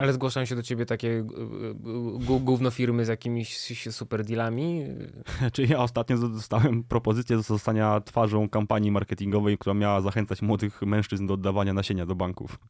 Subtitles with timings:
[0.00, 1.24] Ale zgłaszają się do ciebie takie
[2.40, 3.58] gówno firmy z jakimiś
[3.90, 4.86] super dealami?
[5.52, 11.34] Czy ja ostatnio dostałem propozycję zostania twarzą kampanii marketingowej, która miała zachęcać młodych mężczyzn do
[11.34, 12.58] oddawania nasienia do banków.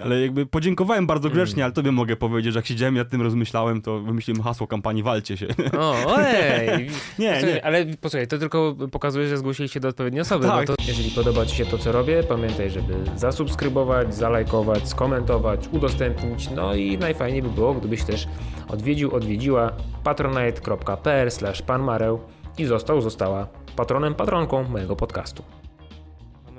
[0.00, 1.64] Ale jakby podziękowałem bardzo grzecznie, mm.
[1.64, 5.02] ale tobie mogę powiedzieć, że jak siedziałem i nad tym rozmyślałem, to wymyśliłem hasło kampanii
[5.02, 5.46] Walcie się.
[5.78, 6.90] O, ojej!
[7.18, 7.64] nie, posłuchaj, nie.
[7.64, 10.46] Ale posłuchaj, to tylko pokazuje, że zgłosiliście do odpowiedniej osoby.
[10.46, 10.68] Tak.
[10.68, 16.50] No to jeżeli podoba ci się to, co robię, pamiętaj, żeby zasubskrybować, zalajkować, skomentować, udostępnić.
[16.50, 18.28] No i najfajniej by było, gdybyś też
[18.68, 19.72] odwiedził, odwiedziła
[20.04, 21.28] patronite.pl
[21.66, 22.20] panmareł
[22.58, 25.61] i został, została patronem, patronką mojego podcastu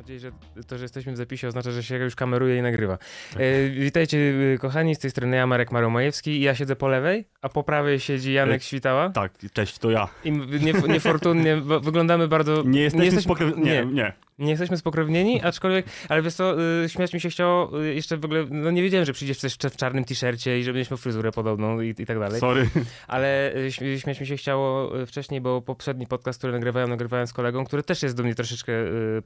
[0.03, 0.31] nadzieję, że
[0.67, 2.97] to, że jesteśmy w zapisie oznacza, że się już kameruje i nagrywa.
[3.37, 4.17] E, witajcie
[4.59, 7.99] kochani, z tej strony ja, Marek Maromajewski i ja siedzę po lewej, a po prawej
[7.99, 9.09] siedzi Janek e, Świtała.
[9.09, 10.07] Tak, cześć, to ja.
[10.23, 10.31] I
[10.87, 12.63] niefortunnie wyglądamy bardzo...
[12.65, 13.35] Nie jesteśmy, nie jesteśmy...
[13.35, 13.51] Spokre...
[13.57, 13.85] nie, nie.
[13.85, 18.25] Nie jesteśmy spokrewnieni, aczkolwiek, ale wiesz co, y, śmiać mi się chciało y, jeszcze w
[18.25, 21.81] ogóle, no nie wiedziałem, że przyjdziesz jeszcze w czarnym t-shircie i że mieliśmy fryzurę podobną
[21.81, 22.39] i, i tak dalej.
[22.39, 22.69] Sorry.
[23.07, 27.65] Ale y, śmiać mi się chciało wcześniej, bo poprzedni podcast, który nagrywałem, nagrywałem z kolegą,
[27.65, 28.73] który też jest do mnie troszeczkę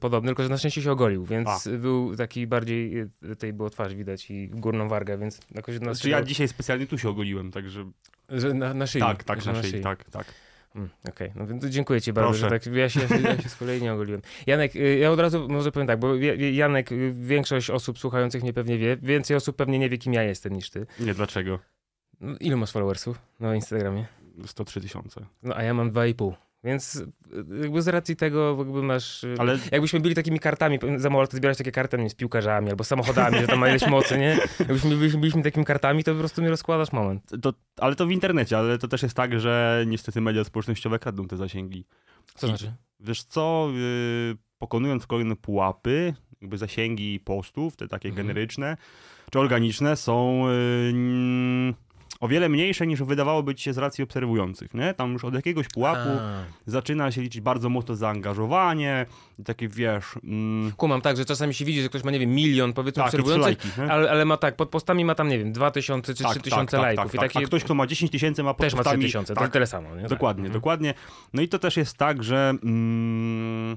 [0.00, 1.70] podobny, tylko że na szczęście się ogolił, więc A.
[1.78, 3.06] był taki bardziej,
[3.38, 5.76] tej było twarz widać i górną wargę, więc jakoś...
[5.76, 7.90] Znaczy ja dzisiaj specjalnie tu się ogoliłem, także...
[8.28, 9.00] Że na, na szyi.
[9.00, 10.26] Tak, tak, na, na szyi, szyi, tak, tak.
[10.74, 11.40] Mm, Okej, okay.
[11.40, 14.22] no więc dziękuję ci bardzo, że tak, ja się, ja się z kolei nie ogoliłem.
[14.46, 16.14] Janek, y, ja od razu może powiem tak, bo
[16.52, 20.22] Janek, y, większość osób słuchających mnie pewnie wie, więcej osób pewnie nie wie, kim ja
[20.22, 20.86] jestem niż ty.
[21.00, 21.58] Nie, dlaczego?
[22.20, 24.06] No, ilu masz followersów na Instagramie?
[24.46, 25.26] 103 tysiące.
[25.42, 26.32] No, a ja mam 2,5.
[26.64, 27.06] Więc y,
[27.62, 29.24] jakby z racji tego jakby masz...
[29.24, 29.58] Y, Ale...
[29.72, 33.38] Jakbyśmy byli takimi kartami, za mało to zbierać takie karty nie, z piłkarzami albo samochodami,
[33.38, 34.38] że tam ma ileś mocy, nie?
[34.58, 37.32] Jakbyśmy byliśmy, byliśmy takimi kartami, to po prostu mi rozkładasz moment.
[37.42, 41.26] To, ale to w internecie, ale to też jest tak, że niestety media społecznościowe kradną
[41.26, 41.84] te zasięgi.
[42.34, 42.72] Co I, znaczy?
[43.00, 48.26] Wiesz co, yy, pokonując kolejne pułapy, jakby zasięgi postów, te takie mhm.
[48.26, 48.76] generyczne
[49.30, 50.44] czy organiczne są...
[50.48, 51.74] Yy,
[52.20, 54.94] o wiele mniejsze niż wydawałoby ci się z racji obserwujących, nie?
[54.94, 56.44] Tam już od jakiegoś pułapu A.
[56.66, 59.06] zaczyna się liczyć bardzo mocno zaangażowanie
[59.44, 60.04] takie, wiesz...
[60.24, 60.72] Mm...
[60.76, 63.78] Kumam, tak, że czasami się widzi, że ktoś ma, nie wiem, milion powiedzmy tak, obserwujących,
[63.90, 66.40] ale, ale ma tak, pod postami ma tam, nie wiem, dwa tysiące czy tak, trzy
[66.40, 67.12] tysiące tak, tak, lajków.
[67.12, 67.44] Tak, I takie...
[67.44, 68.96] A ktoś, kto ma 10 tysięcy ma pod Też postami...
[68.96, 69.96] ma 3 tysiące, tak, tyle samo.
[69.96, 70.08] Nie?
[70.08, 70.52] Dokładnie, tak.
[70.52, 70.94] dokładnie.
[71.32, 72.54] No i to też jest tak, że...
[72.64, 73.76] Mm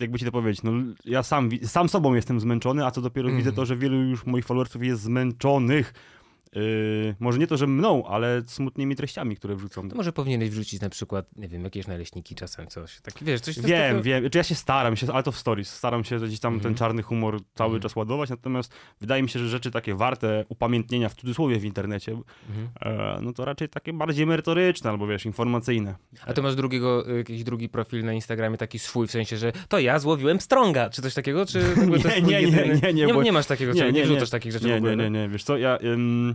[0.00, 0.72] jakby ci to powiedzieć, no
[1.04, 3.38] ja sam, sam sobą jestem zmęczony, a co dopiero mm.
[3.38, 5.94] widzę to, że wielu już moich followersów jest zmęczonych
[6.54, 9.88] Yy, może nie to, że mną, ale smutnymi treściami, które wrzucą.
[9.88, 13.00] To może powinieneś wrzucić na przykład, nie wiem, jakieś naleśniki czasem, coś.
[13.00, 14.30] Tak, wiesz, coś Wiem, wiem.
[14.30, 15.70] Czy ja się staram, się, ale to w stories.
[15.70, 16.74] Staram się gdzieś tam ten mhm.
[16.74, 17.82] czarny humor cały mm.
[17.82, 22.12] czas ładować, natomiast wydaje mi się, że rzeczy takie warte upamiętnienia w cudzysłowie w internecie,
[22.12, 22.68] mm.
[22.80, 25.94] e, no to raczej takie bardziej merytoryczne albo wiesz, informacyjne.
[26.26, 29.78] A ty masz drugiego, jakiś drugi profil na Instagramie, taki swój, w sensie, że to
[29.78, 31.46] ja złowiłem strąga, czy coś takiego?
[31.46, 34.30] Czy nie, nie, nie, nie, nie, nie, nie, nie masz takiego, nie, nie, nie, wrzucasz
[34.30, 34.96] takich rzeczy nie, w ogóle?
[34.96, 35.78] Nie, nie, nie, wiesz co, ja...
[35.82, 36.34] Ym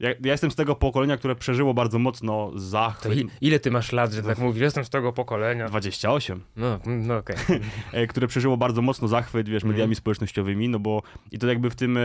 [0.00, 3.18] ja, ja, jestem z tego pokolenia, które przeżyło bardzo mocno zachwyt.
[3.40, 4.62] Ile ty masz lat, że tak mówisz?
[4.62, 5.68] Jestem z tego pokolenia.
[5.68, 6.40] 28.
[6.56, 7.36] No, no okej.
[7.44, 7.60] Okay.
[7.92, 9.94] E, które przeżyło bardzo mocno zachwyt, wiesz, mediami mm.
[9.94, 12.00] społecznościowymi, no bo i to jakby w tym, e,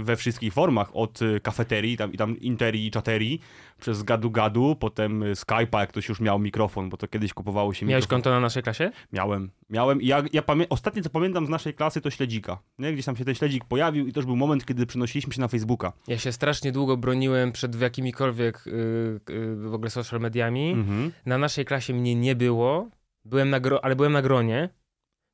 [0.00, 3.40] we wszystkich formach, od e, kafeterii, tam, i tam interi i czaterii,
[3.80, 8.04] przez gadu-gadu, potem Skype'a, jak ktoś już miał mikrofon, bo to kiedyś kupowało się Miałeś
[8.04, 8.22] mikrofon.
[8.22, 8.90] konto na naszej klasie?
[9.12, 9.50] Miałem.
[9.70, 10.68] Miałem i ja, ja pamię...
[10.68, 12.58] ostatnie co pamiętam z naszej klasy to śledzika.
[12.78, 12.92] Nie?
[12.92, 15.48] Gdzieś tam się ten śledzik pojawił i to już był moment, kiedy przenosiliśmy się na
[15.48, 15.92] Facebooka.
[16.08, 20.70] Ja się strasznie długo broniłem przed jakimikolwiek yy, yy, w ogóle social mediami.
[20.72, 21.12] Mhm.
[21.26, 22.90] Na naszej klasie mnie nie było,
[23.24, 23.84] byłem na gro...
[23.84, 24.68] ale byłem na gronie.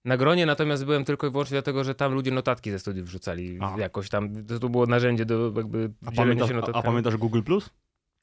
[0.04, 3.58] Na gronie natomiast byłem tylko i wyłącznie dlatego, że tam ludzie notatki ze studiów wrzucali
[3.60, 3.78] a.
[3.78, 4.46] jakoś tam.
[4.60, 6.84] To było narzędzie do jakby a pamiętasz, się notatkami.
[6.84, 7.70] A, a pamiętasz Google Plus?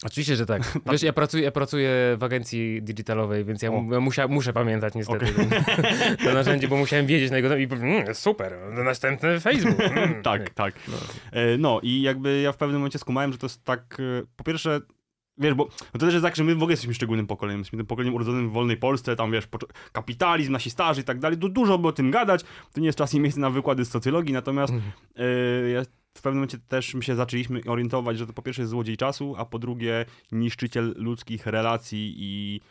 [0.06, 0.62] Oczywiście, że tak.
[0.92, 3.72] Wiesz, ja pracuję, ja pracuję w agencji digitalowej, więc ja,
[4.02, 6.18] musia, muszę pamiętać niestety okay.
[6.24, 9.76] to narzędzie, bo musiałem wiedzieć na jego i mm, super, następny Facebook.
[9.96, 10.24] Mm.
[10.24, 10.74] tak, tak.
[10.88, 10.94] No.
[11.32, 11.80] E, no.
[11.84, 14.82] i jakby ja w pewnym momencie skumałem, że to jest tak, e, po pierwsze
[15.38, 17.60] Wiesz, bo no to też jest tak, że my w ogóle jesteśmy szczególnym pokoleniem.
[17.60, 19.48] Jesteśmy tym pokoleniem urodzonym w wolnej Polsce, tam wiesz,
[19.92, 21.38] kapitalizm, nasi starzy i tak dalej.
[21.38, 22.44] Du dużo by o tym gadać.
[22.74, 24.84] To nie jest czas i miejsce na wykłady z socjologii, natomiast mm.
[25.20, 25.82] y, ja
[26.18, 29.36] w pewnym momencie też my się zaczęliśmy orientować, że to po pierwsze jest złodziej czasu,
[29.38, 32.62] a po drugie niszczyciel ludzkich relacji i,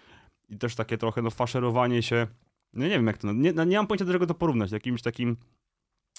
[0.48, 2.26] i też takie trochę no faszerowanie się,
[2.72, 5.02] no nie wiem jak to, nie, no nie mam pojęcia do czego to porównać, jakimś
[5.02, 5.36] takim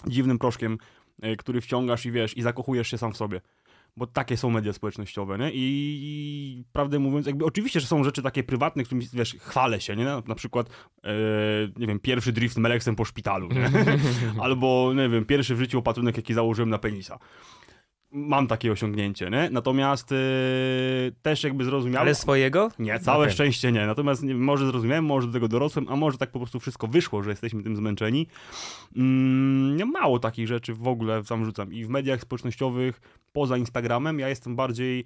[0.08, 0.78] dziwnym proszkiem,
[1.26, 3.42] y, który wciągasz i wiesz, i zakochujesz się sam w sobie
[3.98, 5.52] bo takie są media społecznościowe, nie?
[5.54, 10.06] I, prawdę mówiąc, jakby oczywiście, że są rzeczy takie prywatne, którymi, wiesz, chwalę się, nie?
[10.28, 10.70] Na przykład,
[11.04, 11.14] e,
[11.78, 13.72] nie wiem, pierwszy drift Meleksem po szpitalu, nie?
[14.44, 17.20] Albo, nie wiem, pierwszy w życiu opatrunek, jaki założyłem na penisa
[18.16, 19.50] mam takie osiągnięcie, nie?
[19.52, 20.18] Natomiast yy,
[21.22, 22.08] też jakby zrozumiałem...
[22.08, 22.72] Ale swojego?
[22.80, 23.32] Nie, całe okay.
[23.32, 23.88] szczęście nie.
[23.88, 27.24] Natomiast nie, może zrozumiałem, może do tego dorosłem, a może tak po prostu wszystko wyszło,
[27.24, 28.28] że jesteśmy tym zmęczeni.
[28.96, 31.74] Mm, mało takich rzeczy w ogóle tam rzucam.
[31.74, 33.02] I w mediach społecznościowych,
[33.34, 35.06] poza Instagramem, ja jestem bardziej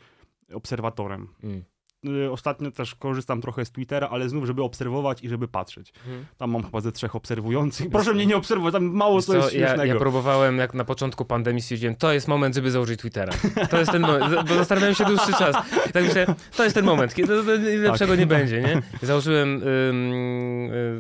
[0.54, 1.28] obserwatorem.
[1.44, 1.64] Mm.
[2.08, 5.94] Y, ostatnio też korzystam trochę z Twittera, ale znów, żeby obserwować i żeby patrzeć.
[6.06, 6.26] Hmm.
[6.38, 7.90] Tam mam chyba ze trzech obserwujących.
[7.90, 11.62] Proszę mnie nie obserwować, tam mało co jest ja, ja próbowałem, jak na początku pandemii
[11.62, 13.34] stwierdziłem, to jest moment, żeby założyć Twittera.
[13.70, 15.56] To jest ten moment, bo zastanawiałem się dłuższy czas.
[15.90, 17.44] I tak myślę, to jest ten moment, kiedy
[17.78, 18.20] lepszego tak.
[18.20, 18.82] nie będzie, nie?
[19.02, 19.62] Założyłem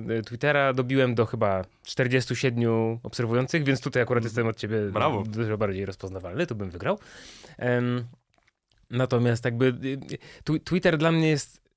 [0.10, 2.64] y, Twittera, dobiłem do chyba 47
[3.04, 5.24] obserwujących, więc tutaj akurat jestem od ciebie Brawo.
[5.28, 7.00] dużo bardziej rozpoznawalny, tu bym wygrał.
[8.90, 9.66] Natomiast jakby
[10.50, 11.70] y, Twitter dla mnie jest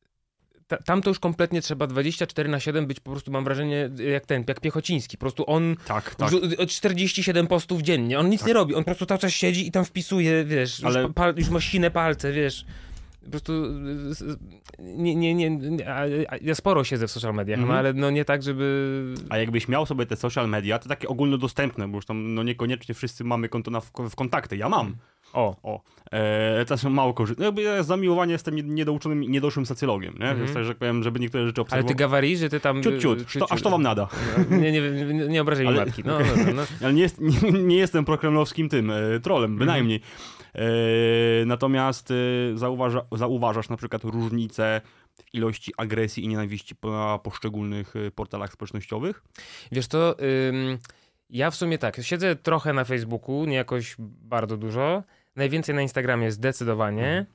[0.85, 4.45] tam to już kompletnie trzeba 24 na 7 być po prostu, mam wrażenie, jak ten,
[4.49, 5.17] jak Piechociński.
[5.17, 6.31] Po prostu on tak, tak.
[6.69, 8.19] 47 postów dziennie.
[8.19, 8.49] On nic tak.
[8.49, 8.75] nie robi.
[8.75, 11.03] On po prostu cały czas siedzi i tam wpisuje, wiesz, Ale...
[11.03, 12.65] już, pal, już ma sine palce, wiesz.
[13.25, 13.53] Po prostu
[14.79, 15.59] nie, nie, nie,
[16.43, 19.15] ja sporo siedzę w social mediach, no ale no nie tak, żeby...
[19.29, 22.95] A jakbyś miał sobie te social media, to takie ogólnodostępne, bo już tam no niekoniecznie
[22.95, 24.57] wszyscy mamy konto na, w, w kontakty.
[24.57, 24.97] Ja mam.
[25.33, 25.57] O.
[25.63, 25.81] o.
[26.13, 27.45] E, też mało korzystam.
[27.45, 30.31] Jakby ja z zamiłowania jestem niedouczonym, niedoszłym socjologiem, nie?
[30.31, 30.55] Mm -hmm.
[30.55, 31.85] Tak, że powiem, żeby niektóre rzeczy obserwować.
[31.85, 32.83] Ale ty gawari, że ty tam...
[32.83, 33.19] Ciut, ciut.
[33.19, 33.53] ciut, ciut.
[33.53, 34.09] aż to wam nada.
[34.51, 36.03] No, nie, nie, nie, nie obrażaj ale, mi matki.
[36.05, 36.63] No, no, no, no.
[36.83, 40.01] ale nie, jest, nie, nie jestem prokremlowskim tym, e, trolem, bynajmniej.
[40.55, 41.43] Mm -hmm.
[41.43, 42.15] e, natomiast e,
[42.59, 44.81] zauważa, zauważasz na przykład różnicę
[45.15, 49.23] w ilości agresji i nienawiści na poszczególnych e, portalach społecznościowych?
[49.73, 50.17] Wiesz to...
[50.49, 50.79] Ym...
[51.31, 55.03] Ja w sumie tak, siedzę trochę na Facebooku, nie jakoś bardzo dużo,
[55.37, 57.07] Najwięcej na Instagramie zdecydowanie.
[57.07, 57.27] Mhm.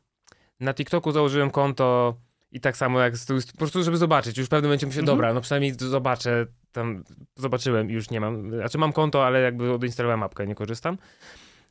[0.59, 2.17] Na TikToku założyłem konto
[2.51, 3.13] i tak samo jak
[3.51, 4.37] po prostu, żeby zobaczyć.
[4.37, 5.17] Już w pewnym momencie myślę, mhm.
[5.17, 7.03] dobra, no przynajmniej zobaczę, tam
[7.35, 8.51] zobaczyłem i już nie mam.
[8.51, 10.97] Znaczy mam konto, ale jakby odinstalowałem apkę, nie korzystam.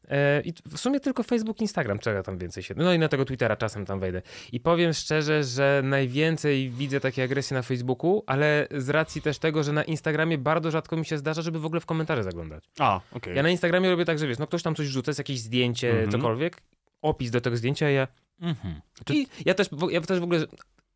[0.08, 2.74] E, I w sumie tylko Facebook, Instagram, czego tam więcej się.
[2.76, 4.22] No i na tego Twittera czasem tam wejdę.
[4.52, 9.62] I powiem szczerze, że najwięcej widzę takiej agresji na Facebooku, ale z racji też tego,
[9.62, 12.64] że na Instagramie bardzo rzadko mi się zdarza, żeby w ogóle w komentarze zaglądać.
[12.78, 13.06] A, okej.
[13.12, 13.34] Okay.
[13.34, 15.90] Ja na Instagramie robię tak, że wiesz, no ktoś tam coś rzuca, jest jakieś zdjęcie,
[15.90, 16.12] mm -hmm.
[16.12, 16.62] cokolwiek,
[17.02, 18.08] opis do tego zdjęcia, ja.
[18.40, 19.14] Mm -hmm.
[19.14, 20.46] I ja też, ja też w ogóle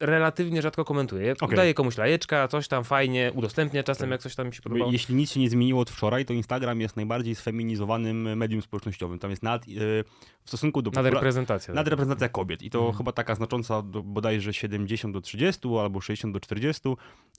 [0.00, 1.34] relatywnie rzadko komentuję.
[1.40, 1.56] Okay.
[1.56, 4.10] Daję komuś lajeczka, coś tam fajnie, udostępnię czasem, tak.
[4.10, 4.84] jak coś tam mi się podoba.
[4.92, 9.18] Jeśli nic się nie zmieniło od wczoraj, to Instagram jest najbardziej sfeminizowanym medium społecznościowym.
[9.18, 10.04] Tam jest nad, yy,
[10.44, 10.90] w stosunku do...
[10.90, 11.74] Nadreprezentacja.
[11.74, 12.62] Nadreprezentacja kobiet.
[12.62, 12.92] I to mm.
[12.92, 16.82] chyba taka znacząca do, bodajże 70 do 30 albo 60 do 40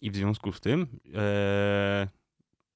[0.02, 1.14] i w związku z tym yy,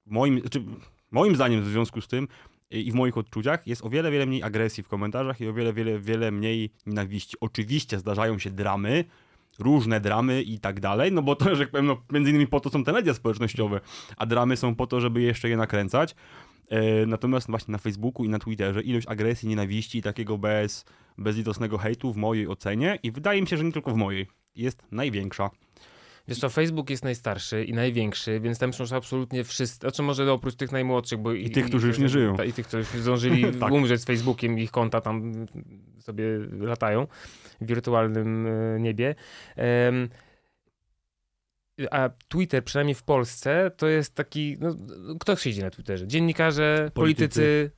[0.06, 0.62] moim, znaczy,
[1.10, 2.28] moim zdaniem w związku z tym
[2.70, 5.72] i w moich odczuciach jest o wiele, wiele mniej agresji w komentarzach i o wiele,
[5.72, 7.36] wiele, wiele mniej nienawiści.
[7.40, 9.04] Oczywiście zdarzają się dramy,
[9.58, 12.60] różne dramy i tak dalej, no bo to, że jak powiem, no, między innymi po
[12.60, 13.80] to są te media społecznościowe,
[14.16, 16.14] a dramy są po to, żeby jeszcze je nakręcać.
[16.68, 20.84] E, natomiast właśnie na Facebooku i na Twitterze ilość agresji, nienawiści i takiego bez,
[21.18, 24.82] bezlitosnego hejtu w mojej ocenie i wydaje mi się, że nie tylko w mojej, jest
[24.90, 25.50] największa.
[26.28, 30.54] Wiesz co, Facebook jest najstarszy i największy, więc tam są absolutnie wszyscy, znaczy może oprócz
[30.54, 31.32] tych najmłodszych, bo...
[31.32, 32.36] I, i tych, którzy już nie żyją.
[32.42, 33.72] I tych, którzy zdążyli tak.
[33.72, 35.46] umrzeć z Facebookiem, ich konta tam
[36.00, 36.24] sobie
[36.60, 37.06] latają
[37.60, 39.14] w wirtualnym e, niebie.
[39.56, 40.08] Um,
[41.90, 44.56] a Twitter, przynajmniej w Polsce, to jest taki.
[44.60, 44.74] No,
[45.20, 46.06] kto siedzi na Twitterze?
[46.06, 47.70] Dziennikarze, politycy, politycy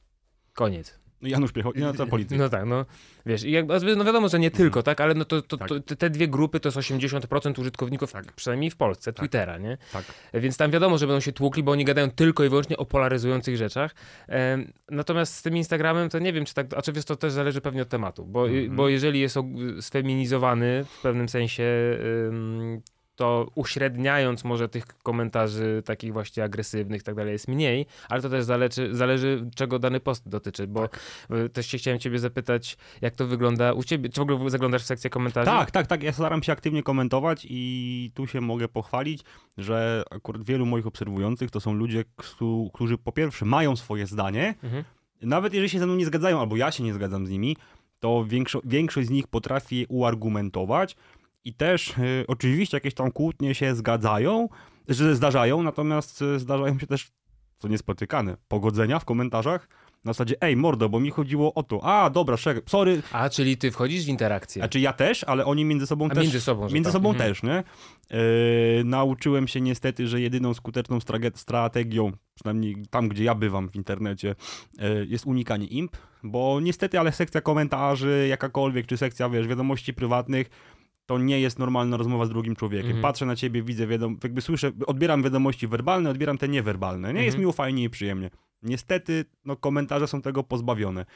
[0.53, 0.99] koniec.
[1.23, 2.39] Janusz Piechota, no to polityk.
[2.39, 2.85] No tak, no
[3.27, 5.69] wiesz, i jakby, no wiadomo, że nie tylko, tak, ale no to, to, tak.
[5.69, 8.33] to, te dwie grupy to jest 80% użytkowników, tak.
[8.33, 9.19] przynajmniej w Polsce, tak.
[9.19, 9.79] Twittera, nie?
[9.93, 10.05] Tak.
[10.35, 13.57] Więc tam wiadomo, że będą się tłukli, bo oni gadają tylko i wyłącznie o polaryzujących
[13.57, 13.95] rzeczach.
[14.91, 17.61] natomiast z tym Instagramem to nie wiem, czy tak, a czy wiesz, to też zależy
[17.61, 18.75] pewnie od tematu, bo, mm -hmm.
[18.75, 19.39] bo jeżeli jest
[19.81, 21.65] sfeminizowany w pewnym sensie
[23.19, 28.29] to uśredniając może tych komentarzy takich właśnie agresywnych i tak dalej jest mniej, ale to
[28.29, 31.01] też zależy, zależy czego dany post dotyczy, bo tak.
[31.53, 34.87] też się chciałem ciebie zapytać, jak to wygląda u ciebie, czy w ogóle zaglądasz w
[34.87, 35.47] sekcję komentarzy?
[35.47, 39.23] Tak, tak, tak, ja staram się aktywnie komentować i tu się mogę pochwalić,
[39.57, 42.05] że akurat wielu moich obserwujących to są ludzie,
[42.73, 44.85] którzy po pierwsze mają swoje zdanie, mhm.
[45.23, 47.57] nawet jeżeli się ze mną nie zgadzają, albo ja się nie zgadzam z nimi,
[48.01, 50.97] to większo większość z nich potrafi uargumentować,
[51.49, 54.49] i też y, oczywiście jakieś tam kłótnie się zgadzają,
[54.89, 57.11] że zdarzają, natomiast y, zdarzają się też,
[57.59, 59.69] co niespotykane, pogodzenia w komentarzach.
[60.05, 61.85] Na zasadzie, ej, mordo, bo mi chodziło o to.
[61.85, 62.37] A, dobra,
[62.67, 63.03] sorry.
[63.13, 64.61] A, czyli ty wchodzisz w interakcję.
[64.61, 66.23] Znaczy ja też, ale oni między sobą A też.
[66.23, 66.93] Między sobą, między tak.
[66.93, 67.31] sobą mhm.
[67.31, 67.65] też, nie?
[68.11, 70.99] Yy, nauczyłem się niestety, że jedyną skuteczną
[71.35, 74.35] strategią, przynajmniej tam, gdzie ja bywam w internecie,
[74.79, 80.51] yy, jest unikanie imp, bo niestety, ale sekcja komentarzy, jakakolwiek, czy sekcja, wiesz, wiadomości prywatnych,
[81.09, 82.87] to nie jest normalna rozmowa z drugim człowiekiem.
[82.87, 83.03] Mhm.
[83.03, 87.15] Patrzę na ciebie, widzę, wiadom, jakby słyszę, odbieram wiadomości werbalne, odbieram te niewerbalne.
[87.15, 87.41] Nie jest mhm.
[87.41, 88.31] miło, fajnie i przyjemnie.
[88.63, 91.07] Niestety, no komentarze są tego pozbawione,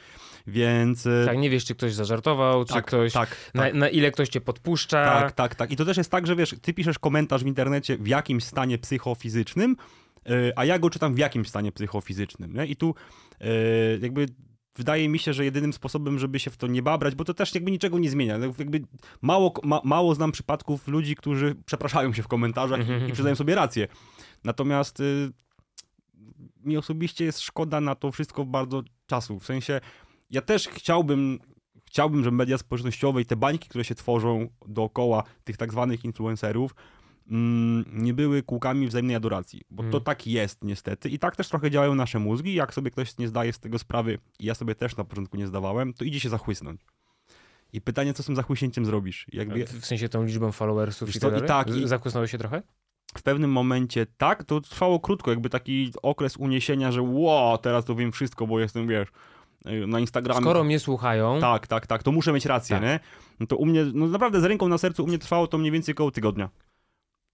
[0.47, 1.07] więc...
[1.07, 3.13] E, tak, nie wiesz, czy ktoś zażartował, czy tak, ktoś...
[3.13, 3.73] Tak, na, tak.
[3.73, 5.05] na, ile ktoś cię podpuszcza.
[5.05, 5.71] Tak, tak, tak.
[5.71, 8.77] I to też jest tak, że wiesz, ty piszesz komentarz w internecie w jakimś stanie
[8.77, 9.75] psychofizycznym,
[10.25, 12.65] e, a ja go czytam w jakimś stanie psychofizycznym, nie?
[12.65, 12.95] I tu
[13.41, 13.47] e,
[14.01, 14.25] jakby
[14.75, 17.55] wydaje mi się, że jedynym sposobem, żeby się w to nie babrać, bo to też
[17.55, 18.37] jakby niczego nie zmienia.
[18.37, 18.81] No, jakby
[19.21, 23.55] mało, ma, mało znam przypadków ludzi, którzy przepraszają się w komentarzach i, i przyznają sobie
[23.55, 23.87] rację.
[24.43, 25.31] Natomiast y,
[26.63, 29.39] mi osobiście jest szkoda na to wszystko bardzo czasu.
[29.39, 29.81] W sensie,
[30.29, 31.39] ja też chciałbym,
[31.85, 36.75] chciałbym, żeby media społecznościowe i te bańki, które się tworzą dookoła tych tak zwanych influencerów,
[37.93, 39.91] nie były kółkami wzajemnej adoracji, bo mm.
[39.91, 42.53] to tak jest niestety i tak też trochę działają nasze mózgi.
[42.53, 45.47] Jak sobie ktoś nie zdaje z tego sprawy, i ja sobie też na początku nie
[45.47, 46.81] zdawałem, to idzie się zachłysnąć.
[47.73, 49.27] I pytanie, co z tym zachłyśnięciem zrobisz?
[49.33, 49.65] Jakby...
[49.65, 51.75] W sensie tą liczbą followersów i, tak i tak.
[51.75, 51.87] I...
[51.87, 52.61] Zachłysnąłeś się trochę?
[53.17, 57.95] w pewnym momencie tak, to trwało krótko, jakby taki okres uniesienia, że ło, teraz to
[57.95, 59.07] wiem wszystko, bo jestem, wiesz,
[59.87, 60.41] na Instagramie.
[60.41, 61.39] Skoro mnie słuchają.
[61.39, 62.83] Tak, tak, tak, to muszę mieć rację, tak.
[62.83, 62.99] nie?
[63.39, 65.71] No to u mnie, no naprawdę z ręką na sercu u mnie trwało to mniej
[65.71, 66.49] więcej około tygodnia.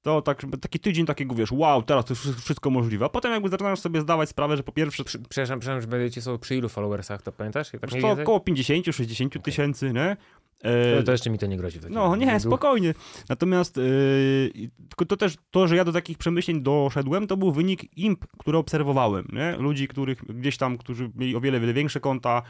[0.02, 3.06] To tak, taki tydzień takiego, wiesz, wow, teraz to jest wszystko możliwe.
[3.06, 5.04] A potem jakby zaczynasz sobie zdawać sprawę, że po pierwsze...
[5.04, 7.72] Przepraszam, przepraszam, że będziecie są przy ilu followersach, to pamiętasz?
[7.72, 9.42] Tak to około 50-60 okay.
[9.42, 10.18] tysięcy, nie?
[10.64, 11.80] E, to jeszcze mi to nie grozi.
[11.90, 12.94] No nie, spokojnie.
[13.30, 18.26] Natomiast yy, to też to, że ja do takich przemyśleń doszedłem, to był wynik imp,
[18.38, 19.28] które obserwowałem.
[19.34, 19.58] Nie?
[19.58, 22.42] Ludzi, których gdzieś tam, którzy mieli o wiele, wiele większe konta,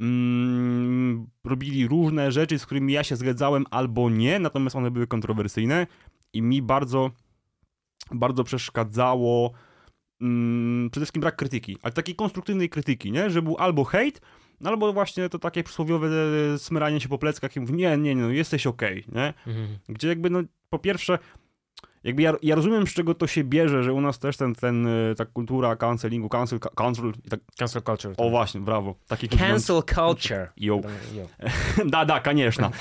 [0.00, 5.86] mm, robili różne rzeczy, z którymi ja się zgadzałem albo nie, natomiast one były kontrowersyjne
[6.32, 7.10] i mi bardzo,
[8.10, 9.52] bardzo przeszkadzało
[10.20, 13.30] mm, przede wszystkim brak krytyki, ale takiej konstruktywnej krytyki, nie?
[13.30, 14.20] że był albo hejt,
[14.64, 16.08] albo właśnie to takie przysłowiowe
[16.54, 19.34] e, smyranie się po pleckach i mówi, nie, nie, nie, no jesteś okej, okay, nie?
[19.46, 19.78] Mhm.
[19.88, 21.18] Gdzie jakby, no po pierwsze,
[22.04, 24.86] jakby ja, ja, rozumiem, z czego to się bierze, że u nas też ten, ten
[24.86, 27.40] e, ta kultura cancelingu, cancel, cancel, tak...
[27.58, 28.12] cancel culture.
[28.12, 28.30] O tak.
[28.30, 28.94] właśnie, brawo.
[29.08, 30.48] Taki cancel culture.
[30.56, 30.80] Yo.
[31.92, 32.70] da, da, konieczna.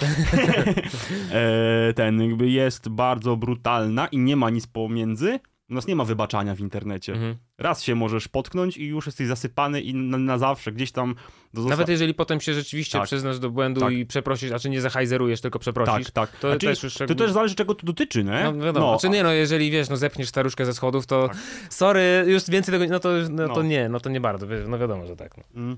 [1.31, 6.05] E, ten jakby jest bardzo brutalna i nie ma nic pomiędzy, u nas nie ma
[6.05, 7.13] wybaczania w internecie.
[7.13, 7.35] Mhm.
[7.57, 11.15] Raz się możesz potknąć i już jesteś zasypany i na, na zawsze gdzieś tam...
[11.53, 13.07] Nawet jeżeli potem się rzeczywiście tak.
[13.07, 13.93] przyznasz do błędu tak.
[13.93, 16.11] i przeprosisz, a czy nie zahajzerujesz, tylko przeprosisz.
[16.11, 16.39] Tak, tak.
[16.39, 16.93] To, znaczy, też, już...
[16.93, 18.43] to też zależy czego to dotyczy, nie?
[18.43, 18.91] No wiadomo.
[18.91, 21.37] No, znaczy nie, no jeżeli wiesz, no zepniesz staruszkę ze schodów, to tak.
[21.69, 23.55] sorry, już więcej tego, no to, no, no.
[23.55, 25.37] to nie, no to nie bardzo, no wiadomo, że tak.
[25.37, 25.43] No.
[25.55, 25.77] Mm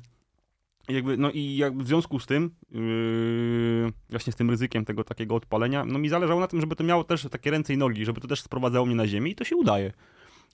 [0.90, 5.36] jakby, no i jakby w związku z tym, yy, właśnie z tym ryzykiem tego takiego
[5.36, 8.22] odpalenia, no mi zależało na tym, żeby to miało też takie ręce i nogi, żeby
[8.22, 9.92] to też sprowadzało mnie na ziemię i to się udaje.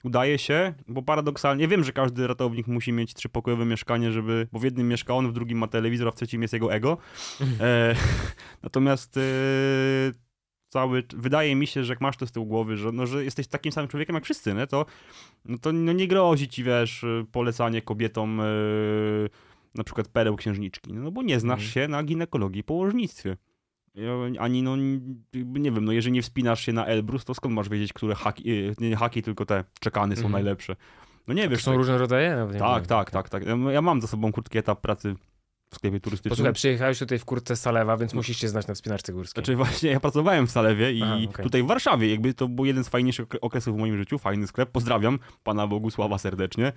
[0.04, 4.64] Udaje się, bo paradoksalnie, wiem, że każdy ratownik musi mieć trzypokojowe mieszkanie, żeby, bo w
[4.64, 6.98] jednym mieszka on, w drugim ma telewizor, a w trzecim jest jego ego.
[7.60, 7.94] E,
[8.62, 9.20] natomiast e,
[10.68, 13.46] cały, wydaje mi się, że jak masz to z tyłu głowy, że, no, że jesteś
[13.46, 14.66] takim samym człowiekiem jak wszyscy, nie?
[14.66, 14.86] to,
[15.44, 18.40] no, to no, nie grozi ci, wiesz, polecanie kobietom...
[18.40, 18.44] E,
[19.78, 21.70] na przykład pereł księżniczki, no bo nie znasz mm.
[21.70, 23.36] się na ginekologii i położnictwie.
[24.38, 24.76] Ani, no,
[25.34, 28.50] nie wiem, no jeżeli nie wspinasz się na Elbrus, to skąd masz wiedzieć, które haki,
[28.50, 30.32] y, nie haki, tylko te czekany są mm.
[30.32, 30.76] najlepsze?
[31.28, 31.62] No nie wiesz.
[31.62, 31.78] Są tak.
[31.78, 32.46] różne rodzaje?
[32.52, 33.42] No, tak, tak, tak, tak.
[33.72, 35.14] Ja mam za sobą krótki etap pracy
[35.70, 36.30] w sklepie turystycznym.
[36.30, 39.44] Posłuchaj, przyjechałeś tutaj w kurtce Salewa, więc musisz się znać na wspinaczce górskiej.
[39.44, 41.44] Znaczy właśnie, ja pracowałem w Salewie i Aha, okay.
[41.44, 44.70] tutaj w Warszawie, jakby to był jeden z fajniejszych okresów w moim życiu, fajny sklep.
[44.70, 46.72] Pozdrawiam pana Bogusława serdecznie.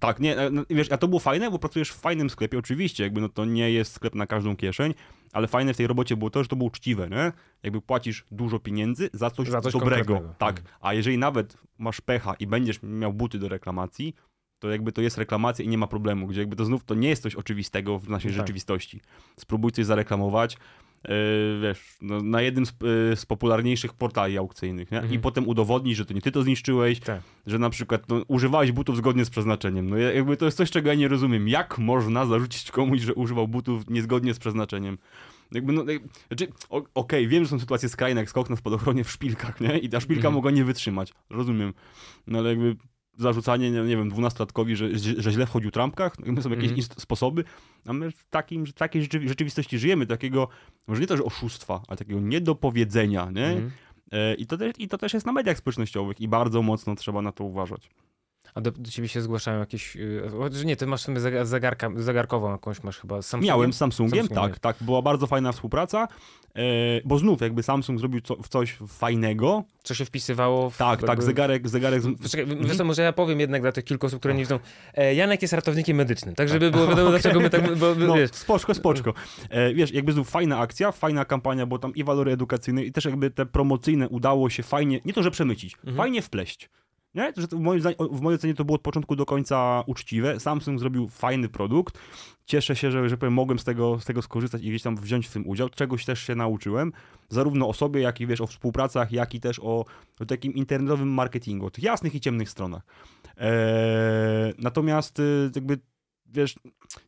[0.00, 3.20] Tak, nie, no, wiesz, a to było fajne, bo pracujesz w fajnym sklepie, oczywiście, jakby
[3.20, 4.94] no to nie jest sklep na każdą kieszeń,
[5.32, 7.32] ale fajne w tej robocie było to, że to było uczciwe, nie?
[7.62, 10.20] Jakby płacisz dużo pieniędzy za coś, za coś dobrego.
[10.38, 10.76] Tak, mhm.
[10.80, 14.14] a jeżeli nawet masz pecha i będziesz miał buty do reklamacji,
[14.58, 17.08] to jakby to jest reklamacja i nie ma problemu, gdzie jakby to znów to nie
[17.08, 18.36] jest coś oczywistego w naszej tak.
[18.36, 19.00] rzeczywistości.
[19.40, 20.56] Spróbuj coś zareklamować,
[21.62, 24.98] wiesz, no, na jednym z, yy, z, popularniejszych portali aukcyjnych, nie?
[24.98, 25.14] Mhm.
[25.14, 27.20] i potem udowodnić, że to nie ty to zniszczyłeś, tak.
[27.46, 29.90] że na przykład no, używałeś butów zgodnie z przeznaczeniem.
[29.90, 31.48] No jakby to jest coś, czego ja nie rozumiem.
[31.48, 34.98] Jak można zarzucić komuś, że używał butów niezgodnie z przeznaczeniem?
[35.52, 35.84] Jakby, no,
[36.28, 39.78] znaczy, okej, okay, wiem, że są sytuacje skrajne, jak skok na spadochronie w szpilkach, nie?
[39.78, 40.34] I ta szpilka mhm.
[40.34, 41.12] mogła nie wytrzymać.
[41.30, 41.74] Rozumiem.
[42.26, 42.76] No ale jakby
[43.16, 46.82] zarzucanie, nie, wiem, dwunastolatkowi, że, że źle wchodził trampkach, no, są jakieś mm.
[46.82, 47.44] sposoby,
[47.86, 50.48] a my w takim, takiej rzeczywistości żyjemy, takiego,
[50.86, 53.46] może nie to, że oszustwa, ale takiego niedopowiedzenia, nie?
[53.46, 53.70] Mm.
[54.38, 57.32] I, to też, I to też jest na mediach społecznościowych i bardzo mocno trzeba na
[57.32, 57.90] to uważać.
[58.54, 59.96] A do, do ciebie się zgłaszają jakieś.
[60.38, 63.54] Chociaż nie, ty masz sobie zegarka, zegarkową jakąś masz chyba z Samsungiem?
[63.54, 64.76] Miałem z Samsungiem, Samsungiem, tak, tak.
[64.80, 66.08] Była bardzo fajna współpraca,
[66.54, 66.60] e,
[67.04, 69.64] bo znów jakby Samsung zrobił co, coś fajnego.
[69.82, 70.76] Co się wpisywało w.
[70.76, 71.68] Tak, tak tak, zegarek.
[71.68, 72.22] zegarek z...
[72.22, 72.68] Poczekaj, mhm.
[72.68, 74.58] wiesz może ja powiem jednak dla tych kilku osób, które nie wiedzą.
[74.94, 77.20] E, Janek jest ratownikiem medycznym, tak żeby było wiadomo, okay.
[77.20, 77.76] dlaczego my tak.
[77.76, 78.30] Bo, no, wiesz.
[78.30, 79.14] Spoczko, spoczko.
[79.50, 83.04] E, wiesz, jakby znów fajna akcja, fajna kampania, bo tam i walory edukacyjne, i też
[83.04, 85.96] jakby te promocyjne udało się fajnie, nie to, że przemycić, mhm.
[85.96, 86.70] fajnie wpleść.
[87.14, 87.32] Nie?
[87.36, 90.40] Że w, moim w mojej ocenie to było od początku do końca uczciwe.
[90.40, 91.98] Samsung zrobił fajny produkt.
[92.46, 95.26] Cieszę się, że, że powiem, mogłem z tego, z tego skorzystać i gdzieś tam wziąć
[95.26, 95.68] w tym udział.
[95.68, 96.92] Czegoś też się nauczyłem.
[97.28, 99.84] Zarówno o sobie, jak i wiesz, o współpracach, jak i też o,
[100.20, 102.82] o takim internetowym marketingu, o tych jasnych i ciemnych stronach.
[103.36, 105.78] Eee, natomiast y, jakby
[106.26, 106.54] wiesz,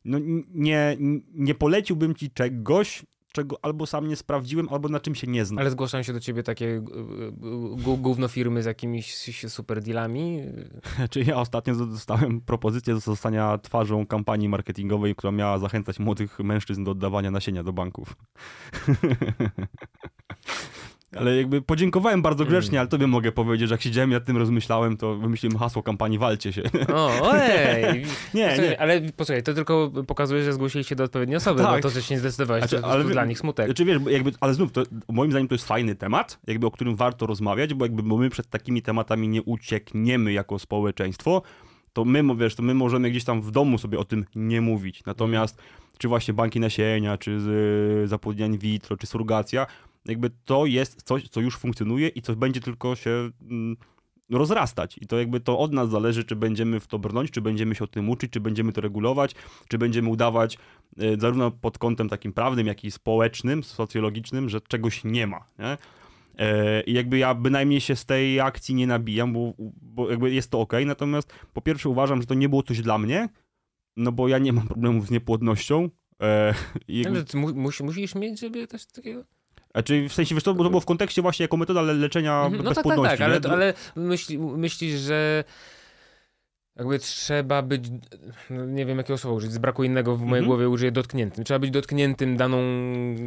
[0.04, 0.18] no
[0.54, 0.96] nie,
[1.34, 3.02] nie poleciłbym ci czegoś,
[3.36, 5.58] czego albo sam nie sprawdziłem, albo na czym się nie znam.
[5.58, 6.82] Ale zgłaszają się do ciebie takie
[7.98, 9.16] gówno firmy z jakimiś
[9.48, 10.42] super dealami?
[11.10, 16.84] Czy ja ostatnio dostałem propozycję do zostania twarzą kampanii marketingowej, która miała zachęcać młodych mężczyzn
[16.84, 18.16] do oddawania nasienia do banków.
[21.18, 22.50] Ale jakby podziękowałem bardzo mm.
[22.50, 25.82] grzecznie, ale tobie mogę powiedzieć, że jak siedziałem i nad tym rozmyślałem, to wymyśliłem hasło
[25.82, 26.62] kampanii Walcie się.
[26.94, 28.04] O, ojej!
[28.34, 28.80] nie, posłuchaj, nie.
[28.80, 31.76] Ale posłuchaj, to tylko pokazuje, że zgłosili się do odpowiedniej osoby, tak.
[31.76, 33.66] bo to, że się nie zdecydowałeś, znaczy, to, ale, dla nich smutek.
[33.66, 36.96] Znaczy wiesz, jakby, ale znów, to, moim zdaniem to jest fajny temat, jakby o którym
[36.96, 41.42] warto rozmawiać, bo jakby bo my przed takimi tematami nie uciekniemy jako społeczeństwo,
[41.92, 45.04] to my, wiesz, to my możemy gdzieś tam w domu sobie o tym nie mówić.
[45.06, 45.58] Natomiast
[45.98, 49.66] czy właśnie banki nasienia, czy z, zapłodnianie vitro, czy surrogacja,
[50.08, 53.76] jakby to jest coś, co już funkcjonuje i co będzie tylko się mm,
[54.30, 54.98] rozrastać.
[54.98, 57.84] I to jakby to od nas zależy, czy będziemy w to brnąć, czy będziemy się
[57.84, 59.34] o tym uczyć, czy będziemy to regulować,
[59.68, 60.58] czy będziemy udawać
[61.02, 65.46] y, zarówno pod kątem takim prawnym, jak i społecznym, socjologicznym, że czegoś nie ma.
[65.58, 65.76] Nie?
[66.38, 70.50] E, I jakby ja bynajmniej się z tej akcji nie nabijam, bo, bo jakby jest
[70.50, 70.72] to ok.
[70.86, 73.28] Natomiast po pierwsze uważam, że to nie było coś dla mnie,
[73.96, 75.90] no bo ja nie mam problemów z niepłodnością.
[76.22, 76.54] E,
[76.88, 77.24] jakby...
[77.54, 79.24] Mus, musisz mieć, żeby coś takiego...
[79.76, 82.64] Znaczy w sensie, wiesz, to, bo to było w kontekście właśnie jako metoda leczenia mhm,
[82.64, 83.18] no bezpłodności.
[83.18, 85.44] Tak, tak, ale, ale myśli, myślisz, że
[86.78, 87.84] jakby trzeba być,
[88.50, 90.46] no nie wiem jakiego słowa użyć, z braku innego w mojej mm -hmm.
[90.46, 91.44] głowie użyję dotkniętym.
[91.44, 92.58] Trzeba być dotkniętym daną,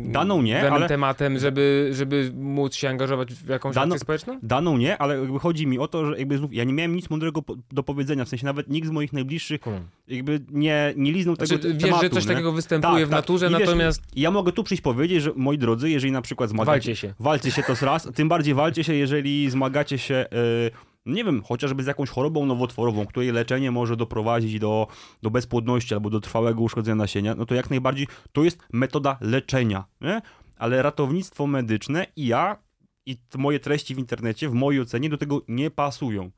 [0.04, 0.88] daną nie, danym ale...
[0.88, 4.40] tematem, żeby, żeby móc się angażować w jakąś daną, akcję społeczną?
[4.44, 7.10] Daną nie, ale jakby chodzi mi o to, że jakby znów, ja nie miałem nic
[7.10, 7.42] mądrego
[7.72, 9.84] do powiedzenia, w sensie nawet nikt z moich najbliższych hmm.
[10.08, 12.02] jakby nie, nie liznął znaczy, tego wiesz, tematu.
[12.02, 12.32] Wiesz, że coś nie?
[12.32, 13.20] takiego występuje tak, w tak.
[13.20, 13.60] naturze, tak.
[13.60, 14.02] natomiast...
[14.02, 16.72] Wiesz, ja mogę tu przyjść powiedzieć, że moi drodzy, jeżeli na przykład zmagacie...
[16.72, 17.14] Walcie się.
[17.20, 20.26] Walcie się to raz, tym bardziej walcie się, jeżeli zmagacie się...
[20.32, 24.88] Yy, nie wiem, chociażby z jakąś chorobą nowotworową, której leczenie może doprowadzić do,
[25.22, 29.86] do bezpłodności albo do trwałego uszkodzenia nasienia, no to jak najbardziej to jest metoda leczenia,
[30.02, 30.22] nie?
[30.58, 32.58] Ale ratownictwo medyczne i ja
[33.06, 36.32] i moje treści w internecie w mojej ocenie do tego nie pasują.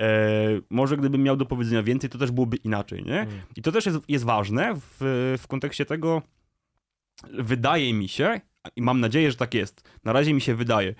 [0.00, 0.08] E,
[0.70, 3.20] może gdybym miał do powiedzenia więcej, to też byłoby inaczej, nie?
[3.20, 3.40] Mm.
[3.56, 6.22] I to też jest, jest ważne w, w kontekście tego,
[7.32, 8.40] wydaje mi się,
[8.76, 10.94] i mam nadzieję, że tak jest, na razie mi się wydaje,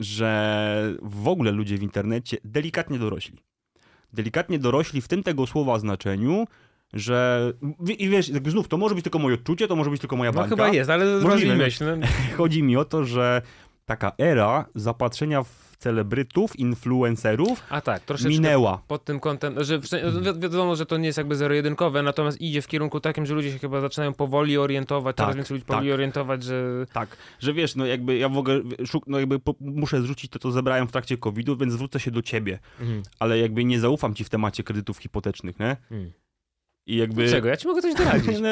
[0.00, 3.38] że w ogóle ludzie w internecie delikatnie dorośli.
[4.12, 6.46] Delikatnie dorośli w tym tego słowa znaczeniu,
[6.92, 7.52] że
[7.98, 10.40] i wiesz, znów, to może być tylko moje odczucie, to może być tylko moja no,
[10.40, 10.56] bańka.
[10.56, 11.20] No chyba jest, ale
[11.56, 12.00] myśl.
[12.36, 13.42] Chodzi mi o to, że
[13.84, 18.82] taka era zapatrzenia w celebrytów, influencerów A tak, troszeczkę minęła.
[18.88, 19.88] Pod tym kątem, że wi
[20.38, 23.58] wiadomo, że to nie jest jakby zero-jedynkowe, natomiast idzie w kierunku takim, że ludzie się
[23.58, 25.76] chyba zaczynają powoli orientować, tak, coraz więcej ludzi tak.
[25.76, 26.86] powoli orientować, że...
[26.92, 28.60] Tak, że wiesz, no jakby ja w ogóle
[29.06, 32.58] no jakby muszę zrzucić to, co zebrałem w trakcie COVID-u, więc zwrócę się do ciebie,
[32.80, 33.02] mhm.
[33.18, 35.70] ale jakby nie zaufam ci w temacie kredytów hipotecznych, nie?
[35.70, 36.12] Mhm.
[36.86, 37.22] I jakby...
[37.22, 37.48] Dlaczego?
[37.48, 38.36] Ja ci mogę coś doradzić.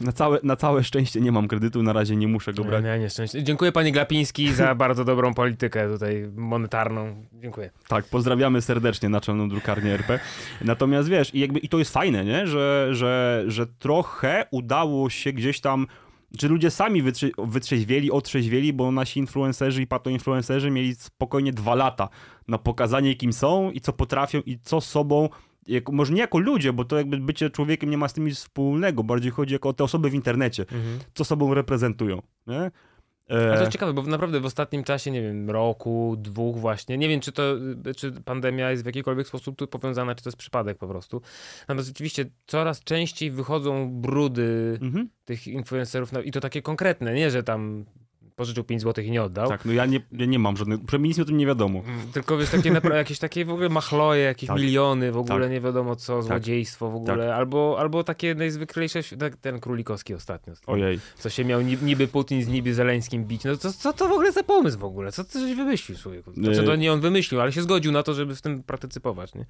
[0.00, 2.84] Na całe, na całe szczęście nie mam kredytu, na razie nie muszę go brać.
[2.84, 3.42] Nie, nie, szczęście.
[3.42, 7.24] Dziękuję panie Glapiński za bardzo dobrą politykę tutaj monetarną.
[7.32, 7.70] Dziękuję.
[7.88, 10.20] Tak, pozdrawiamy serdecznie Naczelną Drukarnię RP.
[10.64, 12.46] Natomiast wiesz, i, jakby, i to jest fajne, nie?
[12.46, 15.86] Że, że, że trochę udało się gdzieś tam
[16.38, 22.08] czy ludzie sami wytrze wytrzeźwieli, otrzeźwieli, bo nasi influencerzy i patoinfluencerzy mieli spokojnie dwa lata
[22.48, 25.28] na pokazanie, kim są i co potrafią i co sobą
[25.68, 28.36] jako, może nie jako ludzie, bo to jakby bycie człowiekiem nie ma z tym nic
[28.36, 30.98] wspólnego, bardziej chodzi jako o te osoby w internecie, mhm.
[31.14, 32.70] co sobą reprezentują, nie?
[33.28, 33.54] E...
[33.54, 37.20] to jest ciekawe, bo naprawdę w ostatnim czasie, nie wiem, roku, dwóch właśnie, nie wiem,
[37.20, 37.42] czy to,
[37.96, 41.20] czy pandemia jest w jakikolwiek sposób tu powiązana, czy to jest przypadek po prostu.
[41.60, 45.08] Natomiast oczywiście coraz częściej wychodzą brudy mhm.
[45.24, 47.84] tych influencerów no, i to takie konkretne, nie, że tam
[48.38, 49.48] pożyczył 5 zł i nie oddał.
[49.48, 51.78] Tak, no ja nie, ja nie mam żadnych, przynajmniej nic o tym nie wiadomo.
[51.78, 54.56] Mm, tylko wiesz, takie jakieś takie w ogóle machloje, jakieś tak.
[54.58, 55.50] miliony, w ogóle tak.
[55.50, 56.24] nie wiadomo co, tak.
[56.24, 57.36] złodziejstwo w ogóle, tak.
[57.36, 60.54] albo, albo takie najzwyklejsze, tak, ten Królikowski ostatnio.
[60.66, 61.00] Ojej.
[61.18, 64.32] Co się miał niby Putin z niby Zeleńskim bić, no to, co to w ogóle
[64.32, 65.12] za pomysł w ogóle?
[65.12, 66.32] Co ty żeś wymyślił człowieku?
[66.32, 69.46] Znaczy to nie on wymyślił, ale się zgodził na to, żeby w tym partycypować, nie?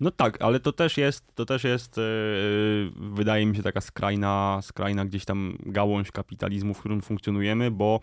[0.00, 4.60] No tak, ale to też jest, to też jest, yy, wydaje mi się taka skrajna,
[4.62, 8.00] skrajna gdzieś tam gałąź kapitalizmu, w którym funkcjonujemy, bo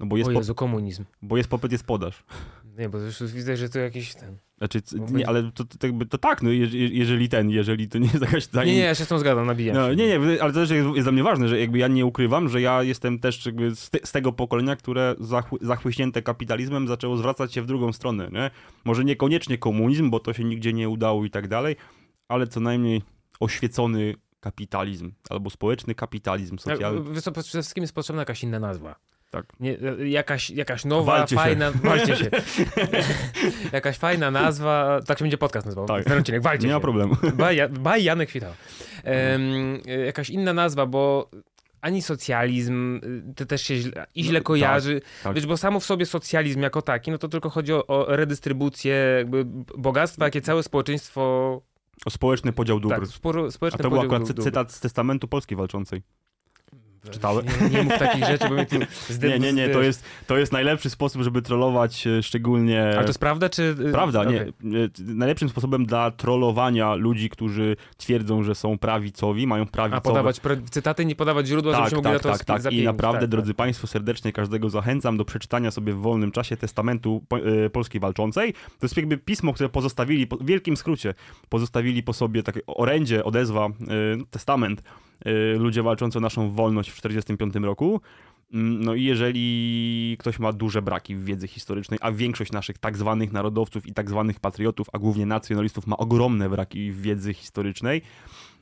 [0.00, 1.04] no bo jest o Jezu, komunizm.
[1.22, 2.24] Bo jest popyt, jest podaż.
[2.78, 4.36] Nie, bo już widzę, że to jakiś ten...
[4.58, 4.82] Znaczy,
[5.12, 6.50] nie, ale to, to, to tak, no,
[6.90, 8.52] jeżeli ten, jeżeli to nie jest jakaś...
[8.52, 10.88] Nie, nie, ja się z tym zgadzam, nabijam no, Nie, nie, ale to też jest,
[10.94, 13.98] jest dla mnie ważne, że jakby ja nie ukrywam, że ja jestem też z, te,
[14.04, 18.50] z tego pokolenia, które zachły, zachłyśnięte kapitalizmem zaczęło zwracać się w drugą stronę, nie?
[18.84, 21.76] Może niekoniecznie komunizm, bo to się nigdzie nie udało i tak dalej,
[22.28, 23.02] ale co najmniej
[23.40, 27.12] oświecony kapitalizm, albo społeczny kapitalizm socjalny.
[27.12, 28.96] Wiesz przede wszystkim jest potrzebna jakaś inna nazwa.
[29.36, 29.46] Tak.
[29.60, 31.72] Nie, jakaś, jakaś nowa, walcie fajna.
[31.72, 31.78] Się.
[31.78, 32.30] Walcie się.
[33.72, 35.00] jakaś fajna nazwa.
[35.06, 35.86] Tak się będzie podcast nazywał.
[35.86, 36.04] Tak.
[36.04, 36.42] Ten odcinek.
[36.42, 36.74] Walcie Nie się.
[36.74, 37.16] ma problemu.
[37.34, 38.52] Baj, baj Janek Chwitał.
[39.04, 41.30] Um, jakaś inna nazwa, bo
[41.80, 43.00] ani socjalizm,
[43.36, 45.00] to też się źle, i źle no, kojarzy.
[45.00, 45.34] Tak, tak.
[45.34, 48.94] Wiesz, bo samo w sobie socjalizm jako taki, no to tylko chodzi o, o redystrybucję
[49.18, 49.44] jakby
[49.78, 51.62] bogactwa, jakie całe społeczeństwo
[52.04, 52.94] o społeczny podział dóbr.
[52.94, 56.02] Tak, sporo, społeczny A to był akurat cytat z testamentu Polski Walczącej.
[57.10, 57.46] Czytałem.
[57.60, 58.76] Nie, nie mów takich rzeczy, bo mnie tu
[59.28, 62.82] Nie, nie, nie, to jest, to jest najlepszy sposób, żeby trollować e, szczególnie...
[62.82, 63.76] Ale to jest prawda, czy...
[63.88, 64.52] E, prawda, okay.
[64.62, 64.84] nie.
[64.84, 69.96] E, najlepszym sposobem dla trollowania ludzi, którzy twierdzą, że są prawicowi, mają prawicowe...
[69.96, 70.40] A podawać
[70.70, 72.72] cytaty, nie podawać źródła, tak, żeby tak, mogli tak, tak, tak.
[72.72, 73.56] I naprawdę, tak, drodzy tak.
[73.56, 77.24] Państwo, serdecznie każdego zachęcam do przeczytania sobie w wolnym czasie testamentu
[77.72, 78.52] Polskiej Walczącej.
[78.52, 81.14] To jest jakby pismo, które pozostawili, w wielkim skrócie,
[81.48, 83.68] pozostawili po sobie takie orędzie, odezwa,
[84.30, 84.82] testament
[85.58, 88.00] ludzie walczący o naszą wolność w 1945 roku.
[88.52, 92.96] Mm, no i jeżeli ktoś ma duże braki w wiedzy historycznej, a większość naszych tak
[92.96, 98.02] zwanych narodowców i tak zwanych patriotów, a głównie nacjonalistów ma ogromne braki w wiedzy historycznej,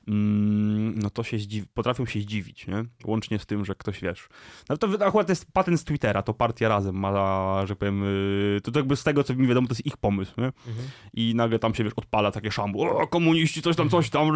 [0.06, 2.84] no to się zdziw- potrafią się zdziwić, nie?
[3.04, 4.28] Łącznie z tym, że ktoś, wiesz...
[4.68, 8.70] No to akurat jest patent z Twittera, to partia razem ma, że powiem, y, to,
[8.70, 10.46] to jakby z tego, co mi wiadomo, to jest ich pomysł, nie?
[10.46, 10.88] Mhm.
[11.14, 14.28] I nagle tam się, wiesz, odpala takie szambu, o, komuniści, coś tam, coś tam,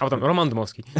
[0.00, 0.82] a tam Roman Dmowski.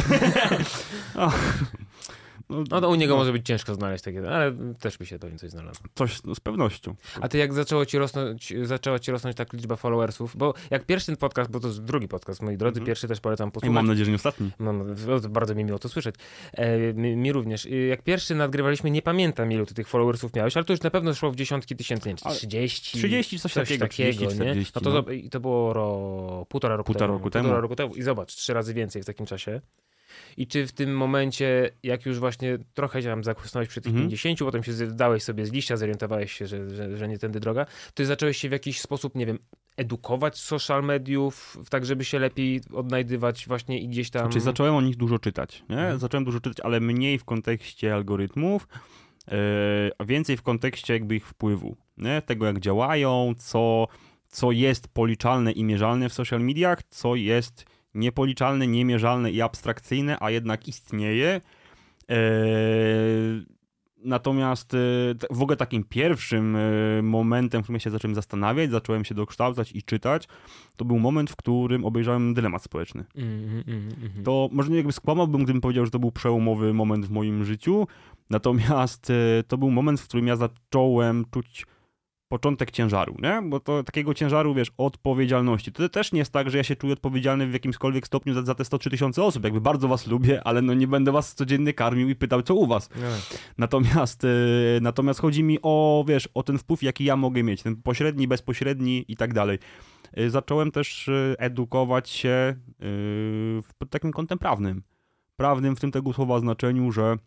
[2.51, 3.19] No, no to u niego no.
[3.19, 5.85] może być ciężko znaleźć takie, ale też by się pewnie coś znalazło.
[5.95, 6.95] Coś, no, z pewnością.
[7.21, 11.05] A ty jak zaczęło ci rosnąć, zaczęła ci rosnąć tak liczba followersów, bo jak pierwszy
[11.05, 12.87] ten podcast, bo to jest drugi podcast, moi drodzy, mm.
[12.87, 13.71] pierwszy też polecam posłuchać.
[13.71, 14.51] I mam nadzieję, że nie ostatni.
[14.59, 14.95] Mam,
[15.29, 16.15] bardzo mi miło to słyszeć.
[16.53, 17.67] E, mi, mi, również.
[17.89, 21.13] Jak pierwszy nadgrywaliśmy, nie pamiętam ilu ty tych followersów miałeś, ale to już na pewno
[21.13, 22.97] szło w dziesiątki tysięcy, nie, 30.
[22.97, 25.03] 30, coś, coś takiego, takiego 30, 40, no to, no.
[25.31, 27.17] to było ro, półtora roku półtora temu.
[27.17, 27.43] Roku temu.
[27.43, 27.95] Półtora roku temu.
[27.95, 29.61] I zobacz, trzy razy więcej w takim czasie.
[30.37, 34.39] I czy w tym momencie, jak już właśnie trochę tam zakusnąłeś przy tych mm 50,
[34.39, 38.05] potem się zdałeś sobie z liścia, zorientowałeś się, że, że, że nie tędy droga, to
[38.05, 39.39] zacząłeś się w jakiś sposób, nie wiem,
[39.77, 44.21] edukować social mediów, tak żeby się lepiej odnajdywać właśnie i gdzieś tam...
[44.21, 45.77] Znaczy zacząłem o nich dużo czytać, nie?
[45.77, 45.99] Mhm.
[45.99, 48.67] Zacząłem dużo czytać, ale mniej w kontekście algorytmów,
[49.27, 49.35] yy,
[49.97, 52.21] a więcej w kontekście jakby ich wpływu, nie?
[52.21, 53.87] Tego jak działają, co,
[54.27, 60.31] co jest policzalne i mierzalne w social mediach, co jest niepoliczalne, niemierzalne i abstrakcyjne, a
[60.31, 61.41] jednak istnieje.
[62.07, 63.45] Eee,
[64.03, 64.77] natomiast e,
[65.31, 69.83] w ogóle takim pierwszym e, momentem, w którym się zacząłem zastanawiać, zacząłem się dokształcać i
[69.83, 70.27] czytać,
[70.75, 73.05] to był moment, w którym obejrzałem dylemat społeczny.
[73.15, 77.05] Mm, mm, mm, to może nie jakby skłamałbym, gdybym powiedział, że to był przełomowy moment
[77.05, 77.87] w moim życiu,
[78.29, 81.65] natomiast e, to był moment, w którym ja zacząłem czuć
[82.31, 83.41] początek ciężaru, nie?
[83.49, 85.71] Bo to takiego ciężaru, wiesz, odpowiedzialności.
[85.71, 88.55] To też nie jest tak, że ja się czuję odpowiedzialny w jakimkolwiek stopniu za, za
[88.55, 89.43] te 103 tysiące osób.
[89.43, 92.67] Jakby bardzo was lubię, ale no nie będę was codziennie karmił i pytał, co u
[92.67, 92.89] was.
[92.95, 93.37] Nie.
[93.57, 97.75] Natomiast, y, natomiast chodzi mi o, wiesz, o ten wpływ, jaki ja mogę mieć, ten
[97.75, 99.59] pośredni, bezpośredni i tak dalej.
[100.17, 102.55] Y, zacząłem też y, edukować się
[103.77, 104.83] pod takim kątem prawnym.
[105.35, 107.17] Prawnym w tym tego słowa znaczeniu, że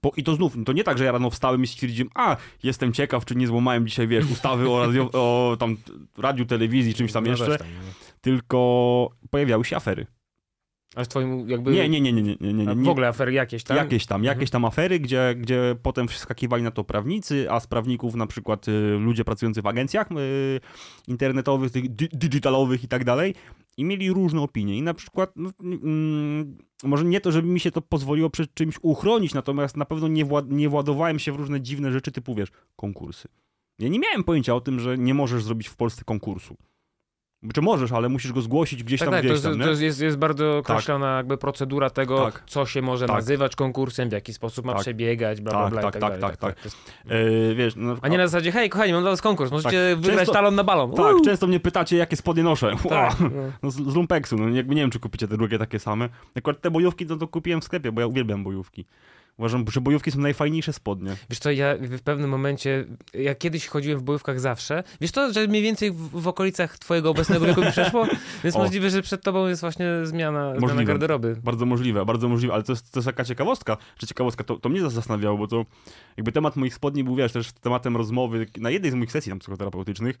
[0.00, 2.92] po, I to znów, to nie tak, że ja rano wstałem i stwierdziłem, a, jestem
[2.92, 5.76] ciekaw, czy nie złamałem dzisiaj, wiesz, ustawy o, radio, o tam
[6.18, 7.66] radiu, telewizji, czymś tam no jeszcze, tam,
[8.20, 10.06] tylko pojawiały się afery.
[10.96, 11.70] A w twoim jakby...
[11.70, 12.74] Nie, nie, nie, nie, nie, nie, nie.
[12.74, 13.76] W ogóle afery jakieś tam?
[13.76, 14.36] Jakieś tam, mhm.
[14.36, 18.68] jakieś tam afery, gdzie, gdzie potem wskakiwali na to prawnicy, a z prawników na przykład
[18.68, 20.60] y, ludzie pracujący w agencjach y,
[21.08, 23.34] internetowych, tych di digitalowych i tak dalej
[23.76, 24.76] i mieli różne opinie.
[24.76, 28.78] I na przykład, no, mm, może nie to, żeby mi się to pozwoliło przed czymś
[28.82, 32.48] uchronić, natomiast na pewno nie, wład nie władowałem się w różne dziwne rzeczy typu, wiesz,
[32.76, 33.28] konkursy.
[33.78, 36.56] Ja nie miałem pojęcia o tym, że nie możesz zrobić w Polsce konkursu.
[37.54, 40.00] Czy możesz, ale musisz go zgłosić gdzieś tak, tam, tak, gdzieś to, tam, to jest,
[40.00, 40.70] jest bardzo tak.
[40.70, 41.16] określona tak.
[41.16, 42.42] jakby procedura tego, tak.
[42.46, 43.16] co się może tak.
[43.16, 44.82] nazywać konkursem, w jaki sposób ma tak.
[44.82, 46.76] przebiegać, bla, bla, tak, bla tak, tak, tak, tak, Jest...
[47.06, 50.16] Yy, wiesz, no, a nie na zasadzie, hej, kochani, mam dla was konkurs, możecie wygrać
[50.16, 50.92] często, talon na balon.
[50.92, 51.24] Tak, Uuu.
[51.24, 52.72] często mnie pytacie, jakie spodnie noszę.
[52.88, 53.30] Tak, no.
[53.62, 53.70] no.
[53.70, 56.08] z, z lumpeksu, no jakby nie wiem, czy kupicie te drugie takie same.
[56.36, 58.84] Akurat te bojówki to, to kupiłem w sklepie, bo ja uwielbiam bojówki.
[59.38, 61.16] Uważam, że bojówki są najfajniejsze spodnie.
[61.30, 64.84] Wiesz co, ja w pewnym momencie, ja kiedyś chodziłem w bojówkach zawsze.
[65.00, 68.06] Wiesz to, że mniej więcej w, w okolicach twojego obecnego wieku mi przeszło?
[68.44, 68.58] Więc o.
[68.58, 71.36] możliwe, że przed tobą jest właśnie zmiana, zmiana garderoby.
[71.44, 74.68] Bardzo możliwe, bardzo możliwe, ale to jest, to jest taka ciekawostka, czy ciekawostka, to, to
[74.68, 75.64] mnie zastanawiało, bo to
[76.16, 79.38] jakby temat moich spodni był, wiesz, też tematem rozmowy na jednej z moich sesji tam
[79.38, 80.18] psychoterapeutycznych,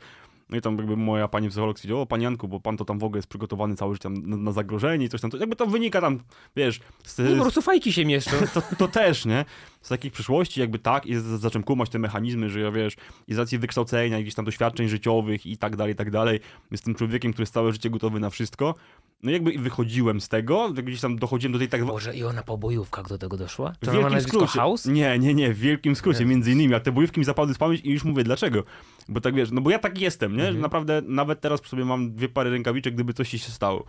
[0.50, 2.98] no i tam jakby moja pani psycholog stwierdziła, o panie Janku, bo pan to tam
[2.98, 5.66] w ogóle jest przygotowany cały życie na, na, zagrożenie i coś tam, to jakby to
[5.66, 6.20] wynika tam,
[6.56, 6.80] wiesz...
[7.04, 8.30] Z, no, po prostu fajki się mieszczą.
[8.54, 9.44] To, to, też, nie?
[9.82, 12.96] Z takich przyszłości jakby tak i zacząłem kumać te mechanizmy, że ja wiesz,
[13.28, 16.40] i z racji wykształcenia, jakichś tam doświadczeń życiowych i tak dalej, i tak dalej,
[16.70, 18.74] jestem człowiekiem, który jest całe życie gotowy na wszystko,
[19.22, 21.82] no jakby wychodziłem z tego, gdzieś tam dochodziłem do tej tak...
[21.82, 23.72] Może i ona po bojówkach do tego doszła?
[23.84, 24.58] Czy w wielkim skrócie.
[24.58, 24.86] House?
[24.86, 27.80] Nie, nie, nie, w wielkim skrócie, między innymi, a te bojówki mi zapadły z pamięć
[27.84, 28.64] i już mówię dlaczego.
[29.08, 30.42] Bo tak wiesz, no bo ja tak jestem, nie?
[30.42, 30.60] Mhm.
[30.60, 33.84] Naprawdę nawet teraz sobie mam dwie pary rękawiczek, gdyby coś się stało.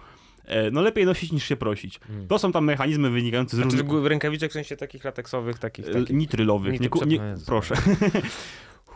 [0.50, 2.00] E, no lepiej nosić niż się prosić.
[2.00, 2.28] Hmm.
[2.28, 4.06] To są tam mechanizmy wynikające z znaczy, różnych...
[4.06, 5.88] rękawiczek w sensie takich lateksowych, takich...
[5.88, 6.16] E, takich...
[6.16, 6.80] Nitrylowych.
[6.80, 7.76] Nie, nie, proszę.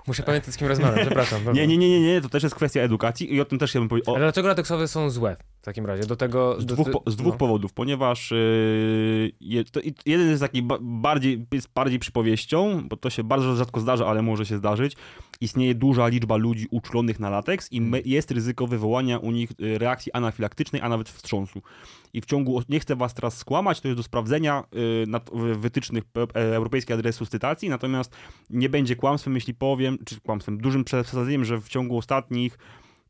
[0.08, 1.42] Muszę pamiętać, z kim rozmawiam, przepraszam.
[1.54, 3.90] Nie, nie, nie, nie, nie, to też jest kwestia edukacji i o tym też bym
[3.90, 4.14] powiedział.
[4.14, 4.18] O...
[4.18, 6.06] Ale dlaczego lateksowe są złe w takim razie?
[6.06, 6.62] Do tego...
[6.62, 7.38] Z dwóch, po, z dwóch no.
[7.38, 13.10] powodów, ponieważ yy, je, to, jeden jest taki ba bardziej, jest bardziej przypowieścią, bo to
[13.10, 14.96] się bardzo rzadko zdarza, ale może się zdarzyć.
[15.44, 19.78] Istnieje duża liczba ludzi uczulonych na lateks i me, jest ryzyko wywołania u nich y,
[19.78, 21.62] reakcji anafilaktycznej, a nawet wstrząsu.
[22.14, 24.64] I w ciągu, nie chcę was teraz skłamać, to jest do sprawdzenia
[25.36, 26.04] yy, wytycznych
[26.36, 28.16] e, Europejskiej Adresu Stytacji, natomiast
[28.50, 32.58] nie będzie kłamstwem, jeśli powiem, czy kłamstwem, dużym przesadzeniem, że w ciągu ostatnich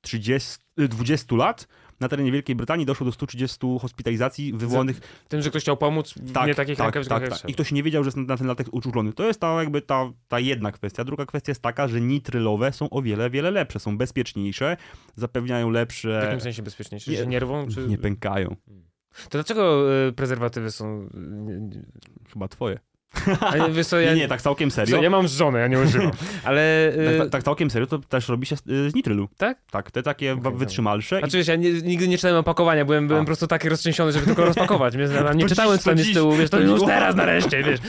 [0.01, 1.67] 30, 20 lat
[1.99, 4.99] na terenie Wielkiej Brytanii doszło do 130 hospitalizacji wywołanych...
[5.27, 7.49] Tym, że ktoś chciał pomóc w tak, nie takich tak, tak, tak.
[7.49, 9.13] I ktoś nie wiedział, że jest na ten latek uczulony.
[9.13, 11.03] To jest ta jakby ta, ta jedna kwestia.
[11.03, 13.79] Druga kwestia jest taka, że nitrylowe są o wiele, wiele lepsze.
[13.79, 14.77] Są bezpieczniejsze,
[15.15, 16.19] zapewniają lepsze...
[16.21, 17.11] W jakim sensie bezpieczniejsze?
[17.11, 17.67] Nie, że nie rwą?
[17.67, 17.87] Czy...
[17.87, 18.55] Nie pękają.
[19.13, 21.09] To dlaczego y, prezerwatywy są...
[22.33, 22.79] Chyba twoje.
[23.39, 24.13] Ale wiesz co, ja...
[24.13, 24.97] Nie, nie, tak całkiem serio.
[24.97, 26.11] Co, ja mam żonę, ja nie używam.
[26.43, 26.93] Ale...
[27.05, 29.29] tak, tak, tak, całkiem serio to też robi się z nitrylu.
[29.37, 29.57] Tak?
[29.71, 31.19] Tak, te takie okay, wytrzymalsze.
[31.19, 34.25] Znaczy wiesz, ja nie, nigdy nie czytałem opakowania, byłem, byłem po prostu taki roztrzęsiony, żeby
[34.25, 34.97] tylko rozpakować.
[34.97, 37.79] Więc ja nie czytałem co tam jest z tyłu, wiesz, to już teraz nareszcie, wiesz.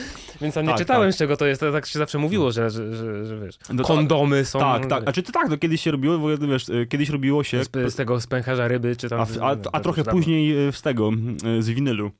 [0.41, 1.15] Więc tam nie tak, czytałem tak.
[1.15, 3.83] z czego to jest, to tak się zawsze mówiło, że, że, że, że wiesz, no
[3.83, 4.59] kondomy są...
[4.59, 7.63] Tak, tak, a czy to tak, no kiedyś się robiło, wiesz, y, kiedyś robiło się...
[7.63, 9.19] Z, z tego spęcharza ryby, czy tam...
[9.41, 11.11] A, a, a trochę później y, z tego,
[11.59, 12.11] y, z winylu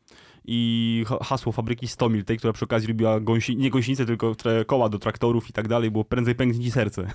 [0.47, 4.35] i hasło fabryki Stomil, tej, która przy okazji robiła gąsi, nie gąsienicę, tylko
[4.67, 7.07] koła do traktorów i tak dalej, było prędzej pęknie serce.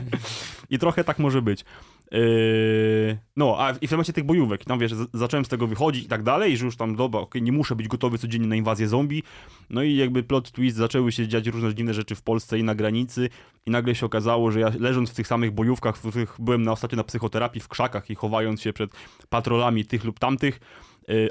[0.70, 1.64] I trochę tak może być.
[2.12, 6.08] Yy, no, a i w temacie tych bojówek, tam wiesz, zacząłem z tego wychodzić i
[6.08, 9.22] tak dalej, że już tam, dobra, okay, nie muszę być gotowy codziennie na inwazję zombie.
[9.70, 12.74] No i jakby plot twist, zaczęły się dziać różne dziwne rzeczy w Polsce i na
[12.74, 13.28] granicy
[13.66, 16.72] i nagle się okazało, że ja leżąc w tych samych bojówkach, w których byłem na
[16.72, 18.90] ostatnio na psychoterapii w krzakach i chowając się przed
[19.28, 20.60] patrolami tych lub tamtych,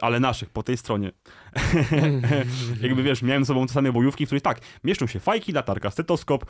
[0.02, 1.12] ale naszych, po tej stronie.
[2.82, 5.92] Jakby wiesz, miałem z sobą te same bojówki, w których tak, mieszczą się fajki, latarka,
[5.92, 6.46] stetoskop,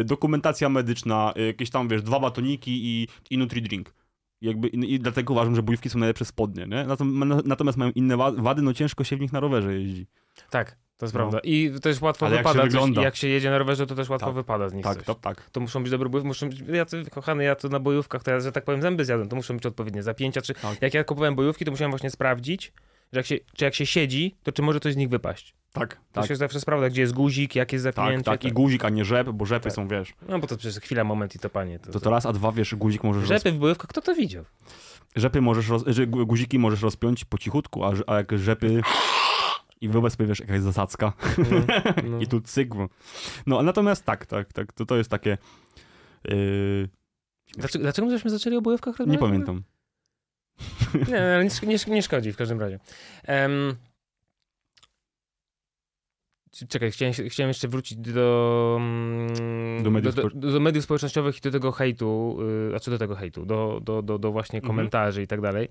[0.00, 3.84] y, dokumentacja medyczna, y, jakieś tam, wiesz, dwa batoniki i, i Nutri-Drink.
[4.40, 6.86] Jakby, I dlatego uważam, że bojówki są najlepsze spodnie, nie?
[7.44, 10.06] Natomiast mają inne wady, no ciężko się w nich na rowerze jeździ.
[10.50, 11.18] Tak, to jest no.
[11.18, 11.38] prawda.
[11.38, 12.62] I też łatwo Ale wypada.
[12.62, 14.84] Jak się, coś, jak się jedzie na rowerze, to też łatwo tak, wypada z nich
[14.84, 15.16] tak, coś.
[15.20, 16.28] Tak, To muszą być dobre bojówki.
[16.28, 19.04] Muszą być, ja to, kochany, ja to na bojówkach, to ja, że tak powiem, zęby
[19.04, 20.40] zjadłem, to muszą być odpowiednie zapięcia.
[20.42, 20.82] Czy, tak.
[20.82, 22.72] Jak ja kupowałem bojówki, to musiałem właśnie sprawdzić,
[23.12, 25.54] że jak się, czy jak się siedzi, to czy może coś z nich wypaść.
[25.72, 26.28] Tak, to tak.
[26.28, 28.24] się zawsze sprawdza, gdzie jest guzik, jak jest zapięcie.
[28.24, 29.72] Tak, tak, i guzik, a nie rzep, bo rzepy tak.
[29.72, 30.14] są, wiesz.
[30.28, 31.78] No bo to przecież chwila, moment i to panie.
[31.78, 33.28] To, to, to raz, a dwa, wiesz, guzik możesz...
[33.28, 33.56] Rzepy roz...
[33.56, 34.44] w bojówkach, kto to widział?
[35.16, 35.84] Rzepy możesz, roz...
[36.06, 38.82] guziki możesz rozpiąć po cichutku, a, a jak rzepy...
[39.80, 41.12] I wyobraź sobie, wiesz, jaka jest zasadzka.
[41.38, 42.18] No, no.
[42.18, 42.88] I tu cygwo.
[43.46, 45.38] No, natomiast tak, tak, tak, to, to jest takie...
[46.24, 46.88] Yy...
[47.56, 49.22] Dlaczego, dlaczego żeśmy zaczęli o bojówkach rozmawiać?
[49.22, 49.62] Nie pamiętam.
[51.08, 52.78] Nie, ale nie, nie, nie szkodzi w każdym razie.
[53.28, 53.76] Um,
[56.68, 61.40] Czekaj, chciałem, chciałem jeszcze wrócić do, mm, do, mediów, do, do, do mediów społecznościowych i
[61.40, 62.38] do tego hejtu,
[62.68, 64.68] yy, a co do tego hejtu, do, do, do, do właśnie mhm.
[64.68, 65.68] komentarzy i tak dalej.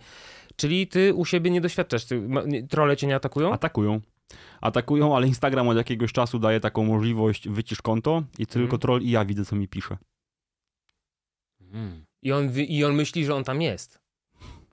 [0.55, 2.29] Czyli ty u siebie nie doświadczasz, ty,
[2.69, 3.53] trole cię nie atakują?
[3.53, 4.01] Atakują.
[4.61, 8.79] Atakują, ale Instagram od jakiegoś czasu daje taką możliwość, wycisz konto i tylko mhm.
[8.79, 9.97] troll i ja widzę, co mi pisze.
[11.61, 12.05] Mhm.
[12.21, 14.02] I on, I on myśli, że on tam jest.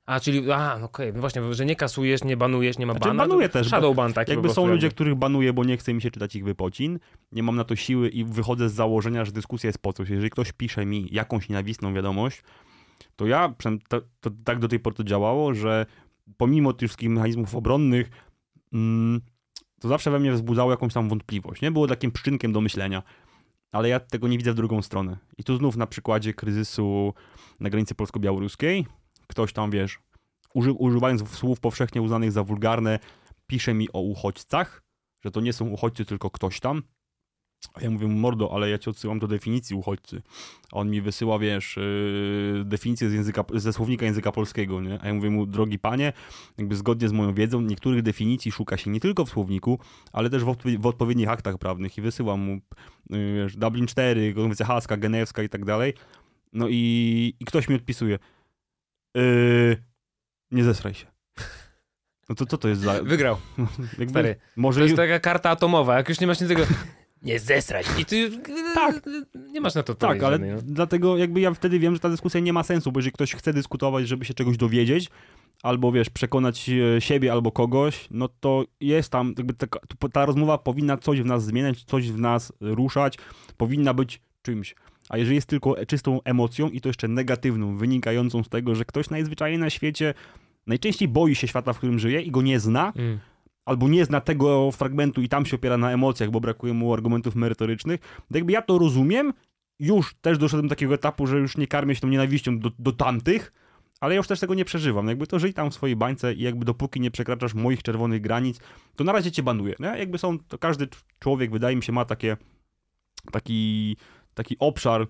[0.07, 1.13] A, czyli, a, no okej, okay.
[1.13, 3.27] no właśnie, że nie kasujesz, nie banujesz, nie ma znaczy, bana.
[3.27, 3.67] banuję też.
[3.67, 6.45] Shadow ban taki Jakby są ludzie, których banuję, bo nie chce mi się czytać ich
[6.45, 6.99] wypocin,
[7.33, 10.09] nie mam na to siły i wychodzę z założenia, że dyskusja jest po coś.
[10.09, 12.43] Jeżeli ktoś pisze mi jakąś nienawistną wiadomość,
[13.17, 13.55] to ja,
[13.89, 15.87] to, to tak do tej pory to działało, że
[16.37, 18.11] pomimo tych wszystkich mechanizmów obronnych,
[18.73, 19.21] mm,
[19.81, 21.71] to zawsze we mnie wzbudzało jakąś tam wątpliwość, nie?
[21.71, 23.03] Było takim przyczynkiem do myślenia.
[23.73, 25.17] Ale ja tego nie widzę w drugą stronę.
[25.39, 27.15] I tu znów na przykładzie kryzysu
[27.61, 28.87] na granicy polsko-białoruskiej,
[29.31, 29.99] ktoś tam, wiesz,
[30.55, 32.99] uży, używając słów powszechnie uznanych za wulgarne,
[33.47, 34.83] pisze mi o uchodźcach,
[35.25, 36.83] że to nie są uchodźcy, tylko ktoś tam.
[37.75, 40.23] A ja mówię mu, mordo, ale ja cię odsyłam do definicji uchodźcy.
[40.73, 44.99] A on mi wysyła, wiesz, yy, definicję z języka, ze słownika języka polskiego, nie?
[45.03, 46.13] A ja mówię mu, drogi panie,
[46.59, 49.79] jakby zgodnie z moją wiedzą, niektórych definicji szuka się nie tylko w słowniku,
[50.13, 52.61] ale też w, odpo w odpowiednich aktach prawnych i wysyłam mu,
[53.11, 55.95] yy, wiesz, Dublin 4, konwencja haska, genewska i tak dalej.
[56.53, 58.19] No i, i ktoś mi odpisuje,
[59.15, 59.77] yy,
[60.51, 61.07] nie zesraj się.
[62.29, 63.03] No to co to jest za...
[63.15, 63.37] Wygrał.
[63.99, 66.63] Jakby, Stary, może to jest taka karta atomowa, jak już nie masz nic tego
[67.23, 67.87] nie zesrać.
[67.99, 68.31] I ty
[68.75, 69.01] tak.
[69.53, 70.59] nie masz na to Tak, ale no.
[70.63, 73.53] dlatego jakby ja wtedy wiem, że ta dyskusja nie ma sensu, bo jeżeli ktoś chce
[73.53, 75.11] dyskutować, żeby się czegoś dowiedzieć,
[75.63, 79.67] albo wiesz, przekonać e, siebie albo kogoś, no to jest tam, jakby ta,
[80.13, 83.19] ta rozmowa powinna coś w nas zmieniać, coś w nas ruszać,
[83.57, 84.75] powinna być czymś.
[85.11, 89.11] A jeżeli jest tylko czystą emocją i to jeszcze negatywną, wynikającą z tego, że ktoś
[89.11, 90.15] najzwyczajniej na świecie
[90.67, 93.19] najczęściej boi się świata, w którym żyje i go nie zna, mm
[93.65, 97.35] albo nie zna tego fragmentu i tam się opiera na emocjach, bo brakuje mu argumentów
[97.35, 99.33] merytorycznych, to jakby ja to rozumiem,
[99.79, 102.93] już też doszedłem do takiego etapu, że już nie karmię się tą nienawiścią do, do
[102.93, 103.53] tamtych,
[104.01, 105.09] ale ja już też tego nie przeżywam.
[105.09, 108.61] Jakby to żyj tam w swojej bańce i jakby dopóki nie przekraczasz moich czerwonych granic,
[108.97, 109.75] to na razie cię banuję.
[109.81, 109.87] Nie?
[109.87, 112.37] Jakby są, to każdy człowiek, wydaje mi się, ma takie,
[113.33, 113.97] taki,
[114.35, 115.07] taki obszar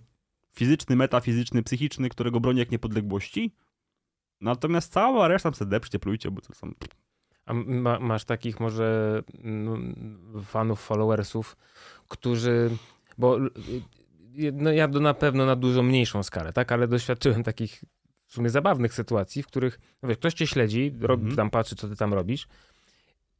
[0.53, 3.55] fizyczny, metafizyczny, psychiczny, którego broni jak niepodległości.
[4.41, 6.73] Natomiast cała reszta se deprzcie, plujcie, bo to są
[7.47, 9.77] a ma, masz takich może no,
[10.45, 11.57] fanów, followersów,
[12.09, 12.71] którzy,
[13.19, 13.39] bo
[14.53, 17.85] no ja na pewno na dużo mniejszą skalę, tak, ale doświadczyłem takich
[18.27, 21.37] w sumie zabawnych sytuacji, w których no wiesz, ktoś cię śledzi, robi, mm -hmm.
[21.37, 22.49] tam patrzy, co ty tam robisz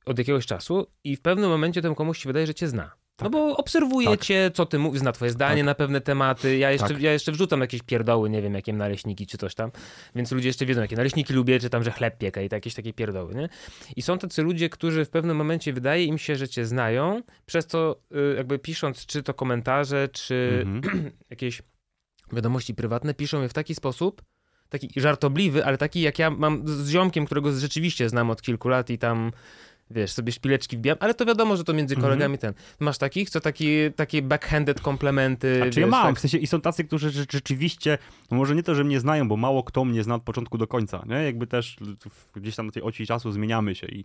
[0.07, 2.91] od jakiegoś czasu i w pewnym momencie temu komuś się wydaje, że cię zna.
[3.23, 4.57] No bo obserwujecie, tak.
[4.57, 5.67] co ty mówisz, zna twoje zdanie tak.
[5.67, 6.57] na pewne tematy.
[6.57, 7.01] Ja jeszcze, tak.
[7.01, 9.71] ja jeszcze wrzucam jakieś pierdoły, nie wiem, jakie naleśniki czy coś tam.
[10.15, 12.75] Więc ludzie jeszcze wiedzą, jakie naleśniki lubię, czy tam, że chleb piekę i tak, jakieś
[12.75, 13.49] takie pierdoły, nie?
[13.97, 17.67] I są tacy ludzie, którzy w pewnym momencie wydaje im się, że cię znają, przez
[17.67, 18.01] to
[18.33, 21.11] y, jakby pisząc czy to komentarze, czy mhm.
[21.31, 21.63] jakieś
[22.33, 24.23] wiadomości prywatne, piszą je w taki sposób,
[24.69, 28.91] taki żartobliwy, ale taki jak ja mam z ziomkiem, którego rzeczywiście znam od kilku lat
[28.91, 29.33] i tam
[29.91, 32.11] wiesz, sobie szpileczki wbijam, ale to wiadomo, że to między mhm.
[32.11, 32.55] kolegami ten.
[32.81, 35.57] Masz takich, co taki, takie backhanded komplementy?
[35.57, 36.17] Znaczy wiesz, ja mam, tak?
[36.17, 37.99] w sensie i są tacy, którzy rzeczywiście,
[38.31, 40.67] no może nie to, że mnie znają, bo mało kto mnie zna od początku do
[40.67, 41.17] końca, nie?
[41.17, 41.77] Jakby też
[42.35, 44.05] gdzieś tam na tej oci czasu zmieniamy się i,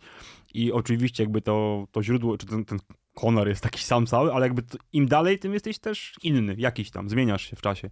[0.53, 2.79] i oczywiście jakby to, to źródło, czy ten, ten
[3.15, 6.91] honor jest taki sam cały, ale jakby to, im dalej, tym jesteś też inny, jakiś
[6.91, 7.89] tam, zmieniasz się w czasie.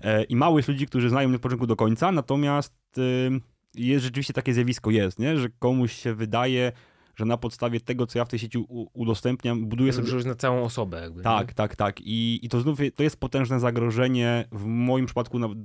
[0.00, 3.30] E, I mało jest ludzi, którzy znają mnie od początku do końca, natomiast y,
[3.74, 5.38] jest rzeczywiście takie zjawisko jest, nie?
[5.38, 6.72] Że komuś się wydaje,
[7.14, 8.58] że na podstawie tego, co ja w tej sieci
[8.92, 10.10] udostępniam, buduję sobie...
[10.10, 11.22] Już na całą osobę jakby.
[11.22, 11.54] Tak, nie?
[11.54, 12.00] tak, tak.
[12.00, 15.58] I, I to znów to jest potężne zagrożenie w moim przypadku nawet,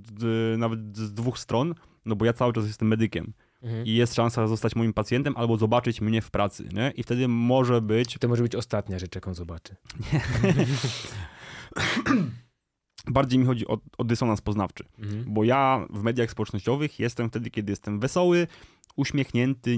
[0.57, 3.33] nawet z dwóch stron, no bo ja cały czas jestem medykiem.
[3.61, 3.85] Mhm.
[3.85, 6.91] I jest szansa zostać moim pacjentem albo zobaczyć mnie w pracy, nie?
[6.95, 8.17] I wtedy może być...
[8.19, 9.75] To może być ostatnia rzecz, jaką zobaczy.
[13.07, 15.23] Bardziej mi chodzi o, o dysonans poznawczy, mhm.
[15.27, 18.47] bo ja w mediach społecznościowych jestem wtedy, kiedy jestem wesoły,
[18.95, 19.77] uśmiechnięty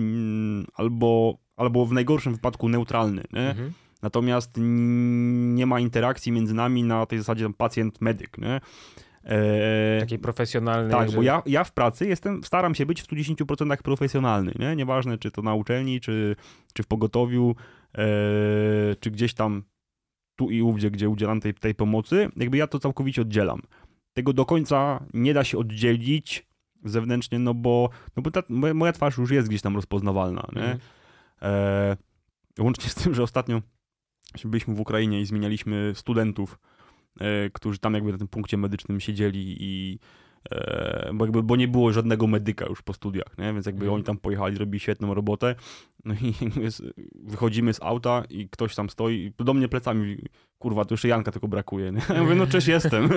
[0.74, 3.24] albo albo w najgorszym wypadku neutralny.
[3.34, 3.72] Mhm.
[4.02, 8.38] Natomiast nie ma interakcji między nami na tej zasadzie pacjent-medyk.
[8.38, 8.62] Nie?
[9.24, 10.92] E, Takiej profesjonalnej.
[10.92, 11.16] Tak, że...
[11.16, 14.76] bo ja, ja w pracy jestem, staram się być w 110% profesjonalny, nie?
[14.76, 16.36] Nieważne, czy to na uczelni, czy,
[16.74, 17.56] czy w pogotowiu,
[17.98, 18.06] e,
[19.00, 19.64] czy gdzieś tam
[20.36, 23.62] tu i ówdzie, gdzie udzielam tej, tej pomocy, jakby ja to całkowicie oddzielam.
[24.14, 26.48] Tego do końca nie da się oddzielić
[26.84, 28.44] zewnętrznie, no bo, no bo ta,
[28.74, 30.62] moja twarz już jest gdzieś tam rozpoznawalna, nie?
[30.62, 30.80] Mhm.
[31.42, 31.98] E,
[32.60, 33.62] łącznie z tym, że ostatnio
[34.46, 36.60] byliśmy w Ukrainie i zmienialiśmy studentów,
[37.20, 40.00] e, którzy tam jakby na tym punkcie medycznym siedzieli i
[40.52, 43.54] e, bo, jakby, bo nie było żadnego medyka już po studiach, nie?
[43.54, 43.96] więc jakby mm.
[43.96, 45.56] oni tam pojechali, robili świetną robotę.
[46.06, 46.34] No i
[47.32, 50.18] wychodzimy z auta i ktoś tam stoi, do mnie plecami
[50.60, 51.92] kurwa, tu jeszcze Janka tylko brakuje.
[51.92, 52.02] Nie?
[52.16, 53.10] Ja mówię, no cześć, jestem.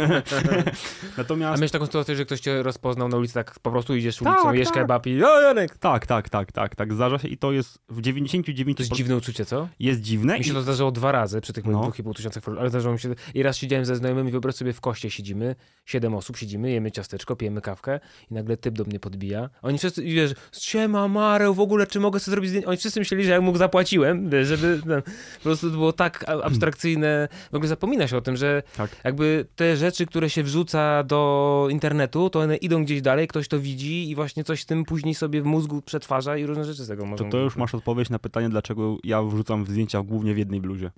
[1.19, 1.55] Natomiast...
[1.55, 4.43] A miałeś taką sytuację, że ktoś cię rozpoznał na ulicy, tak po prostu idziesz ulicą,
[4.43, 4.75] tak, jesz tak.
[4.75, 5.79] kebab i o, Janek!
[5.79, 8.77] Tak, tak, tak, tak, tak, zdarza się i to jest w 99...
[8.77, 9.69] To jest dziwne uczucie, co?
[9.81, 10.39] Jest dziwne.
[10.39, 11.83] Mi się to zdarzyło dwa razy przy tych moich no.
[11.83, 13.15] dwóch i pół tysiącach ale zdarzyło mi się...
[13.35, 17.37] I raz siedziałem ze znajomymi, wyobraź sobie, w koście siedzimy, siedem osób siedzimy, jemy ciasteczko,
[17.37, 18.01] pijemy kawkę
[18.31, 19.51] i nagle typ do mnie podbija.
[19.63, 22.69] Oni wszyscy, wiesz, siema, Mareł, w ogóle, czy mogę sobie zrobić zdjęcie?
[22.69, 24.81] Oni wszyscy myśleli, że ja mu zapłaciłem, żeby...
[24.87, 25.03] Ten,
[25.35, 28.97] po prostu to było tak abstrakcyjne, w ogóle zapomina się o tym, że tak.
[29.05, 33.59] jakby te rzeczy, które się wrzuca do internetu, to one idą gdzieś dalej, ktoś to
[33.59, 36.89] widzi i właśnie coś z tym później sobie w mózgu przetwarza i różne rzeczy z
[36.89, 37.27] tego można.
[37.27, 40.91] To, to już masz odpowiedź na pytanie, dlaczego ja wrzucam zdjęcia głównie w jednej bluzie.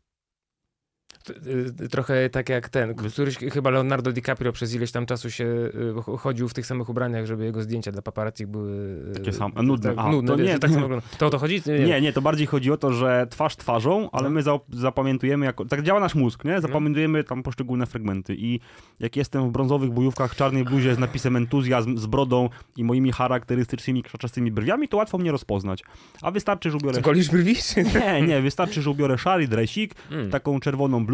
[1.30, 6.18] Y, trochę tak jak ten, któryś chyba Leonardo DiCaprio przez ileś tam czasu się y,
[6.18, 8.72] chodził w tych samych ubraniach, żeby jego zdjęcia dla paparazzi były
[9.10, 9.94] y, takie same, nudne.
[9.94, 11.62] Tak, nudne, to wiesz, nie, tak samo To o to chodzi?
[11.66, 14.30] Nie, nie, nie, to bardziej chodzi o to, że twarz twarzą, ale no.
[14.30, 16.60] my zapamiętujemy jako, tak działa nasz mózg, nie?
[16.60, 18.60] Zapamiętujemy tam poszczególne fragmenty i
[19.00, 24.02] jak jestem w brązowych bojówkach, czarnej bluzie z napisem entuzjazm, z brodą i moimi charakterystycznymi
[24.02, 25.82] krzaczastymi brwiami, to łatwo mnie rozpoznać.
[26.22, 27.00] A wystarczy, że ubiorę...
[27.00, 27.54] Golisz brwi?
[27.94, 30.30] Nie, nie, wystarczy, że ubiorę szary dresik, mm.
[30.30, 31.13] taką czerwoną bluzę,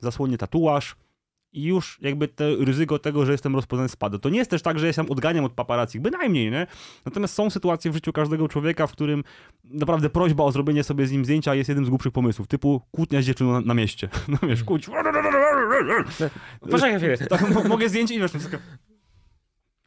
[0.00, 0.96] zasłonię tatuaż
[1.54, 4.18] i już jakby te ryzyko tego, że jestem rozpoznany spada.
[4.18, 6.66] To nie jest też tak, że ja się odganiam od paparazzi, bynajmniej, nie?
[7.04, 9.24] Natomiast są sytuacje w życiu każdego człowieka, w którym
[9.64, 13.22] naprawdę prośba o zrobienie sobie z nim zdjęcia jest jednym z głupszych pomysłów, typu kłótnia
[13.22, 14.08] z dziewczyną na, na mieście.
[14.28, 14.90] No wiesz, kłóć.
[16.60, 17.18] Poczekaj chwilę.
[17.18, 18.32] Tak, mogę zdjęcie i wiesz,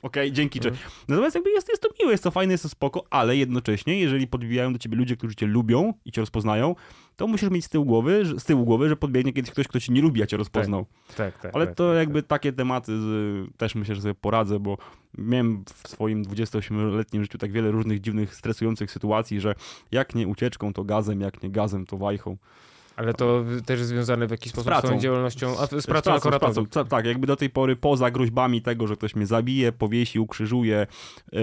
[0.02, 0.60] Okej, okay, dzięki.
[0.60, 0.78] Mhm.
[1.08, 4.28] Natomiast jakby jest, jest to miłe, jest to fajne, jest to spoko, ale jednocześnie, jeżeli
[4.28, 6.76] podbijają do ciebie ludzie, którzy cię lubią i cię rozpoznają,
[7.16, 9.94] to musisz mieć z tyłu głowy, z tyłu głowy, że podbiegnie kiedyś ktoś, kto cię
[9.94, 10.86] nie lubi, a cię rozpoznał.
[11.08, 11.42] Tak, tak.
[11.42, 12.30] tak ale tak, to tak, jakby tak.
[12.30, 14.78] takie tematy z, też myślę, że sobie poradzę, bo
[15.18, 19.56] miałem w swoim 28-letnim życiu tak wiele różnych dziwnych, stresujących sytuacji, że
[19.92, 22.38] jak nie ucieczką, to gazem, jak nie gazem, to wajchą.
[22.98, 26.20] Ale to też związane w jakiś sposób z, z tą działalnością, a z, z pracą,
[26.20, 29.72] z pracą, z Tak, jakby do tej pory poza groźbami tego, że ktoś mnie zabije,
[29.72, 30.88] powiesi, ukrzyżuje,
[31.32, 31.42] yy,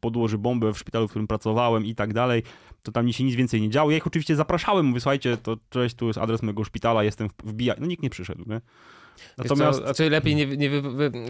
[0.00, 2.42] podłoży bombę w szpitalu, w którym pracowałem i tak dalej,
[2.82, 3.90] to tam się nic więcej nie działo.
[3.90, 7.78] Ja ich oczywiście zapraszałem, mówię, słuchajcie, to cześć, tu jest adres mojego szpitala, jestem wbijać.
[7.80, 8.60] No nikt nie przyszedł, nie?
[9.38, 9.80] Natomiast...
[9.80, 10.70] Co, a czy lepiej nie, nie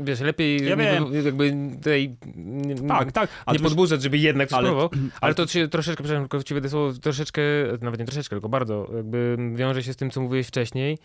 [0.02, 3.30] wiesz, lepiej ja nie jakby tej, nie, tak, tak.
[3.46, 4.88] A nie podburzać, żeby jednak coś ale, ale,
[5.20, 7.42] ale to się troszeczkę, przepraszam, tylko ci wydaje słowo, troszeczkę,
[7.80, 10.98] nawet nie troszeczkę, tylko bardzo, jakby wiąże się z tym, co mówiłeś wcześniej,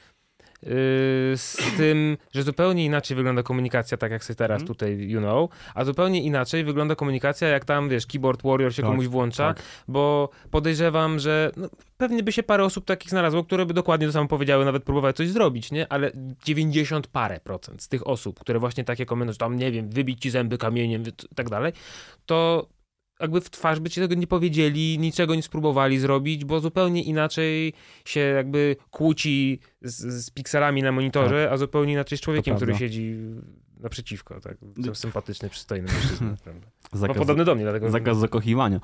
[1.35, 4.67] z tym, że zupełnie inaczej wygląda komunikacja, tak jak sobie teraz mm.
[4.67, 8.91] tutaj, you know, a zupełnie inaczej wygląda komunikacja, jak tam, wiesz, keyboard warrior się tak,
[8.91, 9.63] komuś włącza, tak.
[9.87, 14.13] bo podejrzewam, że no, pewnie by się parę osób takich znalazło, które by dokładnie to
[14.13, 15.91] samo powiedziały, nawet próbowały coś zrobić, nie?
[15.91, 16.11] Ale
[16.45, 20.29] 90 parę procent z tych osób, które właśnie takie komentarze, tam, nie wiem, wybić ci
[20.29, 21.73] zęby kamieniem i tak dalej,
[22.25, 22.67] to
[23.21, 27.73] jakby w twarz by ci tego nie powiedzieli, niczego nie spróbowali zrobić, bo zupełnie inaczej
[28.05, 31.53] się jakby kłóci z, z pikselami na monitorze, tak.
[31.53, 33.15] a zupełnie inaczej z człowiekiem, który siedzi
[33.81, 34.57] naprzeciwko, tak,
[34.93, 36.35] sympatyczny, przystojny mężczyzna.
[36.93, 37.89] Zakaz, podobny do mnie, dlatego...
[37.89, 38.79] Zakaz zakochiwania.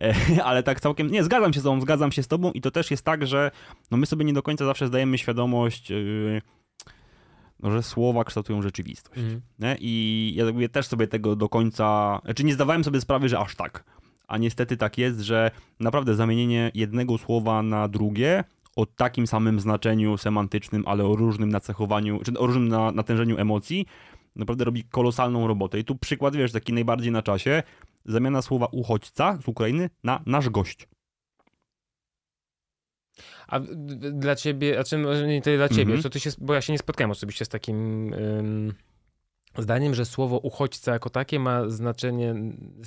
[0.00, 0.14] E,
[0.44, 2.90] ale tak całkiem, nie, zgadzam się z tobą, zgadzam się z tobą i to też
[2.90, 3.50] jest tak, że
[3.90, 6.65] no my sobie nie do końca zawsze zdajemy świadomość yy, no,
[7.62, 9.20] że słowa kształtują rzeczywistość.
[9.20, 9.42] Mm.
[9.80, 13.56] I ja jakby też sobie tego do końca, znaczy nie zdawałem sobie sprawy, że aż
[13.56, 13.84] tak.
[14.28, 15.50] A niestety tak jest, że
[15.80, 18.44] naprawdę zamienienie jednego słowa na drugie
[18.76, 23.86] o takim samym znaczeniu semantycznym, ale o różnym nacechowaniu, czy o różnym na, natężeniu emocji,
[24.36, 25.78] naprawdę robi kolosalną robotę.
[25.78, 27.62] I tu przykład, wiesz, taki najbardziej na czasie,
[28.04, 30.88] zamiana słowa uchodźca z Ukrainy na nasz gość.
[33.48, 33.60] A
[34.12, 36.02] dla ciebie, a czym, nie tyle dla ciebie, -hmm.
[36.02, 38.74] co ty się, bo ja się nie spotkałem osobiście z takim ym,
[39.58, 42.34] zdaniem, że słowo uchodźca jako takie ma znaczenie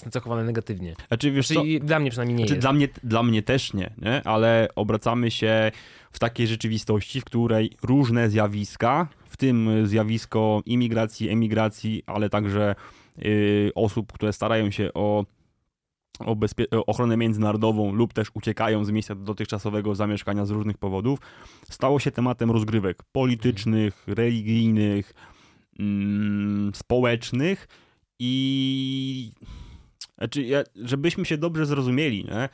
[0.05, 0.95] nacechowane negatywnie.
[1.07, 1.85] Znaczy, wiesz znaczy, co?
[1.85, 2.61] Dla mnie przynajmniej nie znaczy, jest.
[2.61, 5.71] Dla mnie, dla mnie też nie, nie, ale obracamy się
[6.11, 12.75] w takiej rzeczywistości, w której różne zjawiska, w tym zjawisko imigracji, emigracji, ale także
[13.25, 15.25] y, osób, które starają się o
[16.19, 16.35] o
[16.85, 21.19] ochronę międzynarodową lub też uciekają z miejsca dotychczasowego zamieszkania z różnych powodów,
[21.69, 25.13] stało się tematem rozgrywek politycznych, religijnych,
[25.79, 27.67] mm, społecznych
[28.19, 29.31] i
[30.17, 32.49] znaczy, żebyśmy się dobrze zrozumieli, nie?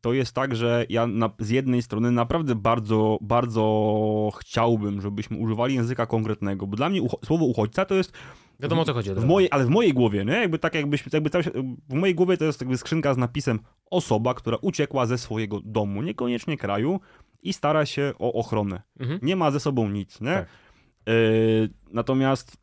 [0.00, 5.74] to jest tak, że ja na, z jednej strony naprawdę bardzo, bardzo chciałbym, żebyśmy używali
[5.74, 8.12] języka konkretnego, bo dla mnie ucho słowo uchodźca to jest
[8.60, 9.10] Wiadomo o co chodzi.
[9.14, 10.32] W mojej, ale w mojej głowie, nie?
[10.32, 11.44] Jakby tak jakbyś, jakby cały,
[11.88, 16.02] w mojej głowie to jest jakby skrzynka z napisem osoba, która uciekła ze swojego domu,
[16.02, 17.00] niekoniecznie kraju
[17.42, 18.82] i stara się o ochronę.
[19.00, 19.20] Mhm.
[19.22, 20.32] Nie ma ze sobą nic, nie?
[20.32, 20.48] Tak.
[21.06, 22.56] Yy, natomiast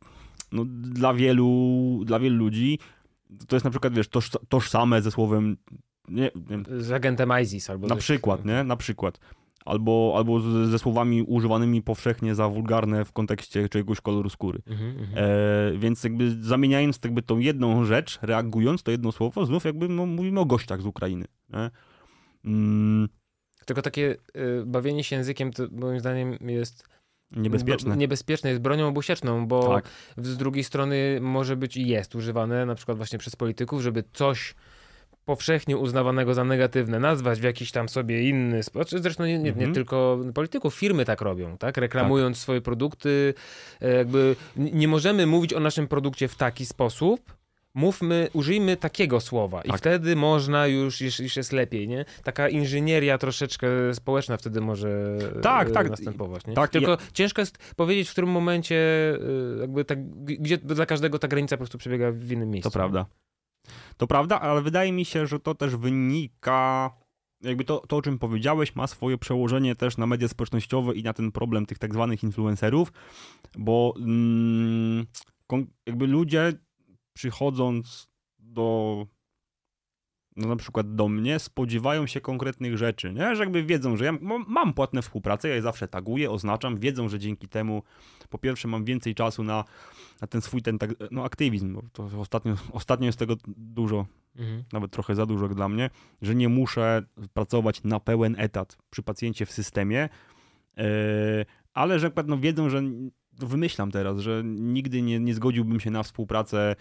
[0.52, 2.78] no, dla wielu, dla wielu ludzi
[3.48, 5.56] to jest na przykład, wiesz, toż, tożsame ze słowem
[6.08, 7.86] nie, nie, z agentem ISIS albo...
[7.86, 8.64] Na przykład, nie?
[8.64, 9.20] Na przykład
[9.66, 14.62] albo, albo ze słowami używanymi powszechnie za wulgarne w kontekście czegoś koloru skóry.
[14.66, 15.04] Mm -hmm.
[15.16, 20.06] e, więc jakby zamieniając jakby tą jedną rzecz, reagując to jedno słowo, znów jakby no,
[20.06, 21.24] mówimy o gościach z Ukrainy.
[22.44, 23.08] Mm.
[23.66, 26.84] Tylko takie y, bawienie się językiem to moim zdaniem jest
[27.30, 27.96] niebezpieczne.
[27.96, 29.88] niebezpieczne, jest bronią obusieczną, bo tak.
[30.16, 34.54] z drugiej strony może być i jest używane na przykład właśnie przez polityków, żeby coś
[35.26, 39.00] powszechnie uznawanego za negatywne nazwać w jakiś tam sobie inny sposób.
[39.00, 39.74] Zresztą nie, nie, nie mhm.
[39.74, 41.76] tylko polityków, firmy tak robią, tak?
[41.76, 42.42] Reklamując tak.
[42.42, 43.34] swoje produkty,
[43.80, 47.36] e, jakby nie możemy mówić o naszym produkcie w taki sposób,
[47.74, 49.78] mówmy, użyjmy takiego słowa i Tak.
[49.78, 52.04] wtedy można już, już, już jest lepiej, nie?
[52.24, 55.90] Taka inżynieria troszeczkę społeczna wtedy może Tak, e, tak.
[55.90, 56.54] następować, nie?
[56.54, 58.76] Tak, Tylko ciężko jest powiedzieć, w którym momencie
[59.56, 62.70] e, jakby tak, gdzie dla każdego ta granica po prostu przebiega w innym miejscu.
[62.70, 63.06] To prawda.
[63.96, 66.90] To prawda, ale wydaje mi się, że to też wynika.
[67.40, 71.12] Jakby to, to, o czym powiedziałeś, ma swoje przełożenie też na media społecznościowe i na
[71.12, 72.92] ten problem tych tak zwanych influencerów,
[73.58, 75.06] bo mm,
[75.86, 76.52] jakby ludzie
[77.12, 78.08] przychodząc
[78.38, 79.06] do
[80.36, 83.36] no na przykład do mnie, spodziewają się konkretnych rzeczy, nie?
[83.36, 84.12] Że jakby wiedzą, że ja
[84.46, 87.82] mam, płatne współpracę, ja je zawsze taguję, oznaczam, wiedzą, że dzięki temu
[88.28, 89.64] po pierwsze mam więcej czasu na,
[90.20, 94.06] na ten swój ten tak, no, aktywizm, bo to ostatnio, ostatnio jest tego dużo,
[94.38, 94.64] Mhm.
[94.72, 95.90] nawet trochę za dużo jak dla mnie,
[96.22, 97.02] że nie muszę
[97.34, 100.08] pracować na pełen etat przy pacjencie w systemie,
[100.76, 100.84] yy,
[101.74, 106.02] ale że no, wiedzą, że no, wymyślam teraz, że nigdy nie, nie zgodziłbym się na
[106.02, 106.76] współpracę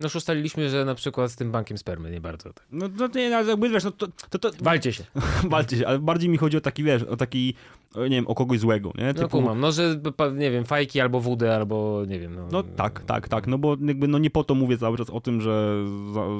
[0.00, 2.52] No już ustaliliśmy, że na przykład z tym bankiem spermy nie bardzo.
[2.52, 2.66] Tak.
[2.72, 5.04] No, no nie, no, jakby wiesz, no to, to, to Walcie się.
[5.50, 7.54] walcie się, ale bardziej mi chodzi o taki, wiesz, o taki,
[7.94, 9.14] o, nie wiem, o kogoś złego, nie?
[9.20, 10.00] No kumam, no że
[10.34, 12.34] nie wiem, fajki albo wódę, albo nie wiem.
[12.34, 15.10] No, no tak, tak, tak, no bo jakby, no nie po to mówię cały czas
[15.10, 15.74] o tym, że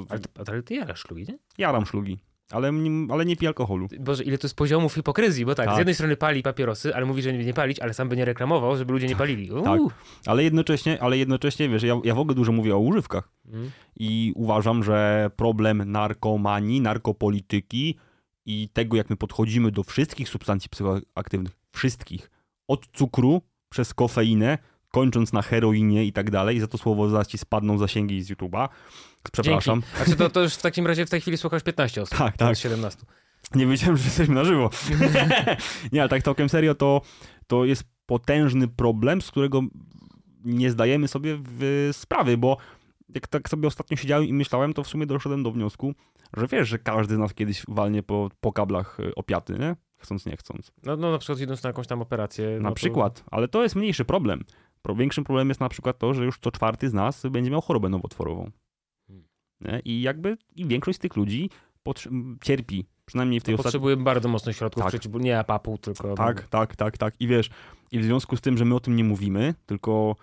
[0.08, 1.38] Ale, ty- ale ty jarasz szlugi, nie?
[1.58, 2.18] jaram szlugi,
[2.52, 3.88] ale, nie- ale nie piję alkoholu.
[4.00, 5.74] Boże, ile to jest poziomów hipokryzji, bo tak, Tak.
[5.74, 8.24] z jednej strony pali papierosy, ale mówi, że nie, nie palić, ale sam by nie
[8.24, 9.52] reklamował, żeby ludzie nie palili.
[9.52, 9.64] Uuu.
[9.64, 9.80] Tak.
[10.26, 13.70] Ale jednocześnie, ale jednocześnie, wiesz, ja, ja w ogóle dużo mówię o używkach Mm.
[13.96, 17.98] i uważam, że problem narkomanii, narkopolityki
[18.46, 22.30] i tego, jak my podchodzimy do wszystkich substancji psychoaktywnych, wszystkich,
[22.68, 24.58] od cukru przez kofeinę,
[24.98, 28.68] kończąc na heroinie i tak dalej, za to słowo zaraz ci spadną zasięgi z YouTube'a.
[29.32, 29.80] Przepraszam.
[29.80, 29.96] Dzięki.
[29.96, 32.18] Znaczy to, to już w takim razie w tej chwili słuchasz 15 osób.
[32.18, 32.56] Tak, tak.
[32.56, 33.02] 17.
[33.54, 34.70] Nie wiedziałem, że jesteśmy na żywo.
[35.92, 37.00] nie, ale tak całkiem serio, to,
[37.46, 39.62] to jest potężny problem, z którego
[40.44, 41.38] nie zdajemy sobie
[41.92, 42.56] sprawy, bo
[43.14, 45.94] jak tak sobie ostatnio siedziałem i myślałem, to w sumie doszedłem do wniosku,
[46.36, 49.76] że wiesz, że każdy z nas kiedyś walnie po, po kablach y, opiaty, nie?
[49.98, 50.72] Chcąc, nie chcąc.
[50.82, 52.48] No, no na przykład idąc na jakąś tam operację.
[52.60, 54.44] Na no przykład, ale to jest mniejszy problem.
[54.96, 57.88] Większym problemem jest na przykład to, że już co czwarty z nas będzie miał chorobę
[57.88, 58.50] nowotworową.
[59.06, 59.26] Hmm.
[59.60, 59.80] Nie?
[59.84, 61.50] I jakby i większość z tych ludzi
[62.42, 63.64] cierpi, przynajmniej w tej ostatniej...
[63.64, 64.90] potrzebuje bardzo mocnych środków Tak.
[64.90, 66.14] przeciw, nie apapu, tylko...
[66.14, 67.14] Tak, tak, tak, tak.
[67.20, 67.50] I wiesz,
[67.92, 70.16] i w związku z tym, że my o tym nie mówimy, tylko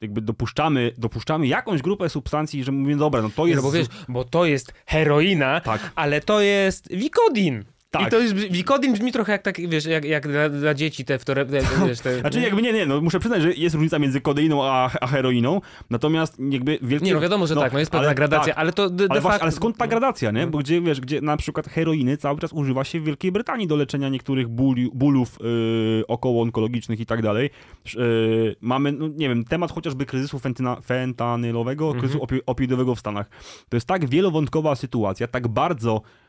[0.00, 3.62] jakby dopuszczamy, dopuszczamy jakąś grupę substancji, że mówimy, dobra, no to Nie, jest...
[3.62, 7.64] no bo wiesz, bo to jest heroina, Tak, ale to jest Wikodin.
[7.90, 8.08] Tak.
[8.08, 11.18] I to jest, Wikodin brzmi trochę jak tak, wiesz, jak, jak dla, dla dzieci te,
[11.18, 11.46] w te,
[11.86, 12.20] wiesz, te...
[12.20, 15.60] Znaczy jakby nie, nie, no muszę przyznać, że jest różnica między kodeiną a, a heroiną,
[15.90, 17.06] natomiast jakby wielkie...
[17.06, 18.62] Nie, no wiadomo, że no, tak, no jest pewna ale gradacja, tak.
[18.62, 20.44] ale to de, de Ale, właśnie, ale skąd ta gradacja, nie?
[20.44, 20.50] No.
[20.50, 23.76] Bo gdzie, wiesz, gdzie na przykład heroiny cały czas używa się w Wielkiej Brytanii do
[23.76, 27.50] leczenia niektórych bóli, bólów yy, okołoonkologicznych i tak dalej.
[27.94, 32.00] Yy, mamy, no nie wiem, temat chociażby kryzysu fentyna, fentanylowego, Mhm.
[32.00, 33.28] kryzysu opi opioidowego w Stanach.
[33.68, 36.27] To jest tak wielowątkowa sytuacja, tak bardzo mm,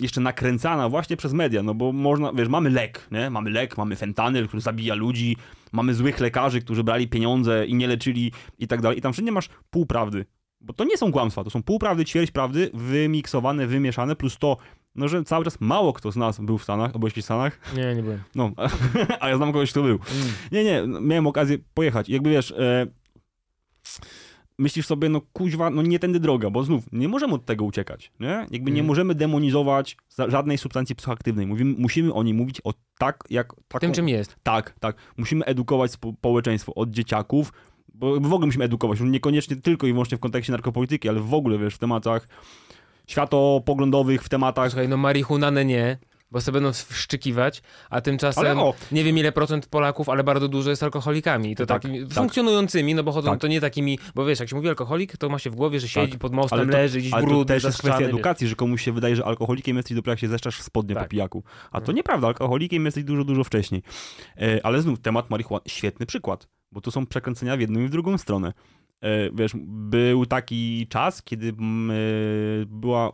[0.00, 3.30] jeszcze nakręcana właśnie przez media, no bo można, wiesz, mamy lek, nie?
[3.30, 5.36] Mamy lek, mamy fentanyl, który zabija ludzi,
[5.72, 8.98] mamy złych lekarzy, którzy brali pieniądze i nie leczyli i tak dalej.
[8.98, 10.26] I tam wszędzie masz pół prawdy.
[10.60, 14.56] Bo to nie są kłamstwa, to są półprawdy, ćwierć prawdy, wymiksowane, wymieszane, plus to,
[14.94, 17.60] no, że cały czas mało kto z nas był w Stanach, albo jeśli w Stanach,
[17.76, 18.20] Nie, nie byłem.
[18.34, 18.50] no,
[19.20, 19.98] a ja znam kogoś, kto był.
[20.14, 20.28] Mm.
[20.52, 22.08] Nie, nie, miałem okazję pojechać.
[22.08, 22.86] Jakby wiesz, e,
[24.58, 28.12] myślisz sobie, no kuźwa, no nie tędy droga, bo znów nie możemy od tego uciekać,
[28.20, 28.28] nie?
[28.50, 28.86] Jakby nie Mhm.
[28.86, 29.96] możemy demonizować
[30.28, 31.46] żadnej substancji psychoaktywnej.
[31.46, 33.54] Mówimy, musimy o niej mówić o tak, jak...
[33.68, 34.36] Taką, Tym, czym jest.
[34.42, 34.96] Tak, tak.
[35.16, 37.52] Musimy edukować spo- społeczeństwo od dzieciaków,
[37.94, 41.34] bo w ogóle musimy edukować, już niekoniecznie tylko i wyłącznie w kontekście narkopolityki, ale w
[41.34, 42.28] ogóle, wiesz, w tematach
[43.06, 44.70] światopoglądowych, w tematach...
[44.70, 45.98] Słuchaj, no marihuanę nie,
[46.30, 50.70] bo sobie będą wszczykiwać, a tymczasem o, nie wiem ile procent Polaków, ale bardzo dużo
[50.70, 51.50] jest alkoholikami.
[51.50, 52.14] I to Tak, takimi tak.
[52.14, 53.40] funkcjonującymi, no bo chodzą Tak.
[53.40, 55.88] to nie takimi, bo wiesz, jak się mówi alkoholik, to ma się w głowie, że
[55.88, 56.20] siedzi Tak.
[56.20, 58.82] pod mostem, Ale to- leży, gdzieś Ale to brudny, też jest kwestia edukacji, że komuś
[58.84, 61.04] się wydaje, że alkoholikiem jesteś dopiero jak się zeszczasz w spodnie Tak.
[61.04, 61.42] po pijaku.
[61.70, 61.96] A to Mhm.
[61.96, 63.82] nieprawda, alkoholikiem jesteś dużo, dużo wcześniej.
[64.36, 67.90] E, ale znów temat marihuany, świetny przykład, bo tu są przekręcenia w jedną i w
[67.90, 68.52] drugą stronę.
[69.02, 71.94] E, wiesz, był taki czas, kiedy mm, e,
[72.66, 73.12] była,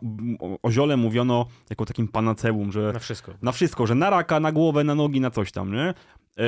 [0.63, 3.31] o ziole mówiono jako takim panaceum, że Na wszystko.
[3.41, 5.93] na wszystko, że na raka, na głowę, na nogi, na coś tam, nie?
[6.37, 6.43] Yy,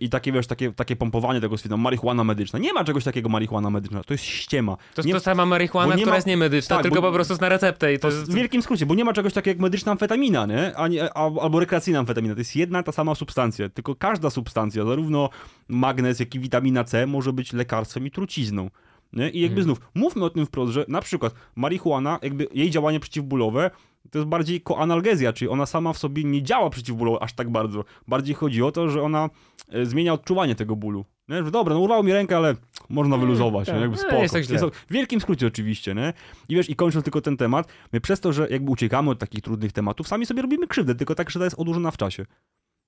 [0.00, 2.58] I takie, wiesz, takie, takie pompowanie tego stwierdzą, marihuana medyczna.
[2.58, 4.76] Nie ma czegoś takiego marihuana medyczna, to jest ściema.
[4.94, 7.40] To jest to sama marihuana, która ma- jest niemedyczna, tak, tylko bo- po prostu jest
[7.40, 8.30] na receptę i to jest...
[8.32, 10.76] w wielkim skrócie, bo nie ma czegoś takiego jak medyczna amfetamina, nie?
[10.76, 12.34] Ani, a, albo rekreacyjna amfetamina.
[12.34, 15.30] To jest jedna ta sama substancja, tylko każda substancja, zarówno
[15.68, 18.70] magnez, jak i witamina C, może być lekarstwem i trucizną.
[19.12, 19.30] Nie?
[19.30, 19.64] I jakby Mhm.
[19.64, 23.70] znów, mówmy o tym wprost, że na przykład marihuana, jakby jej działanie przeciwbólowe
[24.10, 27.50] to jest bardziej koanalgezja, czyli ona sama w sobie nie działa przeciw bólu aż tak
[27.50, 27.84] bardzo.
[28.08, 29.30] Bardziej chodzi o to, że ona
[29.68, 31.04] e, zmienia odczuwanie tego bólu.
[31.28, 31.44] Nie?
[31.44, 32.54] Że dobra, no urwało mi rękę, ale
[32.88, 33.76] można wyluzować, tak.
[33.76, 33.80] nie?
[33.80, 34.16] jakby spoko.
[34.16, 34.58] Jest tak źle.
[34.58, 36.12] W wielkim skrócie oczywiście, nie?
[36.48, 39.40] I wiesz, i kończąc tylko ten temat, my przez to, że jakby uciekamy od takich
[39.40, 42.26] trudnych tematów, sami sobie robimy krzywdę, tylko tak, że to jest odłożona w czasie.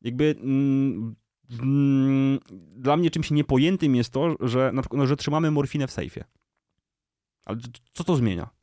[0.02, 0.34] Jakby...
[0.42, 1.14] Mm,
[1.62, 2.38] mm,
[2.76, 6.24] dla mnie czymś niepojętym jest to, że, na przykład, no, że trzymamy morfinę w sejfie.
[7.44, 7.58] Ale
[7.92, 8.59] co to zmienia?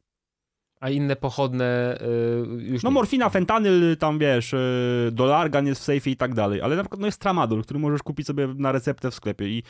[0.80, 1.97] A inne pochodne
[2.47, 2.93] yy, już No nie.
[2.93, 7.01] morfina, fentanyl, tam wiesz, yy, dolargan jest w sejfie i tak dalej, ale na przykład
[7.01, 9.63] no jest tramadol, który możesz kupić sobie na receptę w sklepie i...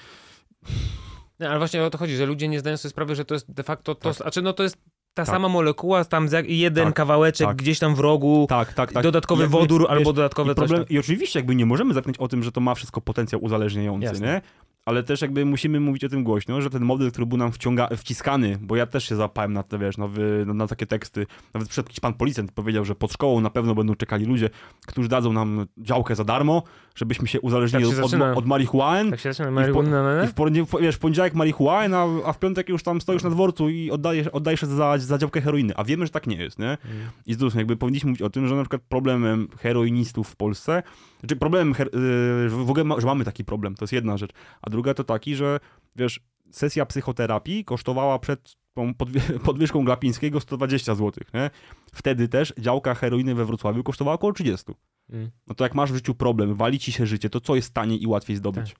[1.39, 3.51] No, ale właśnie o to chodzi, że ludzie nie zdają sobie sprawy, że to jest
[3.51, 4.17] de facto to, tak.
[4.17, 4.77] znaczy no to jest
[5.13, 5.35] ta tak.
[5.35, 7.57] sama molekuła, tam jeden tak, kawałeczek tak.
[7.57, 9.03] gdzieś tam w rogu, tak, tak, tak.
[9.03, 12.27] dodatkowy jakby, wodór wiesz, albo dodatkowe i problem, I oczywiście jakby nie możemy zapomnieć o
[12.27, 14.27] tym, że to ma wszystko potencjał uzależniający, Jasne.
[14.27, 14.41] nie?
[14.87, 17.87] Ale też jakby musimy mówić o tym głośno, że ten model, który był nam wciąga,
[17.97, 21.69] wciskany, bo ja też się zapałem na te, wiesz, na, wy, na takie teksty, nawet
[21.69, 24.49] przed jakiś pan policjant powiedział, że pod szkołą na pewno będą czekali ludzie,
[24.85, 26.63] którzy dadzą nam działkę za darmo,
[26.95, 29.11] żebyśmy się uzależnili tak się od, od, marihuany.
[29.11, 30.23] Tak się zaczyna marihuana.
[30.23, 33.23] I w, i w, wiesz, w poniedziałek marihuana, a, a w piątek już tam stoisz
[33.23, 36.59] na dworcu i oddajesz, oddajesz za, za działkę heroiny, a wiemy, że tak nie jest,
[36.59, 36.65] nie?
[36.65, 36.77] Mm.
[37.25, 40.83] I znów jakby powinniśmy mówić o tym, że na przykład problemem heroinistów w Polsce
[41.19, 44.31] znaczy problemem, y, w ogóle, że mamy taki problem, to jest jedna rzecz.
[44.61, 45.59] A druga to taki, że
[45.95, 46.19] wiesz,
[46.51, 48.55] sesja psychoterapii kosztowała przed
[49.45, 51.49] podwyżką Glapińskiego 120 zł, nie?
[51.93, 54.73] Wtedy też działka heroiny we Wrocławiu kosztowała około 30.
[55.09, 55.29] Mm.
[55.47, 58.03] No to jak masz w życiu problem, wali ci się życie, to co jest taniej
[58.03, 58.69] i łatwiej zdobyć?
[58.69, 58.79] Tak.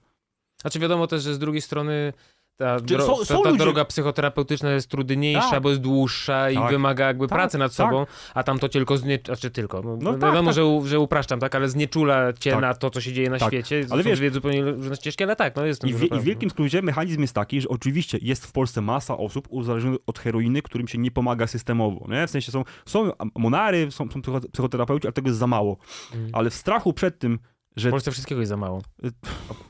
[0.60, 2.12] Znaczy wiadomo też, że z drugiej strony
[2.58, 5.62] ta, dro są, są ta, ta droga psychoterapeutyczna jest trudniejsza, tak.
[5.62, 6.70] bo jest dłuższa i tak.
[6.70, 8.14] wymaga jakby tak, pracy nad sobą, tak.
[8.34, 9.18] a tam to tylko znie...
[9.26, 12.90] znaczy tylko, no, no wiadomo, tak, Że, że upraszczam, tak, ale znieczula cię na to,
[12.90, 13.86] co się dzieje na świecie.
[13.90, 16.50] Ale wiesz, wie zupełnie różne ścieżki, ale tak, no jest I, w, I w wielkim
[16.50, 20.88] skrócie mechanizm jest taki, że oczywiście jest w Polsce masa osób uzależnionych od heroiny, którym
[20.88, 22.26] się nie pomaga systemowo, nie?
[22.26, 25.76] W sensie są, są monary, są, są psychoterapeuci, ale tego jest za mało.
[26.14, 26.30] Mm.
[26.32, 27.38] Ale w strachu przed tym,
[27.78, 27.88] że...
[27.88, 28.82] W Polsce wszystkiego jest za mało.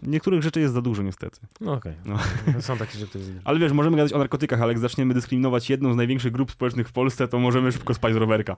[0.02, 1.40] Niektórych rzeczy jest za dużo niestety.
[1.60, 1.96] No okej.
[2.02, 2.18] Okay.
[2.54, 2.62] No.
[2.62, 3.18] Są takie rzeczy.
[3.44, 6.88] Ale wiesz, możemy gadać o narkotykach, ale jak zaczniemy dyskryminować jedną z największych grup społecznych
[6.88, 8.56] w Polsce, to możemy szybko spać z rowerka.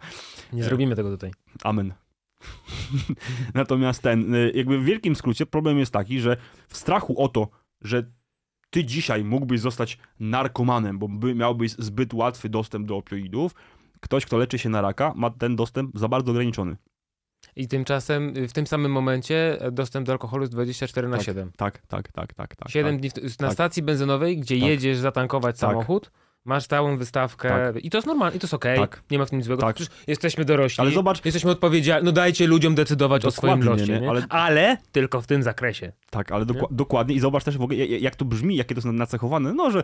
[0.52, 1.30] Nie zrobimy tego tutaj.
[1.64, 1.92] Amen.
[3.54, 6.36] Natomiast ten, y, jakby w wielkim skrócie problem jest taki, że
[6.68, 7.48] w strachu o to,
[7.82, 8.10] że
[8.70, 13.54] ty dzisiaj mógłbyś zostać narkomanem, bo miałbyś zbyt łatwy dostęp do opioidów,
[14.00, 16.76] ktoś, kto leczy się na raka, ma ten dostęp za bardzo ograniczony.
[17.56, 21.26] I tymczasem y, w tym samym momencie e, dostęp do alkoholu jest 24 na tak,
[21.26, 21.52] 7.
[21.56, 22.56] Tak, tak, tak, tak.
[22.56, 23.52] tak 7 tak, dni w, na tak.
[23.52, 24.68] stacji benzynowej, gdzie tak.
[24.68, 25.70] jedziesz zatankować tak.
[25.70, 26.10] samochód.
[26.44, 27.84] Masz całą wystawkę tak.
[27.84, 28.88] i to jest normalne, i to jest okej, okay.
[28.88, 29.02] tak.
[29.10, 29.62] nie ma w tym nic złego.
[29.62, 29.76] Tak.
[30.06, 34.10] jesteśmy dorośli, ale zobacz, jesteśmy odpowiedzialni, no dajcie ludziom decydować o swoim losie, nie, nie?
[34.10, 34.24] Ale...
[34.28, 34.76] ale...
[34.92, 35.92] tylko w tym zakresie.
[36.10, 38.98] Tak, ale doku dokładnie i zobacz też w ogóle, jak to brzmi, jakie to jest
[38.98, 39.82] nacechowane, no, że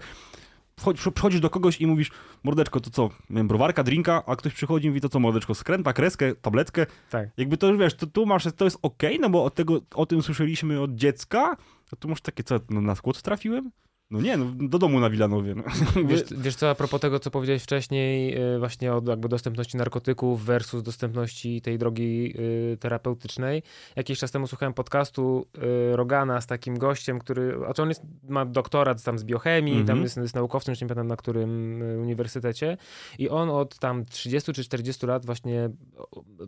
[1.14, 2.11] przychodzisz do kogoś i mówisz,
[2.45, 5.93] mordeczko, to co, wiem, browarka, drinka, a ktoś przychodzi i mówi, to co, mordeczko, skręta,
[5.93, 6.87] kreskę, tabletkę.
[7.11, 7.29] Tak.
[7.37, 10.07] Jakby to, wiesz, to tu masz, to jest okej, okay, no bo od tego, o
[10.07, 11.57] tym słyszeliśmy od dziecka,
[11.93, 13.70] a tu masz takie, co, no, na skład trafiłem?
[14.11, 15.54] No nie, no, do domu na Wilanowie.
[15.54, 15.62] No.
[16.09, 20.44] Wiesz, wiesz co, a propos tego, co powiedziałeś wcześniej, yy, właśnie o jakby dostępności narkotyków
[20.44, 23.62] versus dostępności tej drogi yy, terapeutycznej.
[23.96, 25.46] Jakiś czas temu słuchałem podcastu
[25.90, 29.74] yy, Rogana z takim gościem, który, a to on jest, ma doktorat tam z biochemii,
[29.74, 29.88] mm -hmm.
[29.88, 32.76] tam jest, jest naukowcem, już nie pamiętam na którym y, uniwersytecie
[33.18, 35.70] i on od tam 30 czy 40 lat właśnie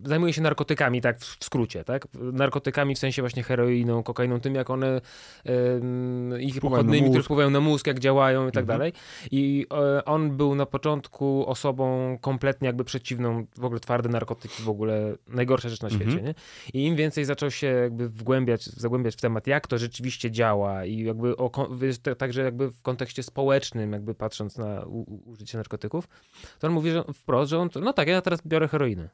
[0.04, 2.06] zajmuje się narkotykami, tak w skrócie, tak?
[2.14, 5.00] Narkotykami w sensie właśnie heroiną, kokainą, tym jak one
[6.40, 8.78] ich pochodnymi, które wpływają na mózg, jak działają i tak mhm.
[8.78, 8.92] dalej.
[9.30, 14.68] I e, on był na początku osobą kompletnie jakby przeciwną, w ogóle twarde narkotyki, w
[14.68, 16.24] ogóle najgorsza rzecz na świecie, mhm.
[16.26, 16.34] nie?
[16.72, 20.99] I im więcej zaczął się jakby wgłębiać, zagłębiać w temat, jak to rzeczywiście działa i
[20.99, 21.68] jakby o,
[22.18, 24.84] także jakby w kontekście społecznym, jakby patrząc na
[25.24, 26.09] użycie narkotyków,
[26.59, 29.09] to on mówi że wprost, że on, no tak, ja teraz biorę heroinę.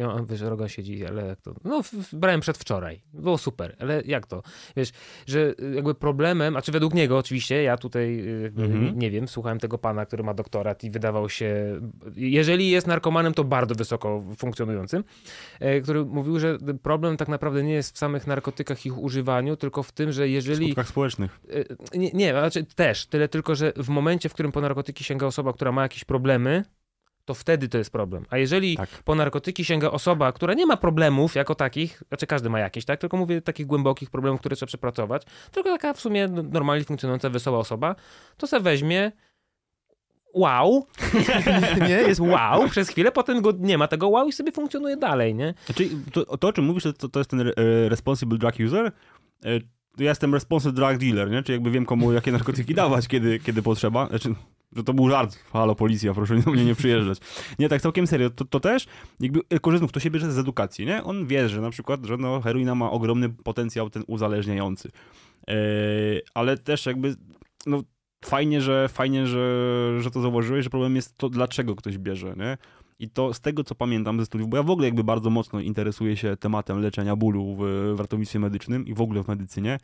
[0.00, 1.54] I on, wiesz, Roga siedzi, ale jak to?
[1.64, 1.82] No,
[2.12, 3.02] brałem przedwczoraj.
[3.12, 4.42] Było super, ale jak to?
[4.76, 4.90] Wiesz,
[5.26, 8.24] że jakby problemem, a czy według niego oczywiście, ja tutaj
[8.54, 8.96] mm-hmm.
[8.96, 11.80] nie wiem, słuchałem tego pana, który ma doktorat i wydawał się,
[12.16, 15.04] jeżeli jest narkomanem, to bardzo wysoko funkcjonującym,
[15.60, 19.82] e, który mówił, że problem tak naprawdę nie jest w samych narkotykach, ich używaniu, tylko
[19.82, 20.66] w tym, że jeżeli...
[20.66, 21.40] W skutkach społecznych.
[21.92, 25.26] E, nie, nie, znaczy też, tyle tylko, że w momencie, w którym po narkotyki sięga
[25.26, 26.64] osoba, która ma jakieś problemy,
[27.24, 28.26] to wtedy to jest problem.
[28.30, 28.88] A jeżeli tak.
[28.88, 33.00] po narkotyki sięga osoba, która nie ma problemów jako takich, znaczy każdy ma jakieś, tak?
[33.00, 37.58] Tylko mówię takich głębokich problemów, które trzeba przepracować, tylko taka w sumie normalnie funkcjonująca, wesoła
[37.58, 37.96] osoba,
[38.36, 39.12] to se weźmie
[40.34, 40.86] wow,
[41.88, 45.34] nie, jest wow przez chwilę, potem go, nie ma tego wow i sobie funkcjonuje dalej,
[45.34, 45.54] nie?
[45.66, 47.52] Znaczy, to, to o czym mówisz, to, to jest ten e,
[47.88, 48.92] responsible drug user,
[49.44, 49.50] e,
[49.98, 51.42] ja jestem responsible drug dealer, nie?
[51.42, 54.06] Czyli jakby wiem komu jakie narkotyki dawać, kiedy, kiedy potrzeba.
[54.06, 54.34] Znaczy,
[54.76, 55.38] że to był żart.
[55.52, 57.18] Halo, policja, proszę do mnie nie przyjeżdżać.
[57.58, 58.86] Nie, tak całkiem serio, to, to też
[59.20, 61.04] jakby korzystów, to się bierze z edukacji, nie?
[61.04, 64.90] On wie, że na przykład, że no, heroina ma ogromny potencjał ten uzależniający.
[65.46, 67.16] Eee, ale też jakby,
[67.66, 67.82] no
[68.24, 72.58] fajnie, że fajnie, że, że to zauważyłeś, że problem jest to, dlaczego ktoś bierze, nie?
[72.98, 75.60] I to z tego, co pamiętam ze studiów, bo ja w ogóle jakby bardzo mocno
[75.60, 77.58] interesuję się tematem leczenia bólu w,
[77.96, 79.78] w ratownictwie medycznym i w ogóle w medycynie.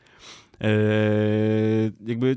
[0.61, 2.37] Eee, jakby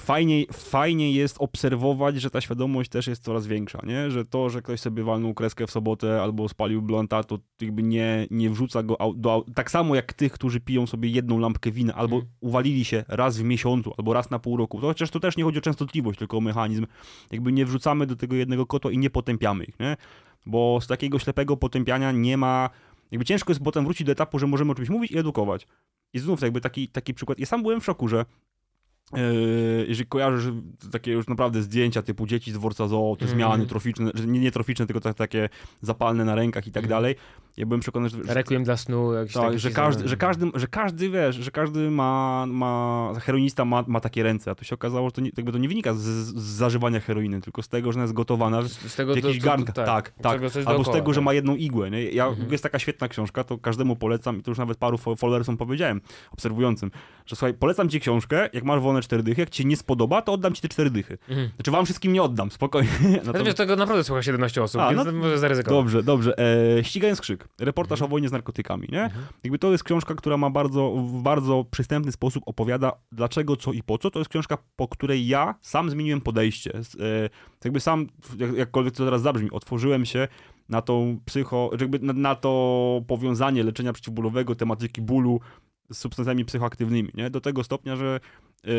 [0.00, 4.10] fajnie, fajnie jest obserwować, że ta świadomość też jest coraz większa, nie?
[4.10, 8.26] Że to, że ktoś sobie walnął kreskę w sobotę albo spalił blonta, to jakby nie,
[8.30, 9.44] nie wrzuca go do...
[9.54, 12.28] Tak samo jak tych, którzy piją sobie jedną lampkę wina albo mm.
[12.40, 14.80] uwalili się raz w miesiącu albo raz na pół roku.
[14.80, 16.86] To chociaż to też nie chodzi o częstotliwość, tylko o mechanizm.
[17.30, 19.96] Jakby nie wrzucamy do tego jednego kota i nie potępiamy ich, nie?
[20.46, 22.70] Bo z takiego ślepego potępiania nie ma...
[23.10, 25.66] Jakby ciężko jest potem wrócić do etapu, że możemy o czymś mówić i edukować.
[26.12, 27.38] I znów jakby taki, taki przykład.
[27.38, 28.24] Ja sam byłem w szoku, że
[29.88, 30.52] jeżeli kojarzysz
[30.92, 33.36] takie już naprawdę zdjęcia typu dzieci z dworca zoo, te mm.
[33.36, 35.48] zmiany troficzne, nie, nie troficzne, tylko tak, takie
[35.82, 36.90] zapalne na rękach i tak mm.
[36.90, 37.14] dalej,
[37.58, 38.34] ja byłem przekonany, że...
[38.34, 39.10] Requiem dla snu.
[39.34, 44.00] Tak, że każdy, że, każdy, że każdy, wiesz, że każdy ma, ma heroinista ma, ma
[44.00, 46.42] takie ręce, a tu się okazało, że to nie, jakby to nie wynika z, z
[46.42, 49.74] zażywania heroiny, tylko z tego, że ona jest gotowana z, z tego, w jakichś garnkach.
[49.74, 50.12] Tak, tak.
[50.22, 50.42] tak.
[50.42, 51.24] Albo dookoła, z tego, że tak.
[51.24, 51.90] ma jedną igłę.
[51.90, 52.02] Nie?
[52.04, 52.52] Ja, mhm.
[52.52, 56.00] Jest taka świetna książka, to każdemu polecam i to już nawet paru followersom powiedziałem,
[56.32, 56.90] obserwującym,
[57.26, 60.32] że słuchaj, polecam ci książkę, jak masz wolne cztery dychy, jak ci nie spodoba, to
[60.32, 61.18] oddam ci te cztery dychy.
[61.28, 61.50] Mhm.
[61.54, 62.90] Znaczy wam wszystkim nie oddam, spokojnie.
[63.16, 63.44] Natomiast...
[63.44, 65.78] wiesz, tego naprawdę słucha 17 osób, a, więc no, może zaryzykować.
[65.78, 66.38] Dobrze, dobrze.
[66.78, 67.47] E, ścigając krzyk.
[67.60, 68.08] Reportaż mhm.
[68.08, 69.02] o wojnie z narkotykami, nie?
[69.02, 69.24] Mhm.
[69.44, 73.82] Jakby to jest książka, która ma bardzo, w bardzo przystępny sposób opowiada dlaczego, co i
[73.82, 74.10] po co.
[74.10, 76.74] To jest książka, po której ja sam zmieniłem podejście.
[76.74, 77.30] E,
[77.64, 78.06] jakby sam,
[78.38, 80.28] jak, jakkolwiek to teraz zabrzmi, otworzyłem się
[80.68, 85.40] na tą psycho, jakby na, na to powiązanie leczenia przeciwbólowego, tematyki bólu
[85.90, 87.30] z substancjami psychoaktywnymi, nie?
[87.30, 88.20] Do tego stopnia, że
[88.64, 88.72] yy,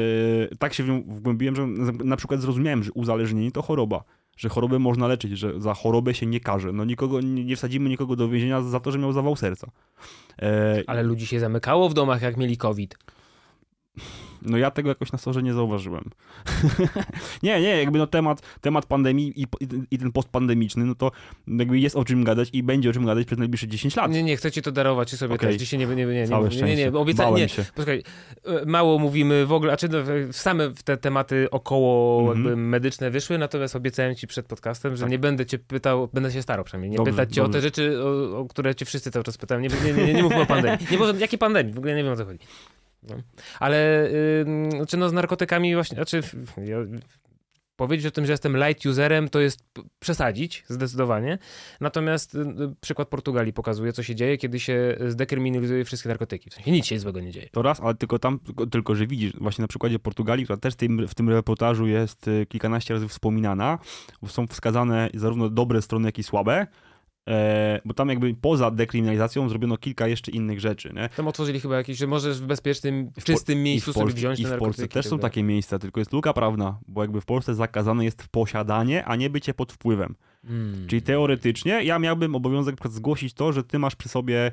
[0.59, 1.67] tak się w nią wgłębiłem, że
[2.03, 4.03] na przykład zrozumiałem, że uzależnienie to choroba
[4.39, 6.71] że chorobę można leczyć, że za chorobę się nie każe.
[6.71, 9.71] No nikogo, nie wsadzimy nikogo do więzienia za to, że miał zawał serca.
[10.41, 10.83] E...
[10.87, 12.97] Ale ludzi się zamykało w domach, jak mieli COVID.
[14.41, 16.03] No ja tego jakoś na sorze nie zauważyłem.
[17.43, 21.11] nie, nie, jakby no temat, temat pandemii i, i, i, ten postpandemiczny, no to
[21.47, 24.11] jakby jest o czym gadać i będzie o czym gadać przez najbliższe 10 lat.
[24.11, 25.49] Nie, nie, chcecie to darować sobie okay.
[25.49, 25.57] też.
[25.57, 27.65] Dzisiaj nie, nie, nie, nie, nie, nie, nie, obiecałem, nie, się.
[27.75, 28.03] Poczekaj,
[28.45, 29.97] e, mało mówimy w ogóle, a czy no,
[30.31, 32.47] same te tematy około mm -hmm.
[32.47, 35.11] jakby medyczne wyszły, natomiast obiecałem ci przed podcastem, że tak.
[35.11, 37.57] nie będę cię pytał, będę się starał przynajmniej, nie dobrze, pytać cię dobrze.
[37.57, 39.61] o te rzeczy, o, o, które cię wszyscy cały czas pytają.
[39.61, 40.87] Nie, nie, nie, nie, nie mówmy o pandemii.
[40.91, 41.73] Nie może, jakie pandemii?
[41.73, 42.39] W ogóle nie wiem o co chodzi.
[43.03, 43.15] No.
[43.59, 44.09] Ale
[44.77, 46.21] yy, czy no z narkotykami właśnie, znaczy
[46.65, 46.77] ja,
[47.79, 49.59] powiedzieć o tym, że jestem light userem, to jest
[49.99, 51.37] przesadzić zdecydowanie.
[51.81, 52.45] Natomiast y,
[52.81, 56.49] przykład Portugalii pokazuje, co się dzieje, kiedy się zdekryminalizuje wszystkie narkotyki.
[56.49, 57.49] W sensie nic się złego nie dzieje.
[57.51, 60.73] To raz, ale tylko tam, tylko, tylko że widzisz, właśnie na przykładzie Portugalii, która też
[60.73, 63.79] w tym, w tym reportażu jest y, kilkanaście razy wspominana,
[64.27, 66.67] są wskazane zarówno dobre strony, jak i słabe.
[67.29, 71.09] E, bo tam jakby poza dekryminalizacją zrobiono kilka jeszcze innych rzeczy, nie?
[71.09, 74.57] Tam otworzyli chyba jakieś, że możesz w bezpiecznym, w czystym miejscu sobie wziąć I w
[74.57, 78.27] Polsce też są takie miejsca, tylko jest luka prawna, bo jakby w Polsce zakazane jest
[78.27, 80.15] posiadanie, a nie bycie pod wpływem.
[80.47, 80.87] Hmm.
[80.87, 84.51] Czyli teoretycznie ja miałbym obowiązek zgłosić to, że ty masz przy sobie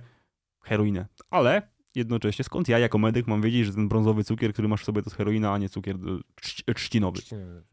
[0.62, 1.62] heroinę, ale
[1.96, 5.02] jednocześnie skąd ja jako medyk mam wiedzieć, że ten brązowy cukier, który masz w sobie
[5.02, 5.96] to jest heroina, a nie cukier
[6.66, 7.20] e, trzcinowy.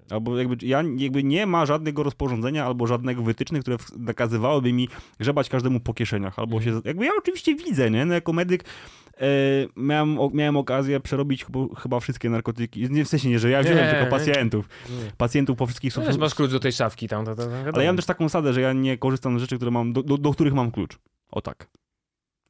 [0.09, 5.49] Albo jakby ja jakby nie ma żadnego rozporządzenia albo żadnego wytycznych, które nakazywałyby mi grzebać
[5.49, 6.39] każdemu po kieszeniach.
[6.39, 6.83] Albo się, mhm.
[6.85, 8.05] jakby ja oczywiście widzę, nie?
[8.05, 8.63] No jako medyk
[9.17, 9.27] e,
[9.75, 11.45] miałem, o, miałem okazję przerobić
[11.81, 12.89] chyba, wszystkie narkotyki.
[12.89, 14.69] Nie w sensie nie, że ja wziąłem, nie, tylko pacjentów.
[14.89, 15.11] Nie.
[15.17, 16.21] Pacjentów po wszystkich substancjach.
[16.21, 17.25] masz klucz do tej szafki tam.
[17.25, 19.55] To, to, to, Ale ja mam też taką zasadę, że ja nie korzystam z rzeczy,
[19.55, 20.99] które mam, do, do, do których mam klucz.
[21.31, 21.67] O tak.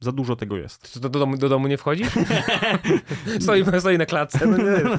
[0.04, 1.00] Za dużo tego jest.
[1.00, 2.08] Do, do, domu, do domu nie wchodzisz?
[3.40, 4.46] stoi, stoi na klatce.
[4.46, 4.98] No nie.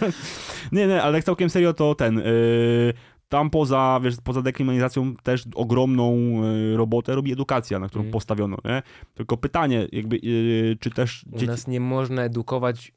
[0.72, 2.18] nie, nie, ale całkiem serio to ten...
[2.18, 2.94] Yy,
[3.30, 8.12] tam poza, wiesz, poza dekryminalizacją też ogromną yy, robotę robi edukacja, na którą mm.
[8.12, 8.82] postawiono, nie?
[9.14, 11.26] Tylko pytanie, jakby, yy, czy też...
[11.32, 11.48] U dzieci...
[11.48, 12.92] nas nie można edukować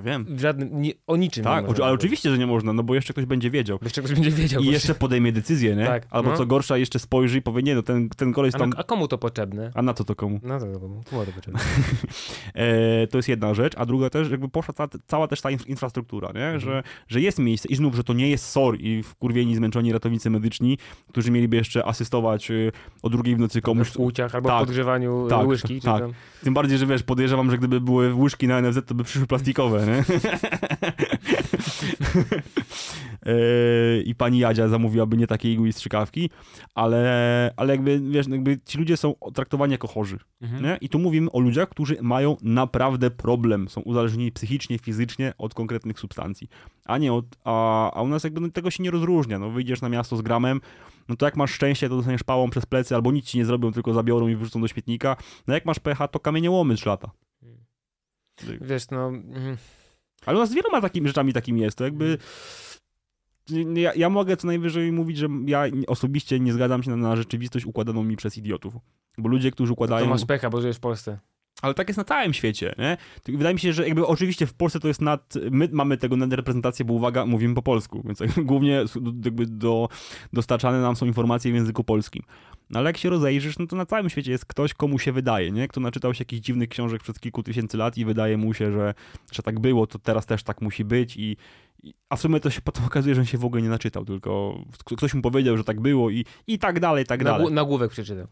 [0.00, 0.36] ja wiem.
[0.36, 3.12] W żadnym, nie, o niczym Tak, nie ale oczywiście, że nie można, no bo jeszcze
[3.12, 3.78] ktoś będzie wiedział.
[3.82, 4.62] Jeszcze ktoś będzie wiedział.
[4.62, 5.86] I jeszcze podejmie decyzję, nie?
[5.86, 6.06] Tak.
[6.10, 6.36] Albo no.
[6.36, 8.72] co gorsza, jeszcze spojrzy i powie, nie, no ten, ten koleś tam...
[8.76, 9.70] A, a komu to potrzebne?
[9.74, 10.40] A na co to komu?
[10.42, 11.02] No to komu?
[11.10, 11.60] Komu to potrzebne?
[12.54, 14.74] e, to jest jedna rzecz, a druga też, jakby poszła
[15.06, 16.44] cała też ta infrastruktura, nie?
[16.44, 16.60] Mhm.
[16.60, 20.30] Że, że jest miejsce i znów, że to nie jest SOR i wkurwieni, zmęczeni ratownicy
[20.30, 20.78] medyczni,
[21.08, 22.72] którzy mieliby jeszcze asystować y,
[23.02, 23.88] o drugiej w nocy komuś.
[23.88, 25.80] W kłóciach albo tak, w podgrzewaniu tak, łyżki.
[25.80, 26.04] Tak.
[26.42, 29.86] Tym bardziej, że wiesz, podejrzewam, że gdyby były łyżki na NFZ, to by przyszły plastikowe,
[34.04, 36.30] i pani Jadzia zamówiłaby nie takiej igły i strzykawki,
[36.74, 40.62] ale, ale jakby, wiesz, jakby ci ludzie są traktowani jako chorzy, mhm.
[40.62, 40.78] nie?
[40.80, 46.00] I tu mówimy o ludziach, którzy mają naprawdę problem, są uzależnieni psychicznie, fizycznie od konkretnych
[46.00, 46.48] substancji,
[46.84, 49.80] a nie od, a, a u nas jakby no, tego się nie rozróżnia, no wyjdziesz
[49.80, 50.60] na miasto z gramem,
[51.08, 53.72] no to jak masz szczęście, to dostaniesz pałą przez plecy, albo nic ci nie zrobią,
[53.72, 55.16] tylko zabiorą i wyrzucą do śmietnika.
[55.46, 57.10] No jak masz pecha, to kamieniołomy trzy lata.
[58.60, 59.12] Wiesz, no...
[60.26, 62.18] Ale u nas z wieloma takimi rzeczami takimi jest, to jakby...
[63.74, 67.66] Ja, ja, mogę co najwyżej mówić, że ja osobiście nie zgadzam się na, na rzeczywistość
[67.66, 68.74] układaną mi przez idiotów.
[69.18, 70.00] Bo ludzie, którzy układają...
[70.00, 71.18] To, to masz pecha, bo żyjesz w Polsce.
[71.62, 72.96] Ale tak jest na całym świecie, nie?
[73.28, 75.34] Wydaje mi się, że jakby oczywiście w Polsce to jest nad...
[75.50, 78.84] My mamy tego nadreprezentację, bo uwaga, mówimy po polsku, więc głównie
[79.24, 79.88] jakby do,
[80.32, 82.22] dostarczane nam są informacje w języku polskim.
[82.70, 85.50] No ale jak się rozejrzysz, no to na całym świecie jest ktoś, komu się wydaje,
[85.50, 85.68] nie?
[85.68, 88.94] Kto naczytał się jakichś dziwnych książek przed kilku tysięcy lat i wydaje mu się, że,
[89.32, 91.36] że tak było, to teraz też tak musi być i
[92.08, 94.64] a w sumie to się potem okazuje, że on się w ogóle nie naczytał, tylko
[94.84, 97.46] ktoś mu powiedział, że tak było i, i tak dalej, tak dalej.
[97.46, 98.26] Na nagłówek przeczytał.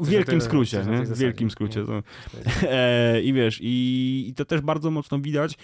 [0.00, 1.02] W wielkim skrócie, nie?
[1.02, 1.84] W wielkim skrócie.
[1.84, 2.02] To.
[2.70, 5.54] E, I wiesz, i, i to też bardzo mocno widać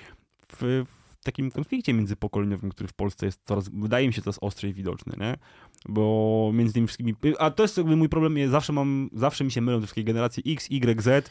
[0.53, 0.85] w,
[1.21, 5.17] w takim konflikcie międzypokoleniowym, który w Polsce jest coraz, wydaje mi się, coraz ostrzej widoczny,
[5.21, 5.37] nie?
[5.89, 9.51] Bo między tymi wszystkimi, a to jest jakby mój problem, ja zawsze mam, zawsze mi
[9.51, 11.31] się mylą te wszystkie generacje X, Y, Z.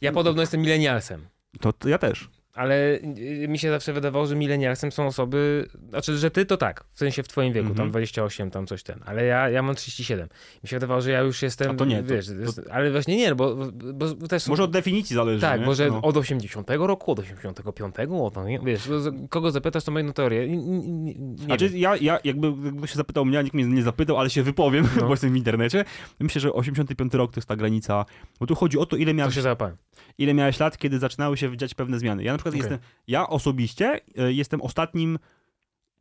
[0.00, 1.26] Ja podobno jestem milenialsem.
[1.60, 2.28] To, to ja też
[2.58, 2.98] ale
[3.42, 6.98] y, mi się zawsze wydawało, że milenialsem są osoby, znaczy, że ty to tak, w
[6.98, 7.78] sensie w twoim wieku, mm -hmm.
[7.78, 8.50] tam 28, mhm.
[8.50, 10.28] tam coś ten, ale ja, ja mam 37.
[10.62, 12.72] Mi się wydawało, że ja już jestem, A to nie, wiesz, to, to...
[12.72, 13.56] ale właśnie nie, bo,
[13.94, 14.46] bo, bo też...
[14.46, 15.66] Może od definicji zależy, Tak, nie?
[15.66, 16.02] może no.
[16.02, 18.88] od 80 roku, od 85, od, no, wiesz,
[19.30, 20.56] kogo zapytasz, to ma jedną teorię.
[20.56, 24.42] Nie, znaczy, ja, ja jakby, jakby się zapytał mnie, nikt mnie nie zapytał, ale się
[24.42, 25.02] wypowiem, no.
[25.02, 25.84] bo jestem w internecie.
[26.20, 28.04] Myślę, że 85 rok to jest ta granica,
[28.40, 29.34] bo tu chodzi o to, ile miałeś...
[29.34, 29.76] To się załapałem.
[30.18, 32.22] Ile miałeś lat, kiedy zaczynały się dziać pewne zmiany.
[32.22, 32.70] Ja na przykład okay.
[32.70, 35.18] jestem, ja osobiście e, jestem ostatnim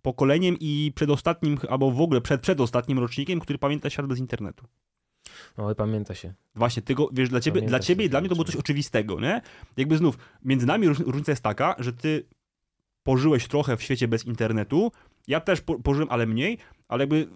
[0.02, 4.66] pokoleniem i przedostatnim, albo w ogóle przed, przedostatnim rocznikiem, który pamięta świat bez internetu.
[5.58, 6.34] No, pamięta się.
[6.56, 9.42] Właśnie, tego, wiesz, dla ciebie, dla ciebie i dla mnie to było coś oczywistego, nie?
[9.78, 12.26] Jakby znów, między nami różnica jest taka, że ty
[13.04, 14.92] pożyłeś trochę w świecie bez internetu,
[15.28, 16.58] ja też po, pożyłem, ale mniej,
[16.88, 17.28] ale jakby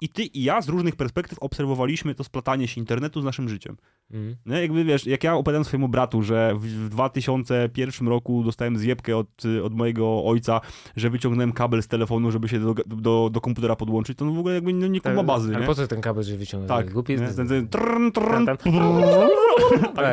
[0.00, 3.76] i ty i ja z różnych perspektyw obserwowaliśmy to splatanie się internetu z naszym życiem.
[4.10, 4.36] Mm.
[4.46, 4.60] Nie?
[4.60, 9.74] Jakby wiesz, jak ja opowiadam swojemu bratu, że w 2001 roku dostałem zjebkę od, od
[9.74, 10.60] mojego ojca,
[10.96, 14.38] że wyciągnąłem kabel z telefonu, żeby się do, do, do komputera podłączyć, to no w
[14.38, 15.48] ogóle jakby nie, nie ma bazy.
[15.48, 15.66] Ale nie?
[15.66, 16.84] po co ten kabel, że wyciągnąłem?
[16.84, 17.36] Tak, głupi jest.
[17.36, 18.72] Ten, ten, trrn, trrn, tak, tak,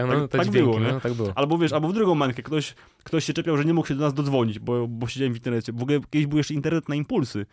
[0.07, 0.91] no, tak, było, nie?
[0.91, 1.31] No, tak było.
[1.35, 4.01] Albo wiesz, albo w drugą mańkę, ktoś, ktoś się czepiał, że nie mógł się do
[4.01, 5.73] nas dodzwonić, bo, bo siedziałem w internecie.
[5.73, 7.45] W ogóle kiedyś był jeszcze internet na impulsy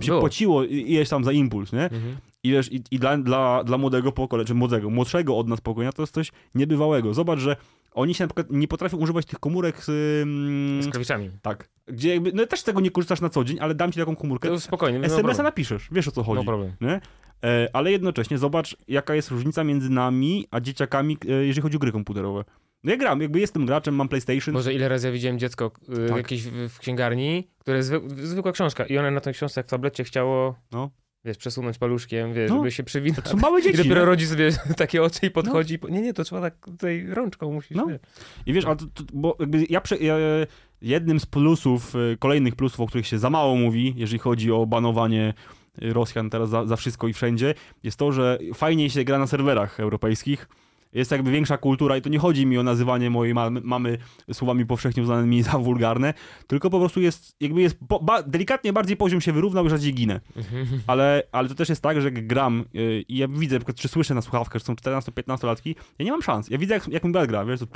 [0.00, 0.20] się Było.
[0.20, 1.84] płaciło ileś tam za impuls, nie?
[1.84, 2.16] Mhm.
[2.42, 5.92] I wiesz, i, i dla, dla, dla młodego pokolenia, czy młodego, młodszego od nas pokolenia,
[5.92, 7.14] to jest coś niebywałego.
[7.14, 7.56] Zobacz, że
[7.92, 9.88] oni się na przykład nie potrafią używać tych komórek z...
[10.22, 11.30] Mm, z klawiszami.
[11.42, 11.68] Tak.
[11.86, 14.48] Gdzie jakby, no też tego nie korzystasz na co dzień, ale dam ci taką komórkę.
[14.48, 15.00] To spokojnie.
[15.00, 16.38] SMS-a napiszesz, wiesz o co chodzi.
[16.38, 16.72] No problem.
[16.80, 17.00] Nie?
[17.44, 21.80] E, ale jednocześnie zobacz, jaka jest różnica między nami a dzieciakami, e, jeżeli chodzi o
[21.80, 22.44] gry komputerowe.
[22.84, 24.54] No ja gram, jakby jestem graczem, mam PlayStation.
[24.54, 25.72] Może ile razy ja widziałem dziecko
[26.04, 26.16] y, tak.
[26.16, 30.04] jakieś w, w, księgarni, które jest zwykła książka i one na tej książce w tablecie
[30.04, 30.90] chciało no.
[31.24, 32.56] wiesz, przesunąć paluszkiem, wiesz, no.
[32.56, 33.24] żeby się przywinąć.
[33.24, 33.74] To są małe dzieci.
[33.74, 34.06] I dopiero nie?
[34.06, 35.78] rodzic sobie takie oczy i podchodzi.
[35.82, 35.88] No.
[35.88, 37.76] Nie, nie, to trzeba tak tutaj rączką musisz.
[37.76, 37.86] No.
[38.46, 40.16] I wiesz, ale to, to, bo jakby ja, prze, ja,
[40.82, 44.66] jednym z plusów, y, kolejnych plusów, o których się za mało mówi, jeżeli chodzi o
[44.66, 45.34] banowanie
[45.78, 49.80] Rosjan teraz za, za wszystko i wszędzie, jest to, że fajniej się gra na serwerach
[49.80, 50.48] europejskich
[50.92, 53.98] jest jakby większa kultura i to nie chodzi mi o nazywanie mojej mamy, mamy
[54.32, 56.14] słowami powszechnie uznanymi za wulgarne,
[56.46, 59.94] tylko po prostu jest, jakby jest, po, ba, delikatnie bardziej poziom się wyrównał i rzadziej
[59.94, 60.20] ginę.
[60.86, 64.14] Ale, ale to też jest tak, że jak gram yy, i ja widzę, czy słyszę
[64.14, 66.50] na słuchawkach, że są 14-15 latki, ja nie mam szans.
[66.50, 67.66] Ja widzę, jak, jak mój brat gra, wiesz, to...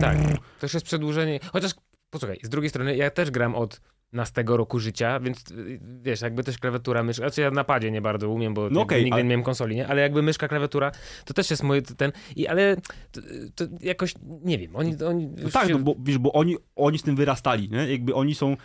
[0.00, 1.72] Tak, to też jest przedłużenie, chociaż,
[2.10, 3.80] posłuchaj, z drugiej strony ja też gram od
[4.12, 7.64] na z tego roku życia, więc y, wiesz, jakby też klawiatura, myszka, znaczy ja na
[7.64, 9.22] padzie nie bardzo umiem, bo no okay, nigdy ale...
[9.22, 9.88] nie miałem konsoli, nie?
[9.88, 10.92] Ale jakby myszka, klawiatura,
[11.24, 12.76] to też jest mój ten, i ale
[13.12, 13.20] to,
[13.54, 14.96] to jakoś, nie wiem, oni...
[15.04, 15.72] oni no tak, się...
[15.72, 17.92] no bo, wiesz, bo oni, oni z tym wyrastali, nie?
[17.92, 18.56] Jakby oni są,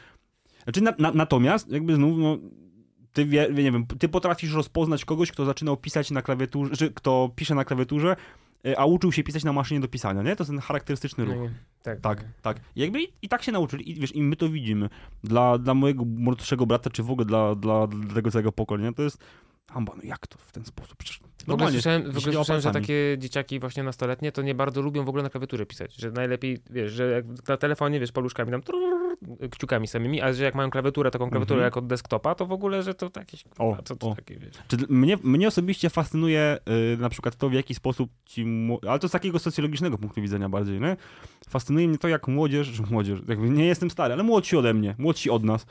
[0.64, 2.38] znaczy na, na, natomiast jakby znów, no
[3.14, 7.32] ty, wie, nie wiem, ty potrafisz rozpoznać kogoś, kto zaczynał pisać na klawiaturze, czy kto
[7.36, 8.16] pisze na klawiaturze,
[8.78, 10.36] a uczył się pisać na maszynie do pisania, nie?
[10.36, 11.36] To jest ten charakterystyczny ruch.
[11.36, 11.50] No,
[11.84, 12.24] tak, tak.
[12.42, 12.58] tak.
[12.76, 14.90] I jakby i, i, tak się nauczyli i wiesz, i my to widzimy.
[15.24, 19.04] Dla, dla mojego młodszego brata, czy w ogóle dla, dla, dla tego całego pokolenia, to
[19.04, 19.18] jest
[19.74, 20.98] Amba, no jak to w ten sposób?
[20.98, 24.82] Przecież w ogóle słyszałem, w ogóle słyszałem że takie dzieciaki właśnie nastoletnie to nie bardzo
[24.82, 28.52] lubią w ogóle na klawiaturze pisać, że najlepiej, wiesz, że jak na telefonie, wiesz, paluszkami
[28.52, 29.02] tam trrr,
[29.52, 31.76] kciukami samymi, a że jak mają klawiaturę, taką klawiaturę mm -hmm.
[31.76, 34.16] jak od desktopa, to w ogóle, że to jakieś, o, co to o.
[34.16, 34.56] takie, wiesz.
[34.68, 36.58] Czy mnie, mnie osobiście fascynuje
[36.94, 38.46] y, na przykład to, w jaki sposób ci,
[38.88, 40.98] ale to z takiego socjologicznego punktu widzenia bardziej, nie?
[41.50, 44.96] Fascynuje mnie to, jak młodzież, że młodzież, jakby nie jestem stary, ale młodsi ode mnie,
[44.98, 45.66] młodsi od nas,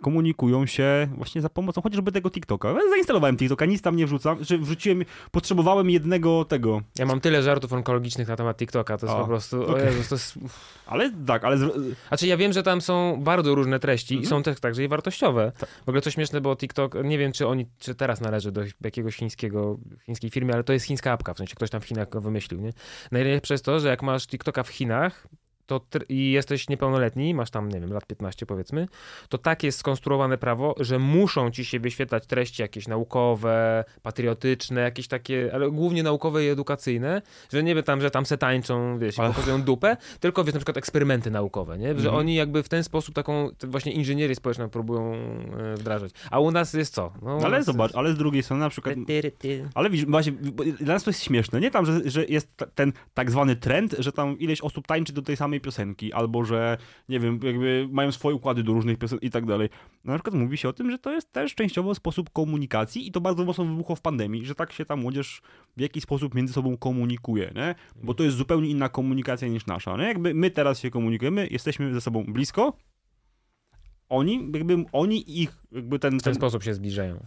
[0.00, 2.74] komunikują się właśnie za pomocą chociażby tego TikToka.
[2.90, 6.82] Zainstalowałem TikToka, nic tam nie wrzucam, że wrzuciłem, potrzebowałem jednego tego.
[6.98, 9.84] Ja mam tyle żartów onkologicznych na temat TikToka, to jest A, po prostu, okay.
[9.84, 10.38] Jezus, to jest...
[10.86, 11.56] Ale tak, ale...
[12.08, 14.22] Znaczy ja wiem, że tam są bardzo różne treści -hmm.
[14.22, 15.52] i są też także i wartościowe.
[15.58, 15.68] Tak.
[15.86, 19.16] W ogóle co śmieszne, bo TikTok, nie wiem czy oni, czy teraz należy do jakiegoś
[19.16, 22.20] chińskiego, chińskiej firmy, ale to jest chińska apka, w sensie ktoś tam w Chinach go
[22.20, 22.72] wymyślił, nie?
[23.12, 25.28] Najlepsze jest to, że jak masz TikToka w Chinach,
[25.78, 28.88] to i jesteś niepełnoletni, masz tam, nie wiem, lat 15 powiedzmy,
[29.28, 35.08] to tak jest skonstruowane prawo, że muszą ci się wyświetlać treści jakieś naukowe, patriotyczne, jakieś
[35.08, 39.14] takie, ale głównie naukowe i edukacyjne, że nie wiem tam, że tam se tańczą, wiesz,
[39.14, 41.88] i pokazują dupę, tylko wiesz, na przykład eksperymenty naukowe, nie?
[41.88, 42.14] Że mhm.
[42.14, 46.12] oni jakby w ten sposób taką właśnie inżynierię społeczną próbują e, wdrażać.
[46.30, 47.12] A u nas jest co?
[47.22, 47.98] No, ale zobacz, jest...
[47.98, 48.94] ale z drugiej strony na przykład...
[49.74, 50.32] Ale widzisz, właśnie,
[50.80, 54.12] dla nas to jest śmieszne, nie tam, że, że jest ten tak zwany trend, że
[54.12, 58.36] tam ileś osób tańczy do tej samej piosenki, albo że, nie wiem, jakby mają swoje
[58.36, 59.68] układy do różnych piosenek i tak dalej.
[60.04, 63.20] Na przykład mówi się o tym, że to jest też częściowo sposób komunikacji i to
[63.20, 65.42] bardzo mocno wybuchło w pandemii, że tak się ta młodzież
[65.76, 67.74] w jakiś sposób między sobą komunikuje, nie?
[68.02, 70.04] Bo to jest zupełnie inna komunikacja niż nasza, nie?
[70.04, 72.72] Jakby my teraz się komunikujemy, jesteśmy ze sobą blisko,
[74.10, 76.18] oni, jakby oni ich, jakby ten...
[76.18, 77.20] W ten, ten sposób się zbliżają.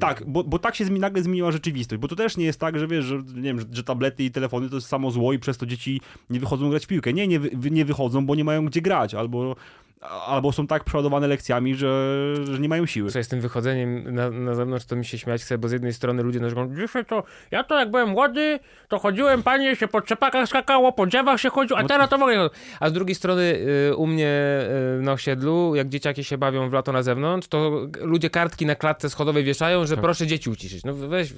[0.00, 2.86] Tak, bo, bo tak się nagle zmieniła rzeczywistość, bo to też nie jest tak, że
[2.86, 5.58] wiesz, że, nie wiem, że, że, tablety i telefony to jest samo zło i przez
[5.58, 7.12] to dzieci nie wychodzą grać w piłkę.
[7.12, 9.56] Nie, nie, nie wychodzą, bo nie mają gdzie grać, albo
[10.00, 13.10] albo są tak przeładowane lekcjami, że, że nie mają siły.
[13.10, 15.92] Co z tym wychodzeniem na, na zewnątrz, to mi się śmiać chce, bo z jednej
[15.92, 20.00] strony ludzie narzekają, dzisiaj to, ja to jak byłem młody, to chodziłem, panie, się po
[20.00, 22.50] czepakach skakało, po drzewach się chodziło, a no teraz to mogę.
[22.80, 23.42] A z drugiej strony
[23.90, 24.60] y, u mnie
[24.98, 28.74] y, na osiedlu, jak dzieciaki się bawią w lato na zewnątrz, to ludzie kartki na
[28.74, 30.02] klatce schodowej wieszają, że tak.
[30.02, 30.84] proszę dzieci uciszyć.
[30.84, 31.34] No weź...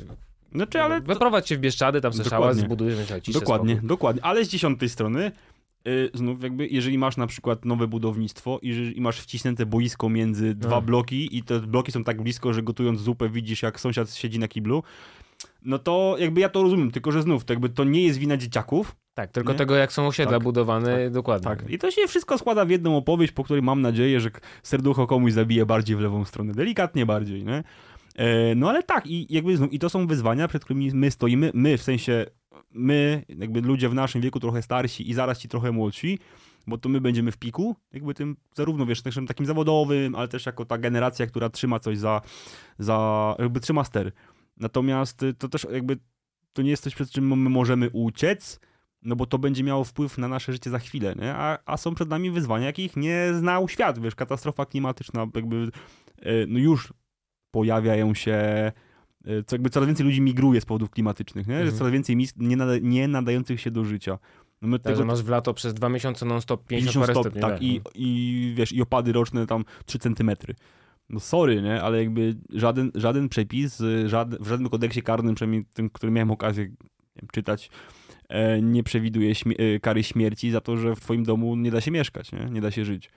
[0.54, 1.00] Znaczy, ale...
[1.00, 2.98] Wyprowadź się w Bieszczady, tam se szała zbudujesz,
[3.32, 3.88] Dokładnie, spokój.
[3.88, 4.24] dokładnie.
[4.24, 5.32] Ale z dziesiątej strony
[6.14, 10.70] znów jakby, jeżeli masz na przykład nowe budownictwo i, i masz wcisnięte boisko między dwa
[10.70, 10.82] no.
[10.82, 14.48] bloki i te bloki są tak blisko, że gotując zupę widzisz jak sąsiad siedzi na
[14.48, 14.82] kiblu,
[15.64, 18.36] no to jakby ja to rozumiem, tylko że znów to jakby to nie jest wina
[18.36, 18.96] dzieciaków.
[19.14, 19.58] Tak, tylko nie?
[19.58, 21.48] tego jak są osiedla tak, budowane tak, dokładnie.
[21.48, 21.70] Tak.
[21.70, 24.30] I to się wszystko składa w jedną opowieść, po której mam nadzieję, że
[24.62, 27.64] serducho komuś zabije bardziej w lewą stronę, delikatnie bardziej, nie?
[28.16, 31.50] E, no ale tak, i jakby znów, i to są wyzwania, przed którymi my stoimy,
[31.54, 32.26] my w sensie
[32.74, 36.18] my, jakby ludzie w naszym wieku trochę starsi i zaraz ci trochę młodsi,
[36.66, 40.64] bo to my będziemy w piku, jakby tym zarówno, wiesz, takim zawodowym, ale też jako
[40.64, 42.20] ta generacja, która trzyma coś za,
[42.78, 44.12] za jakby trzyma ster.
[44.56, 45.96] Natomiast to też jakby
[46.52, 48.60] to nie jest coś, przed czym my możemy uciec,
[49.02, 51.34] no bo to będzie miało wpływ na nasze życie za chwilę, nie?
[51.34, 55.70] A, a są przed nami wyzwania, jakich nie znał świat, wiesz, katastrofa klimatyczna, jakby
[56.18, 56.92] e, no już
[57.50, 58.72] pojawiają się
[59.46, 61.56] co jakby coraz więcej ludzi migruje z powodów klimatycznych, nie?
[61.56, 61.76] Mhm.
[61.76, 64.18] coraz więcej miejsc nie, nada, nie nadających się do życia.
[64.62, 65.04] No my tak, tego...
[65.04, 67.40] masz w lato przez dwa miesiące non-stop 50, 50 stopni.
[67.40, 70.54] Tak, tak, i, i wiesz, i opady roczne tam 3 centymetry.
[71.08, 71.82] No sorry, nie?
[71.82, 76.64] Ale jakby żaden, żaden przepis, żaden, w żadnym kodeksie karnym, przynajmniej tym, który miałem okazję
[77.16, 77.70] wiem, czytać,
[78.28, 81.80] e, nie przewiduje śmie e, kary śmierci za to, że w twoim domu nie da
[81.80, 82.48] się mieszkać, nie?
[82.50, 83.10] Nie da się żyć.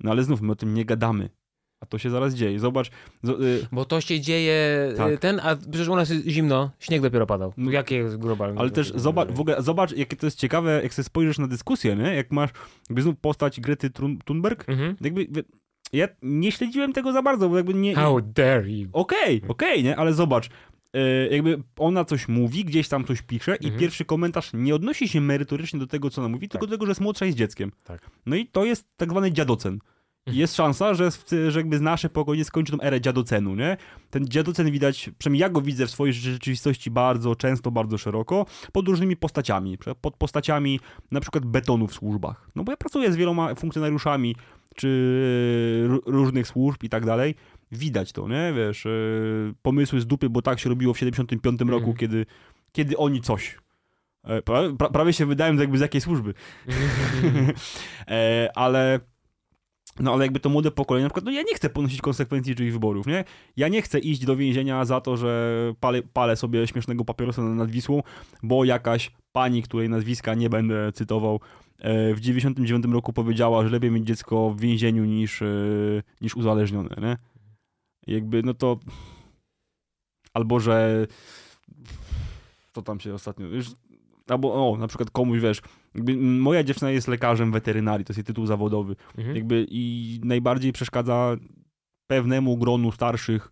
[0.00, 1.28] No ale znów my o tym nie gadamy.
[1.80, 2.60] A to się zaraz dzieje.
[2.60, 2.90] Zobacz.
[3.22, 3.66] Z, y...
[3.72, 5.20] Bo to się dzieje y, tak.
[5.20, 7.52] ten, a przecież u nas jest zimno, śnieg dopiero padał.
[7.56, 8.60] No, Jakie jest globalne?
[8.60, 11.96] Ale też zobacz, w ogóle, zobacz, jakie to jest ciekawe, jak sobie spojrzysz na dyskusję,
[11.96, 12.14] nie?
[12.14, 12.50] Jak masz
[12.88, 13.90] jakby znów postać Grety
[14.24, 14.96] Thunberg, mhm.
[15.00, 15.26] jakby
[15.92, 17.94] ja nie śledziłem tego za bardzo, bo jakby nie...
[17.94, 18.88] How dare you?
[18.92, 19.96] Okej, okay, okej, okay, nie?
[19.96, 20.46] Ale zobacz,
[20.96, 23.74] y, jakby ona coś mówi, gdzieś tam coś pisze mhm.
[23.74, 26.52] i pierwszy komentarz nie odnosi się merytorycznie do tego, co ona mówi, tak.
[26.52, 27.72] tylko do tego, że jest młodsza i z dzieckiem.
[27.84, 28.10] Tak.
[28.26, 29.78] No i to jest tak zwany dziadocen
[30.32, 31.10] jest szansa, że,
[31.48, 33.76] że jakby nasze pokolenie skończy tą erę dziadocenu, nie?
[34.10, 38.88] Ten dziadocen widać, przynajmniej ja go widzę w swojej rzeczywistości bardzo często, bardzo szeroko, pod
[38.88, 39.78] różnymi postaciami.
[40.00, 42.50] Pod postaciami na przykład betonu w służbach.
[42.54, 44.36] No bo ja pracuję z wieloma funkcjonariuszami,
[44.76, 47.34] czy różnych służb i tak dalej.
[47.72, 48.52] Widać to, nie?
[48.56, 48.90] Wiesz, e,
[49.62, 51.74] pomysły z dupy, bo tak się robiło w 75 mm.
[51.74, 52.26] roku, kiedy,
[52.72, 53.58] kiedy oni coś
[54.24, 56.34] e, pra, prawie się wydają jakby z jakiej służby.
[58.08, 59.00] e, ale
[60.00, 62.72] no ale jakby to młode pokolenie, na przykład, no ja nie chcę ponosić konsekwencji czyichś
[62.72, 63.24] wyborów, nie?
[63.56, 67.70] Ja nie chcę iść do więzienia za to, że palę, palę sobie śmiesznego papierosa nad
[67.70, 68.02] Wisłą,
[68.42, 71.40] bo jakaś pani, której nazwiska nie będę cytował,
[71.78, 75.46] e, w 99 roku powiedziała, że lepiej mieć dziecko w więzieniu niż, e,
[76.20, 77.16] niż uzależnione, nie?
[78.06, 78.78] jakby, no to...
[80.34, 81.06] Albo, że...
[82.72, 83.46] To tam się ostatnio...
[83.46, 83.66] Już
[84.28, 85.62] albo o, na przykład komuś, wiesz,
[86.18, 89.36] moja dziewczyna jest lekarzem weterynarii, to jest jej tytuł zawodowy, mhm.
[89.36, 91.36] jakby i najbardziej przeszkadza
[92.06, 93.50] pewnemu gronu starszych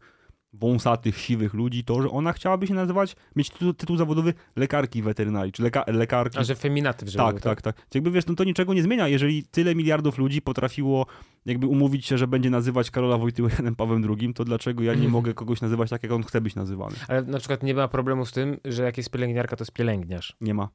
[0.53, 5.53] wąsatych, siwych ludzi to, że ona chciałaby się nazywać, mieć tytuł, tytuł zawodowy lekarki weterynarii,
[5.53, 6.39] czy leka, lekarki.
[6.39, 7.87] A że feminatyw, żeby tak, był, tak, tak.
[7.95, 11.07] Jakby wiesz, no to niczego nie zmienia, jeżeli tyle miliardów ludzi potrafiło
[11.47, 14.95] jakby umówić się, że będzie nazywać Karola Wojtyłę Janem Pawłem II, to dlaczego ja nie
[14.95, 15.13] Mhm.
[15.13, 16.97] mogę kogoś nazywać tak, jak on chce być nazywany?
[17.09, 20.37] Ale na przykład nie ma problemu z tym, że jak jest pielęgniarka, to jest pielęgniarz.
[20.41, 20.69] Nie ma.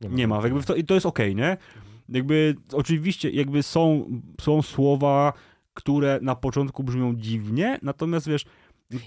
[0.00, 0.42] Nie Nie ma.
[0.42, 1.56] Jakby to, I to jest okej, nie?
[2.08, 5.32] Jakby oczywiście jakby są, są słowa,
[5.74, 8.44] które na początku brzmią dziwnie, natomiast wiesz,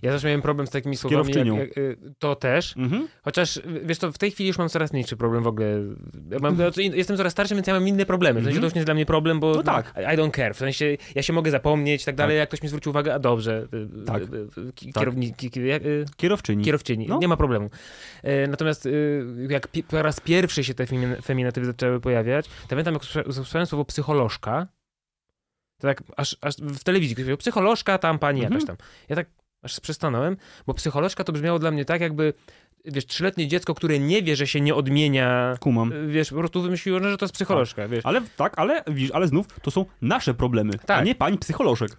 [0.02, 3.98] Ja też miałem problem z takimi słowami, jak, jak, y, to też, mhm, chociaż wiesz
[4.00, 5.68] to w tej chwili już mam coraz mniejszy problem w ogóle.
[6.32, 6.58] Ja Mam,
[6.94, 8.40] jestem coraz starszy, więc ja mam inne problemy.
[8.40, 8.62] W sensie Mhm.
[8.62, 9.94] to już nie jest dla mnie problem, bo No tak.
[9.98, 10.54] I don't care.
[10.54, 13.20] W sensie ja się mogę zapomnieć i tak dalej, jak ktoś mi zwróci uwagę, a
[13.20, 13.68] dobrze,
[14.02, 14.22] y, Tak.
[14.24, 14.50] y, y,
[14.94, 14.94] Tak.
[14.94, 16.64] kierowni, y, kierowczyni.
[16.66, 17.18] kierowczyni, No.
[17.22, 17.70] nie ma problemu.
[18.48, 23.04] Natomiast y, jak po raz pierwszy się te femi- feminatywy zaczęły pojawiać, to pamiętam, jak
[23.04, 24.68] usłysza- usłyszałem słowo psycholożka,
[25.78, 28.54] to tak aż, aż w telewizji ktoś powiedział, psycholożka tam pani Mhm.
[28.54, 28.78] jakaś tam.
[29.10, 29.28] Ja tak
[29.62, 30.38] aż przystanąłem,
[30.68, 32.34] bo psycholożka to brzmiało dla mnie tak, jakby
[32.86, 35.92] wiesz, trzyletnie dziecko, które nie wie, że się nie odmienia, Kumam.
[35.92, 38.06] y, wiesz, po prostu wymyśliło, no, że to jest psycholożka, wiesz.
[38.06, 41.06] Ale tak, ale widzisz, ale znów to są nasze problemy, a Tak.
[41.06, 41.92] nie pań psycholożek.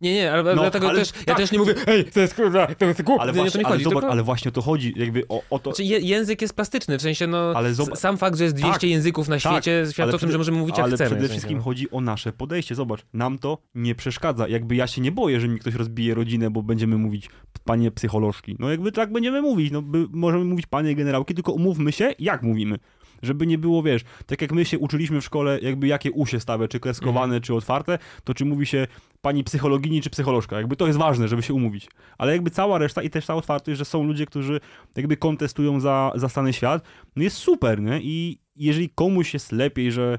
[0.00, 1.36] Nie, nie, ale No, dlatego ale też, ja tak.
[1.36, 3.50] też nie mówię, ej, to jest kurwa, to jest głup, Ale nie, nie o to
[3.50, 4.12] właśnie, mi ale, chodzi, zobacz, tylko...
[4.12, 5.70] ale właśnie o to chodzi, jakby o, o to.
[5.70, 8.72] Znaczy, je, język jest plastyczny, w sensie, no, Ale zobacz- sam fakt, że jest 200
[8.72, 11.10] Tak, języków na tak, świecie, świadczy ale o tym, że możemy mówić jak Ale chcemy.
[11.10, 11.64] w przede wszystkim no.
[11.64, 12.74] chodzi o nasze podejście.
[12.74, 14.48] Zobacz, nam to nie przeszkadza.
[14.48, 17.30] Jakby ja się nie boję, że mi ktoś rozbije rodzinę, bo będziemy mówić
[17.64, 18.56] panie psycholożki.
[18.58, 19.72] No jakby tak będziemy mówić.
[19.72, 22.78] No by, możemy mówić panie generałki, tylko umówmy się, jak mówimy.
[23.22, 26.40] Żeby nie było, wiesz, tak jak my się uczyliśmy w szkole, jakby jakie u się
[26.40, 27.42] stawia, czy kreskowane, Mhm.
[27.42, 28.86] czy otwarte, to czy mówi się
[29.20, 30.56] pani psychologini, czy psycholożka.
[30.56, 31.88] Jakby to jest ważne, żeby się umówić.
[32.18, 34.60] Ale jakby cała reszta i też ta otwartość, że są ludzie, którzy
[34.96, 36.84] jakby kontestują za, za stany świat,
[37.16, 38.00] no jest super, nie?
[38.02, 40.18] I jeżeli komuś jest lepiej, że,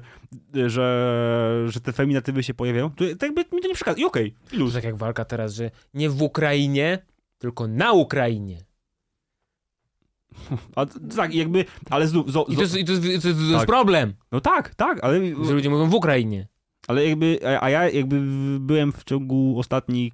[0.54, 4.00] że, że te feminatywy się pojawiają, to, to jakby mi to nie przeszkadza.
[4.00, 4.74] I okej, To luz.
[4.74, 6.98] tak jak walka teraz, że nie w Ukrainie,
[7.38, 8.58] tylko na Ukrainie.
[10.76, 13.40] A, tak, jakby, ale znów, zo, I to zo, jest, i to jest, to jest,
[13.52, 13.66] Tak.
[13.66, 16.48] problem, no tak, tak, ale, że ludzie mówią w Ukrainie.
[16.88, 18.20] ale jakby, a ja jakby
[18.60, 20.12] byłem w ciągu ostatnich,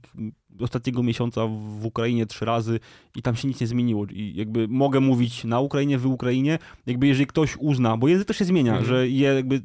[0.61, 1.47] ostatniego miesiąca
[1.81, 2.81] w Ukrainie trzy razy
[3.17, 7.07] i tam się nic nie zmieniło i jakby mogę mówić na Ukrainie, w Ukrainie, jakby
[7.07, 8.89] jeżeli ktoś uzna, bo język też się zmienia, Mhm.
[8.89, 9.63] że je jakby,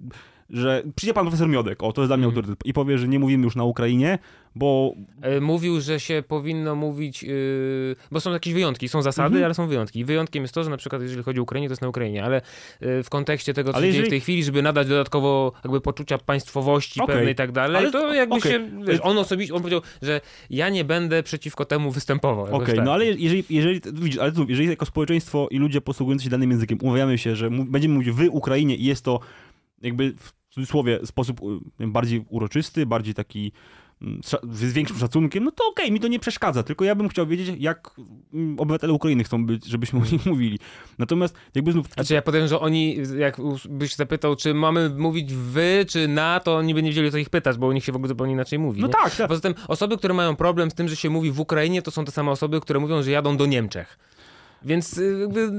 [0.54, 2.38] że przyjdzie pan profesor Miodek, o to jest dla mnie Mhm.
[2.39, 4.20] autorytet i powie, że nie mówimy już na Ukrainie,
[4.56, 9.45] bo E, Mówił, że się powinno mówić, yy, bo są jakieś wyjątki, są zasady, Mhm.
[9.45, 9.99] ale są wyjątki.
[9.99, 12.24] I wyjątkiem jest to, że na przykład jeżeli chodzi o Ukrainę, to jest na Ukrainie,
[12.24, 12.41] ale
[12.82, 15.52] yy, w kontekście tego, co Ale się dzieje w jeżeli- tej chwili, żeby nadać dodatkowo
[15.64, 17.16] jakby poczucia państwowości Okej.
[17.16, 18.52] pewnej i tak dalej, Ale- to jakby okej.
[18.52, 22.56] się, wiesz, on osobiście, on powiedział, że ja nie będę przeciwko temu występował.
[22.56, 22.86] Okej, tak.
[22.86, 26.52] no ale jeżeli, jeżeli, widzisz, ale znów, jeżeli jako społeczeństwo i ludzie posługujący się danym
[26.52, 29.20] językiem umawiamy się, że będziemy mówić w Ukrainie i jest to
[29.82, 30.14] jakby
[30.52, 33.52] w cudzysłowie sposób u- bardziej uroczysty, bardziej taki
[34.02, 34.22] mm,
[34.52, 37.56] z, większym szacunkiem, no to okej, mi to nie przeszkadza, tylko ja bym chciał wiedzieć,
[37.60, 37.91] jak
[38.34, 40.60] mm, obywatele Ukrainy chcą być, żebyśmy o nich mówili.
[40.97, 41.88] Natomiast jakby znów...
[41.93, 46.39] Znaczy ja powiem, że oni, jak us- byś zapytał, czy mamy mówić wy, czy na,
[46.39, 48.34] to oni by nie wiedzieli, co ich pytać, bo u nich się w ogóle zupełnie
[48.34, 48.82] inaczej mówi.
[48.82, 48.93] no nie?
[48.93, 49.28] tak, tak.
[49.28, 52.06] Poza tym osoby, które mają problem z tym, że się mówi w Ukrainie, to są
[52.06, 53.97] te same osoby, które mówią, że jadą do Niemczech.
[54.64, 55.52] Więc y, jakby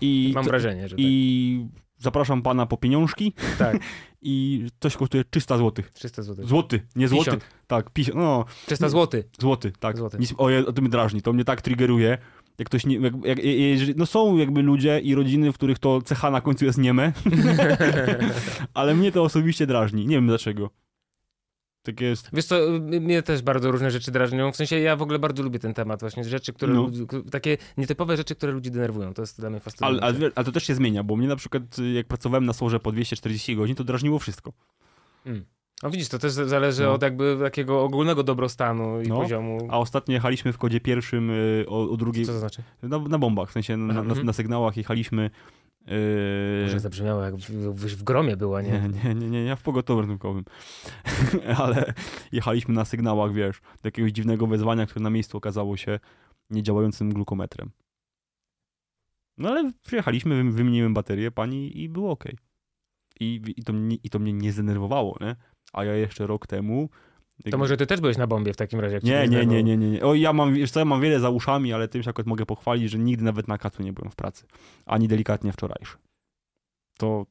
[0.00, 1.66] I, mam to- wrażenie, że I
[1.98, 3.76] zapraszam pana po pieniążki tak.
[4.22, 5.84] i coś kosztuje 300 zł.
[5.94, 6.46] 300 zł.
[6.46, 7.30] Złoty, nie złoty.
[7.30, 7.54] 50.
[7.66, 9.22] Tak, pis- no, 300 zł.
[9.40, 9.96] Złoty, tak.
[9.96, 10.18] Złoty.
[10.18, 12.18] Nic, o, o mnie drażni, to mnie tak triggeruje.
[12.58, 16.02] Jak ktoś nie, jak, jak, jeżeli, no są jakby ludzie i rodziny, w których to
[16.02, 17.12] cecha na końcu jest nieme,
[18.74, 20.06] ale mnie to osobiście drażni.
[20.06, 20.70] Nie wiem dlaczego.
[21.82, 22.28] Tak jest.
[22.32, 24.52] Wiesz co, mnie też bardzo różne rzeczy drażnią.
[24.52, 26.24] W sensie ja w ogóle bardzo lubię ten temat właśnie.
[26.24, 26.82] Rzeczy, które No.
[26.82, 29.14] ludzi, takie nietypowe rzeczy, które ludzi denerwują.
[29.14, 30.04] To jest dla mnie Ale, fascynujące.
[30.06, 32.52] ale, wie- ale to też się zmienia, bo mnie na przykład y, jak pracowałem na
[32.52, 34.52] sorze po 240 godzin, to drażniło wszystko.
[35.82, 36.92] No widzisz, to też zależy No.
[36.92, 39.16] od jakby takiego ogólnego dobrostanu i No.
[39.16, 39.68] poziomu.
[39.70, 42.62] A ostatnio jechaliśmy w kodzie pierwszym y, o, o drugiej, Co to znaczy?
[42.82, 44.26] na, na bombach, w sensie na, na, Mhm.
[44.26, 45.30] na sygnałach jechaliśmy.
[45.92, 48.70] Y, Może zabrzmiało jak w, w, gromie była, nie?
[48.70, 50.44] Nie, nie, nie, nie, ja w pogotowiu ratunkowym.
[51.64, 51.92] Ale
[52.32, 56.00] jechaliśmy na sygnałach, wiesz, do jakiegoś dziwnego wezwania, które na miejscu okazało się
[56.50, 57.70] niedziałającym glukometrem.
[59.38, 62.24] No ale przyjechaliśmy, wy- wymieniłem baterię pani i było ok.
[63.20, 65.36] I, i, to, mnie, I to mnie nie zdenerwowało, nie?
[65.72, 66.88] A ja jeszcze rok temu...
[67.50, 69.00] To może ty też byłeś na bombie w takim razie.
[69.02, 70.02] Nie, nie, nie, nie, nie.
[70.02, 72.46] O, ja mam, wiesz co, ja mam wiele za uszami, ale tym się akurat mogę
[72.46, 74.46] pochwalić, że nigdy nawet na kacu nie byłem w pracy.
[74.86, 75.96] Ani delikatnie wczorajszy.
[76.98, 77.26] To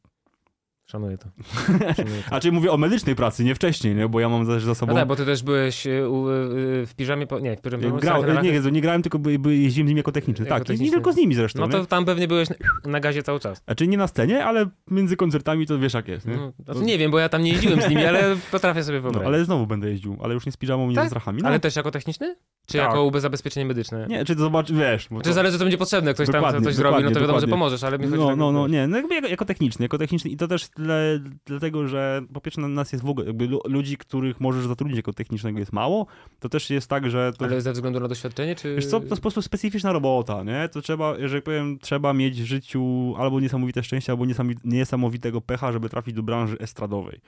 [0.92, 1.30] Szanuję to.
[1.98, 2.36] Szanuję to.
[2.36, 4.10] A czyli mówię o medycznej pracy, nie wcześniej, nie?
[4.10, 4.94] bo ja mam też za sobą.
[4.94, 7.92] No tak, bo ty też byłeś y, u, y, w piżamie, po, nie, w piżamie,
[7.92, 10.46] Grał, nie, Jezu, nie grałem, tylko by, by jeździłem z nim jako techniczny.
[10.46, 10.94] Jako tak, techniczny.
[10.96, 11.60] tylko z nimi zresztą.
[11.62, 11.86] No to nie?
[11.86, 12.50] tam pewnie byłeś
[12.86, 13.62] na, gazie cały czas.
[13.66, 16.26] Znaczy nie na scenie, ale między koncertami to wiesz jak jest.
[16.28, 16.36] Nie?
[16.36, 19.02] No, znaczy nie wiem, bo ja tam nie jeździłem z nimi, ale potrafię sobie No,
[19.02, 19.28] wyobrazić.
[19.28, 21.06] ale znowu będę jeździł, ale już nie z piżamą, nie Tak?
[21.06, 21.42] ze strachami.
[21.42, 22.36] No, Ale też jako techniczny?
[22.68, 22.95] Czy tak.
[22.95, 24.07] jako zabezpieczenie medyczne?
[24.09, 25.07] Nie, czy to zobacz, wiesz.
[25.07, 25.34] Czy to...
[25.34, 28.05] zależy, co będzie potrzebne, ktoś tam coś zrobi, no to wiadomo, że pomożesz, ale mi
[28.05, 30.47] chodzi No, tak, no, no, nie, no jakby jako, jako techniczny, jako techniczny i to
[30.47, 34.68] też tyle, dlatego, że po pierwsze na nas jest w ogóle, jakby ludzi, których możesz
[34.68, 36.07] zatrudnić jako technicznego jest mało,
[36.39, 37.34] to też jest tak, że...
[37.38, 37.45] To...
[37.45, 38.76] Ale ze względu na doświadczenie, czy...
[38.76, 40.70] Wiesz co, to jest po prostu specyficzna robota, nie?
[40.70, 44.26] To trzeba, jeżeli powiem, trzeba mieć w życiu albo niesamowite szczęście, albo
[44.63, 47.20] niesamowitego pecha, żeby trafić do branży estradowej.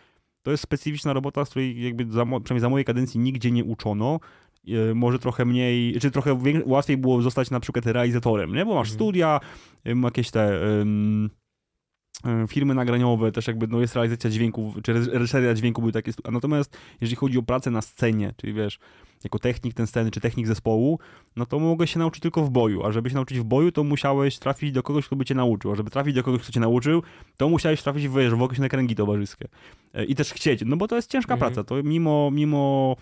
[0.43, 4.19] To jest specyficzna robota, z której jakby za, przynajmniej za mojej kadencji nigdzie nie uczono.
[4.67, 8.65] E, może trochę mniej, czy trochę łatwiej było zostać na przykład realizatorem, nie?
[8.65, 8.95] Bo masz mhm.
[8.95, 9.39] studia,
[9.85, 11.29] jakieś te um,
[12.47, 16.11] firmy nagraniowe, też jakby no jest realizacja dźwięków, czy reżyseria dźwięku były takie.
[16.31, 18.79] Natomiast jeżeli chodzi o pracę na scenie, czyli wiesz,
[19.23, 20.99] jako technik ten sceny, czy technik zespołu,
[21.35, 23.83] no to mogłeś się nauczyć tylko w boju, a żeby się nauczyć w boju, to
[23.83, 26.59] musiałeś trafić do kogoś, kto by cię nauczył, a żeby trafić do kogoś, kto cię
[26.59, 27.03] nauczył,
[27.37, 29.47] to musiałeś trafić w, wiesz, w jakieś kręgi towarzyskie.
[29.93, 31.53] E, I też chcieć, no bo to jest ciężka mhm.
[31.53, 32.95] praca, to mimo, mimo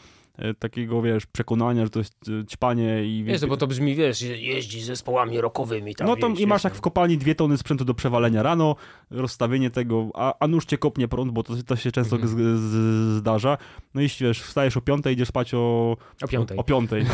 [0.60, 3.24] takiego, wiesz, przekonania, że to jest e, ćpanie i...
[3.24, 6.08] Wiesz, no bo to brzmi, wiesz, jeździ zespołami rockowymi tam.
[6.08, 8.76] No to i masz jak w kopalni dwie tony sprzętu do przewalenia rano,
[9.10, 12.34] rozstawienie tego, a, a nóż cię kopnie prąd, bo to, to się często mhm.
[12.34, 13.58] z, z, zdarza.
[13.94, 15.98] No i wiesz, wstajesz o piątej, idziesz spać o...
[16.22, 16.58] O piątej.
[16.58, 17.06] O, o piątej.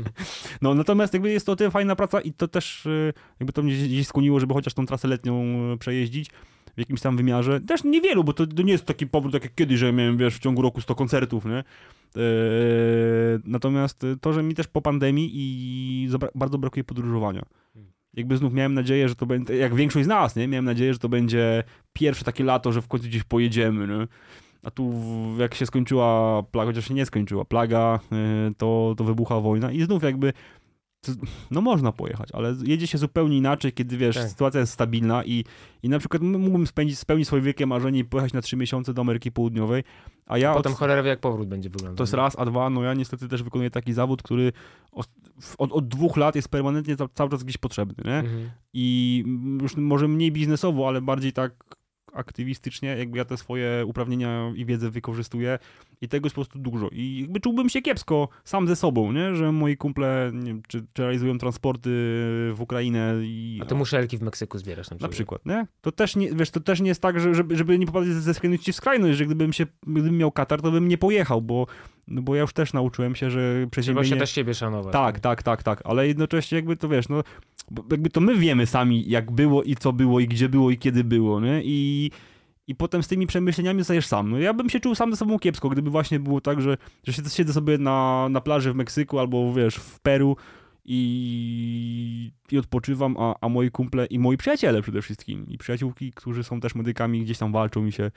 [0.62, 3.74] no natomiast jakby jest to tyle fajna praca i to też e, jakby to mnie
[3.74, 5.44] gdzieś skłoniło, żeby chociaż tą trasę letnią
[5.78, 6.30] przejeździć
[6.76, 7.60] w jakimś tam wymiarze.
[7.60, 10.36] Też niewielu, bo to, to nie jest taki powrót tak jak kiedyś, że miałem, wiesz,
[10.36, 11.56] w ciągu roku 100 koncertów, nie?
[11.56, 11.64] Eee,
[13.44, 17.42] natomiast to, że mi też po pandemii i bardzo brakuje podróżowania.
[17.74, 17.92] Hmm.
[18.14, 20.48] Jakby znów miałem nadzieję, że to będzie, jak większość z nas, nie?
[20.48, 24.06] Miałem nadzieję, że to będzie pierwsze takie lato, że w końcu gdzieś pojedziemy, nie?
[24.64, 24.92] A tu
[25.38, 29.82] jak się skończyła plaga, chociaż się nie skończyła plaga, e, to, to wybucha wojna i
[29.82, 30.32] znów jakby
[31.50, 34.28] no można pojechać, ale jedzie się zupełnie inaczej, kiedy wiesz, tak.
[34.28, 35.44] sytuacja jest stabilna i,
[35.82, 39.00] i na przykład mógłbym spędzić, spełnić swoje wielkie marzenie i pojechać na trzy miesiące do
[39.00, 39.84] Ameryki Południowej,
[40.26, 40.50] a ja...
[40.50, 40.78] A potem od...
[40.78, 41.96] cholera wie, jak powrót będzie wyglądał.
[41.96, 44.52] To jest raz, a dwa, no ja niestety też wykonuję taki zawód, który
[44.92, 45.08] od,
[45.58, 48.18] od, od dwóch lat jest permanentnie cały czas gdzieś potrzebny, nie?
[48.18, 48.50] Mhm.
[48.72, 49.24] I
[49.62, 51.81] już może mniej biznesowo, ale bardziej tak
[52.12, 55.58] aktywistycznie, jakby ja te swoje uprawnienia i wiedzę wykorzystuję
[56.00, 56.88] i tego jest po prostu dużo.
[56.92, 59.36] I jakby czułbym się kiepsko sam ze sobą, nie?
[59.36, 61.90] że moi kumple nie wiem, czy, czy realizują transporty
[62.54, 63.60] w Ukrainę i...
[63.62, 65.10] A ty muszelki w Meksyku zbierasz na przykład.
[65.10, 65.66] Na przykład, nie?
[65.80, 68.34] To też nie, wiesz, to też nie jest tak, że, żeby, żeby nie popadać ze
[68.34, 71.66] skrajności w skrajność, że gdybym się, gdybym miał katar, to bym nie pojechał, bo,
[72.08, 74.04] no bo ja już też nauczyłem się, że przeziębienie...
[74.04, 74.92] Trzeba się też siebie szanować.
[74.92, 77.22] Tak, tak, tak, tak, ale jednocześnie jakby to, wiesz, no
[77.90, 81.04] jakby to my wiemy sami, jak było i co było i gdzie było i kiedy
[81.04, 81.60] było, nie?
[81.64, 82.10] I
[82.66, 84.30] i potem z tymi przemyśleniami zostajesz sam.
[84.30, 86.76] No ja bym się czuł sam ze sobą kiepsko, gdyby właśnie było tak, że,
[87.06, 90.36] że siedzę sobie na, na plaży w Meksyku albo wiesz, w Peru
[90.84, 96.44] i, i odpoczywam, a, a moi kumple i moi przyjaciele przede wszystkim i przyjaciółki, którzy
[96.44, 98.10] są też medykami, gdzieś tam walczą i się,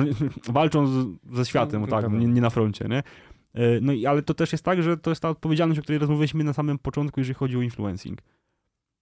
[0.48, 3.02] walczą z, ze światem, no, tak, nie, nie, na froncie, nie?
[3.54, 5.98] E, no i ale to też jest tak, że to jest ta odpowiedzialność, o której
[5.98, 8.18] rozmawialiśmy na samym początku, jeżeli chodzi o influencing.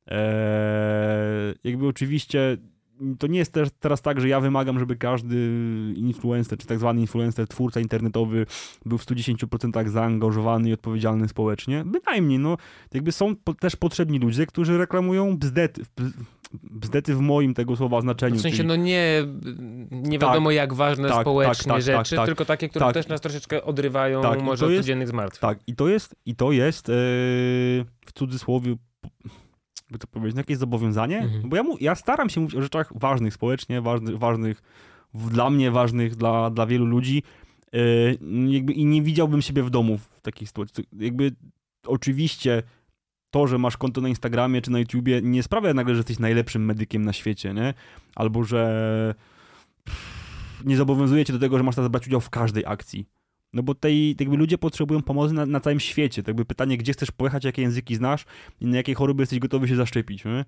[0.06, 2.56] Eee, jakby oczywiście
[3.18, 5.36] to nie jest też teraz tak, że ja wymagam, żeby każdy
[5.97, 8.47] influencer, czy tak zwany influencer, twórca internetowy
[8.86, 11.85] był w 110% zaangażowany i odpowiedzialny społecznie.
[11.86, 12.56] Bynajmniej, no,
[12.94, 15.82] jakby są po, też potrzebni ludzie, którzy reklamują bzdety,
[16.52, 18.36] bzdety w moim tego słowa znaczeniu.
[18.36, 18.68] W sensie, czyli...
[18.68, 19.27] no nie,
[19.90, 22.94] nie wiadomo tak, jak ważne tak, społecznie tak, tak rzeczy, tak, tylko takie, które tak.
[22.94, 25.40] też nas troszeczkę odrywają może od codziennych zmartwień.
[25.40, 26.94] Tak, i to jest, i to jest yy,
[28.06, 28.77] w cudzysłowie
[29.90, 31.48] by to powiedzieć, jakieś zobowiązanie, mhm.
[31.48, 34.62] bo ja, mu, ja staram się mówić o rzeczach ważnych społecznie, ważnych, ważnych
[35.14, 37.22] dla mnie, ważnych dla, dla wielu ludzi
[37.72, 38.18] yy,
[38.48, 40.84] jakby i nie widziałbym siebie w domu w takiej sytuacji.
[40.92, 41.32] Jakby
[41.86, 42.62] oczywiście
[43.30, 46.64] to, że masz konto na Instagramie czy na YouTubie nie sprawia nagle, że jesteś najlepszym
[46.64, 47.74] medykiem na świecie, nie?
[48.14, 49.14] Albo, że
[50.64, 53.06] nie zobowiązuje cię do tego, że masz brać udział w każdej akcji.
[53.52, 56.22] No bo tej, jakby ludzie potrzebują pomocy na, na całym świecie.
[56.22, 58.24] Tak jakby pytanie, gdzie chcesz pojechać, jakie języki znasz
[58.60, 60.27] i na jakie choroby jesteś gotowy się zaszczepić.
[60.27, 60.44] Mhm.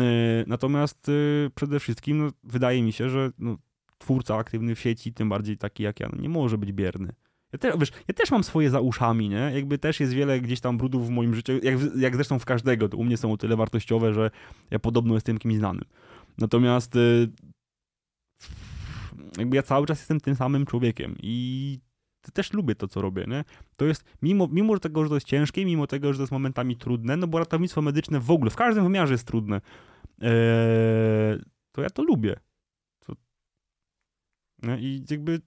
[0.00, 3.56] Y, natomiast y, przede wszystkim no, wydaje mi się, że no,
[3.98, 7.12] twórca aktywny w sieci, tym bardziej taki jak ja, no, nie może być bierny.
[7.52, 9.50] Ja, te, wiesz, ja też mam swoje za uszami, nie?
[9.54, 12.88] Jakby też jest wiele gdzieś tam brudów w moim życiu, jak, jak zresztą w każdego.
[12.88, 14.30] To u mnie są o tyle wartościowe, że
[14.70, 15.84] ja podobno jestem kimś znanym.
[16.38, 17.28] Natomiast y,
[19.38, 21.78] jakby ja cały czas jestem tym samym człowiekiem i
[22.32, 23.44] też lubię to, co robię, nie?
[23.76, 26.76] To jest, mimo, mimo tego, że to jest ciężkie, mimo tego, że to jest momentami
[26.76, 29.60] trudne, no bo ratownictwo medyczne w ogóle, w każdym wymiarze jest trudne,
[30.20, 30.30] eee,
[31.72, 32.40] to ja to lubię.
[33.00, 33.12] To,
[34.62, 35.40] no I jakby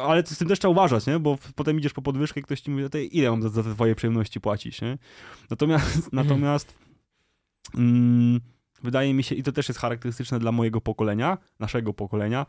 [0.00, 1.18] ale z tym też trzeba uważać, nie?
[1.18, 2.84] Bo potem idziesz po podwyżkę i ktoś ci mówi,
[3.18, 4.98] ile mam za, za te twoje przyjemności płacić, nie?
[5.50, 6.10] Natomiast, mhm.
[6.24, 6.74] natomiast
[7.74, 8.40] mm,
[8.82, 12.46] wydaje mi się, i to też jest charakterystyczne dla mojego pokolenia, naszego pokolenia,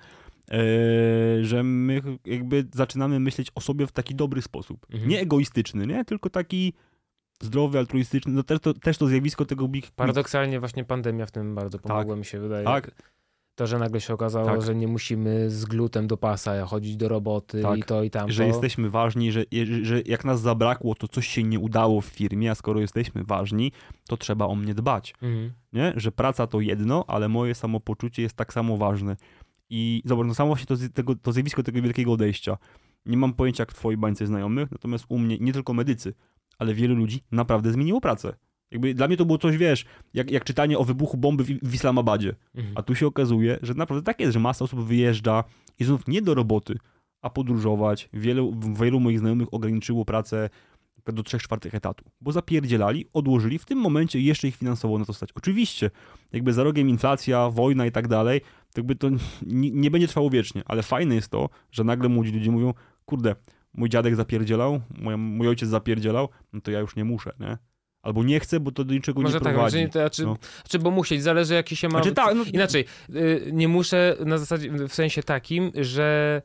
[1.42, 4.86] że my jakby zaczynamy myśleć o sobie w taki dobry sposób.
[4.92, 5.10] Mhm.
[5.10, 6.06] Nie egoistyczny, nie?
[6.06, 6.74] Tylko taki
[7.42, 8.34] zdrowy, altruistyczny.
[8.34, 9.92] No też to, też to zjawisko tego big...
[9.92, 12.20] Paradoksalnie właśnie pandemia w tym bardzo pomogła, tak.
[12.20, 12.66] mi się wydaje.
[12.66, 12.92] Tak.
[13.56, 14.62] To, że nagle się okazało, tak.
[14.62, 17.80] że nie musimy z glutem do pasa chodzić do roboty tak.
[17.80, 18.32] i to i tam.
[18.32, 19.44] Że jesteśmy ważni, że,
[19.82, 23.72] że jak nas zabrakło, to coś się nie udało w firmie, a skoro jesteśmy ważni,
[24.08, 25.14] to trzeba o mnie dbać.
[25.22, 25.52] Mhm.
[25.74, 25.94] Nie?
[25.96, 29.16] Że praca to jedno, ale moje samopoczucie jest tak samo ważne.
[29.76, 32.58] I zobacz, no samo właśnie to, tego, to zjawisko tego wielkiego odejścia.
[33.06, 36.14] Nie mam pojęcia jak w twojej bańce znajomych, natomiast u mnie nie tylko medycy,
[36.58, 38.36] ale wielu ludzi naprawdę zmieniło pracę.
[38.72, 41.74] Jakby dla mnie to było coś, wiesz, jak, jak czytanie o wybuchu bomby w, w
[41.74, 42.36] Islamabadzie.
[42.56, 42.78] Mhm.
[42.78, 45.44] A tu się okazuje, że naprawdę tak jest, że masa osób wyjeżdża
[45.80, 46.78] i znów nie do roboty,
[47.22, 48.10] a podróżować.
[48.14, 50.50] Wielu, wielu moich znajomych ograniczyło pracę
[51.06, 55.14] do 3 czwartych etatu, bo zapierdzielali, odłożyli, w tym momencie jeszcze ich finansowo na to
[55.14, 55.30] stać.
[55.36, 55.92] Oczywiście,
[56.34, 58.42] jakby za rogiem inflacja, wojna i tak dalej,
[58.78, 59.10] jakby to
[59.46, 62.74] nie, nie będzie trwało wiecznie, ale fajne jest to, że nagle młodzi ludzie mówią,
[63.06, 63.36] kurde,
[63.74, 67.58] mój dziadek zapierdzielał, mój, mój ojciec zapierdzielał, no to ja już nie muszę, nie?
[68.02, 69.78] Albo nie chcę, bo to do niczego Może nie tak, prowadzi.
[69.78, 70.38] Może tak, no.
[70.70, 71.92] czy bo musieć, zależy jaki się ma...
[71.92, 72.44] Znaczy, tak, no...
[72.54, 76.42] Inaczej, y, nie muszę na zasadzie, w sensie takim, że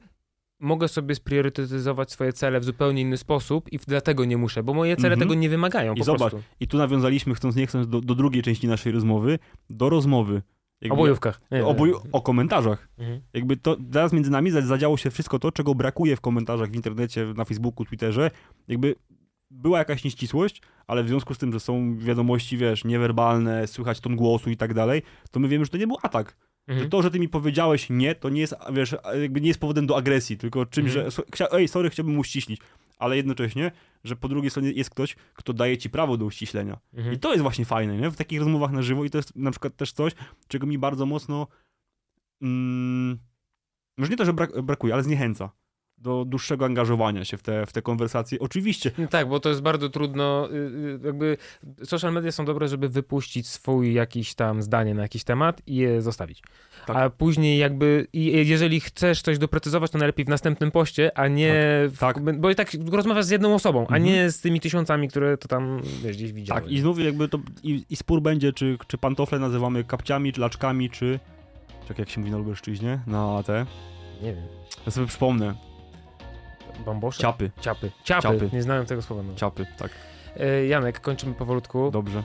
[0.61, 4.97] mogę sobie spriorytetyzować swoje cele w zupełnie inny sposób i dlatego nie muszę, bo moje
[4.97, 6.49] cele tego nie wymagają I zobacz, prostu.
[6.61, 9.39] i tu nawiązaliśmy, chcąc nie chcąc, do, do drugiej części naszej rozmowy,
[9.71, 10.43] do rozmowy.
[10.81, 11.41] Jakby, o bojówkach.
[11.51, 12.89] Nie, o, boju, o komentarzach.
[12.99, 13.21] Mhm.
[13.35, 17.27] Jakby to teraz między nami zadziało się wszystko to, czego brakuje w komentarzach w internecie,
[17.37, 18.31] na Facebooku, Twitterze.
[18.69, 18.95] Jakby
[19.51, 24.17] była jakaś nieścisłość, ale w związku z tym, że są wiadomości, wiesz, niewerbalne, słychać ton
[24.17, 26.37] głosu i tak dalej, to my wiemy, że to nie był atak.
[26.67, 26.85] Mhm.
[26.85, 29.87] Że to, że ty mi powiedziałeś nie, to nie jest, wiesz, jakby nie jest powodem
[29.87, 31.11] do agresji, tylko czymś, mhm.
[31.37, 32.61] że ej, sorry, chciałbym uściślić,
[32.99, 33.73] ale jednocześnie,
[34.05, 36.79] że po drugiej stronie jest ktoś, kto daje ci prawo do uściślenia.
[36.95, 37.15] Mhm.
[37.15, 38.11] I to jest właśnie fajne, nie?
[38.11, 40.13] W takich rozmowach na żywo i to jest na przykład też coś,
[40.49, 41.47] czego mi bardzo mocno
[42.43, 43.19] mm,
[43.99, 45.51] może nie to, że brak, brakuje, ale zniechęca
[46.01, 48.39] do dłuższego angażowania się w te, w te konwersacje.
[48.39, 48.91] Oczywiście.
[48.99, 50.49] No tak, bo to jest bardzo trudno.
[50.51, 51.37] Y, y, jakby
[51.85, 56.03] social media są dobre, żeby wypuścić swój jakiś tam zdanie na jakiś temat i je
[56.03, 56.43] zostawić.
[56.87, 56.97] Tak.
[56.97, 61.55] A później jakby, jeżeli chcesz coś doprecyzować, to najlepiej w następnym poście, a nie...
[61.91, 61.93] Tak.
[61.93, 62.41] W, tak.
[62.41, 64.03] Bo i tak rozmawiasz z jedną osobą, mhm.
[64.03, 66.65] a nie z tymi tysiącami, które to tam wiesz, gdzieś widziałeś.
[66.65, 70.41] Tak, i znów jakby to i, i spór będzie, czy, czy pantofle nazywamy kapciami, czy
[70.41, 71.21] laczkami, czy...
[71.89, 73.67] Tak jak się mówi na Lubelszczyźnie, na te...
[74.23, 74.45] Nie wiem.
[74.87, 75.68] Ja sobie przypomnę.
[76.87, 77.23] Bambosze?
[77.23, 77.51] Ciapy.
[77.61, 77.91] Ciapy.
[78.05, 78.23] Ciapy.
[78.23, 78.51] Ciapy.
[78.53, 79.23] Nie znałem tego słowa.
[79.23, 79.35] No.
[79.35, 79.91] Ciapy, tak.
[80.37, 81.91] E, Janek, kończymy powolutku.
[81.91, 82.23] Dobrze.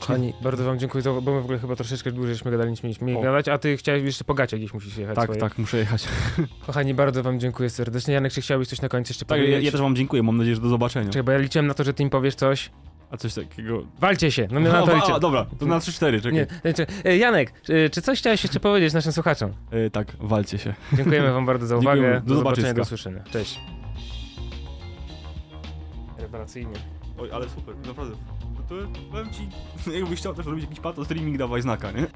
[0.00, 2.82] Kochani, bardzo wam dziękuję, za, bo my w ogóle chyba troszeczkę dłużej żeśmy gadali niż
[2.82, 3.22] mieliśmy o.
[3.22, 5.40] gadać, a ty chciałeś jeszcze po gacie gdzieś musisz jechać Tak, swoje.
[5.40, 6.08] tak, muszę jechać.
[6.66, 8.14] Kochani, bardzo wam dziękuję serdecznie.
[8.14, 9.52] Janek, czy chciałbyś coś na końcu jeszcze tak, powiedzieć?
[9.54, 11.06] Ja, ja też wam dziękuję, mam nadzieję, że do zobaczenia.
[11.10, 12.70] Czekaj, bo ja liczyłem na to, że ty im powiesz coś.
[13.10, 13.82] A coś takiego...
[14.00, 15.14] Walcie się, no, no na to liczę.
[15.14, 16.32] A, dobra, to na 3-4, czekaj.
[16.32, 19.52] Nie, nie, e, Janek, e, czy coś chciałeś jeszcze powiedzieć naszym słuchaczom?
[19.70, 20.74] E, tak, walcie się.
[20.92, 22.20] Dziękujemy wam bardzo za uwagę.
[22.24, 23.20] Do, do zobaczenia, do usłyszenia.
[23.32, 23.60] Cześć.
[26.20, 26.76] Rewelacyjnie.
[27.18, 28.16] Oj, ale super, naprawdę.
[28.68, 29.48] To, to powiem ci,
[30.00, 32.06] jakbyś chciał też robić jakiś pato streaming, dawaj znaka, nie?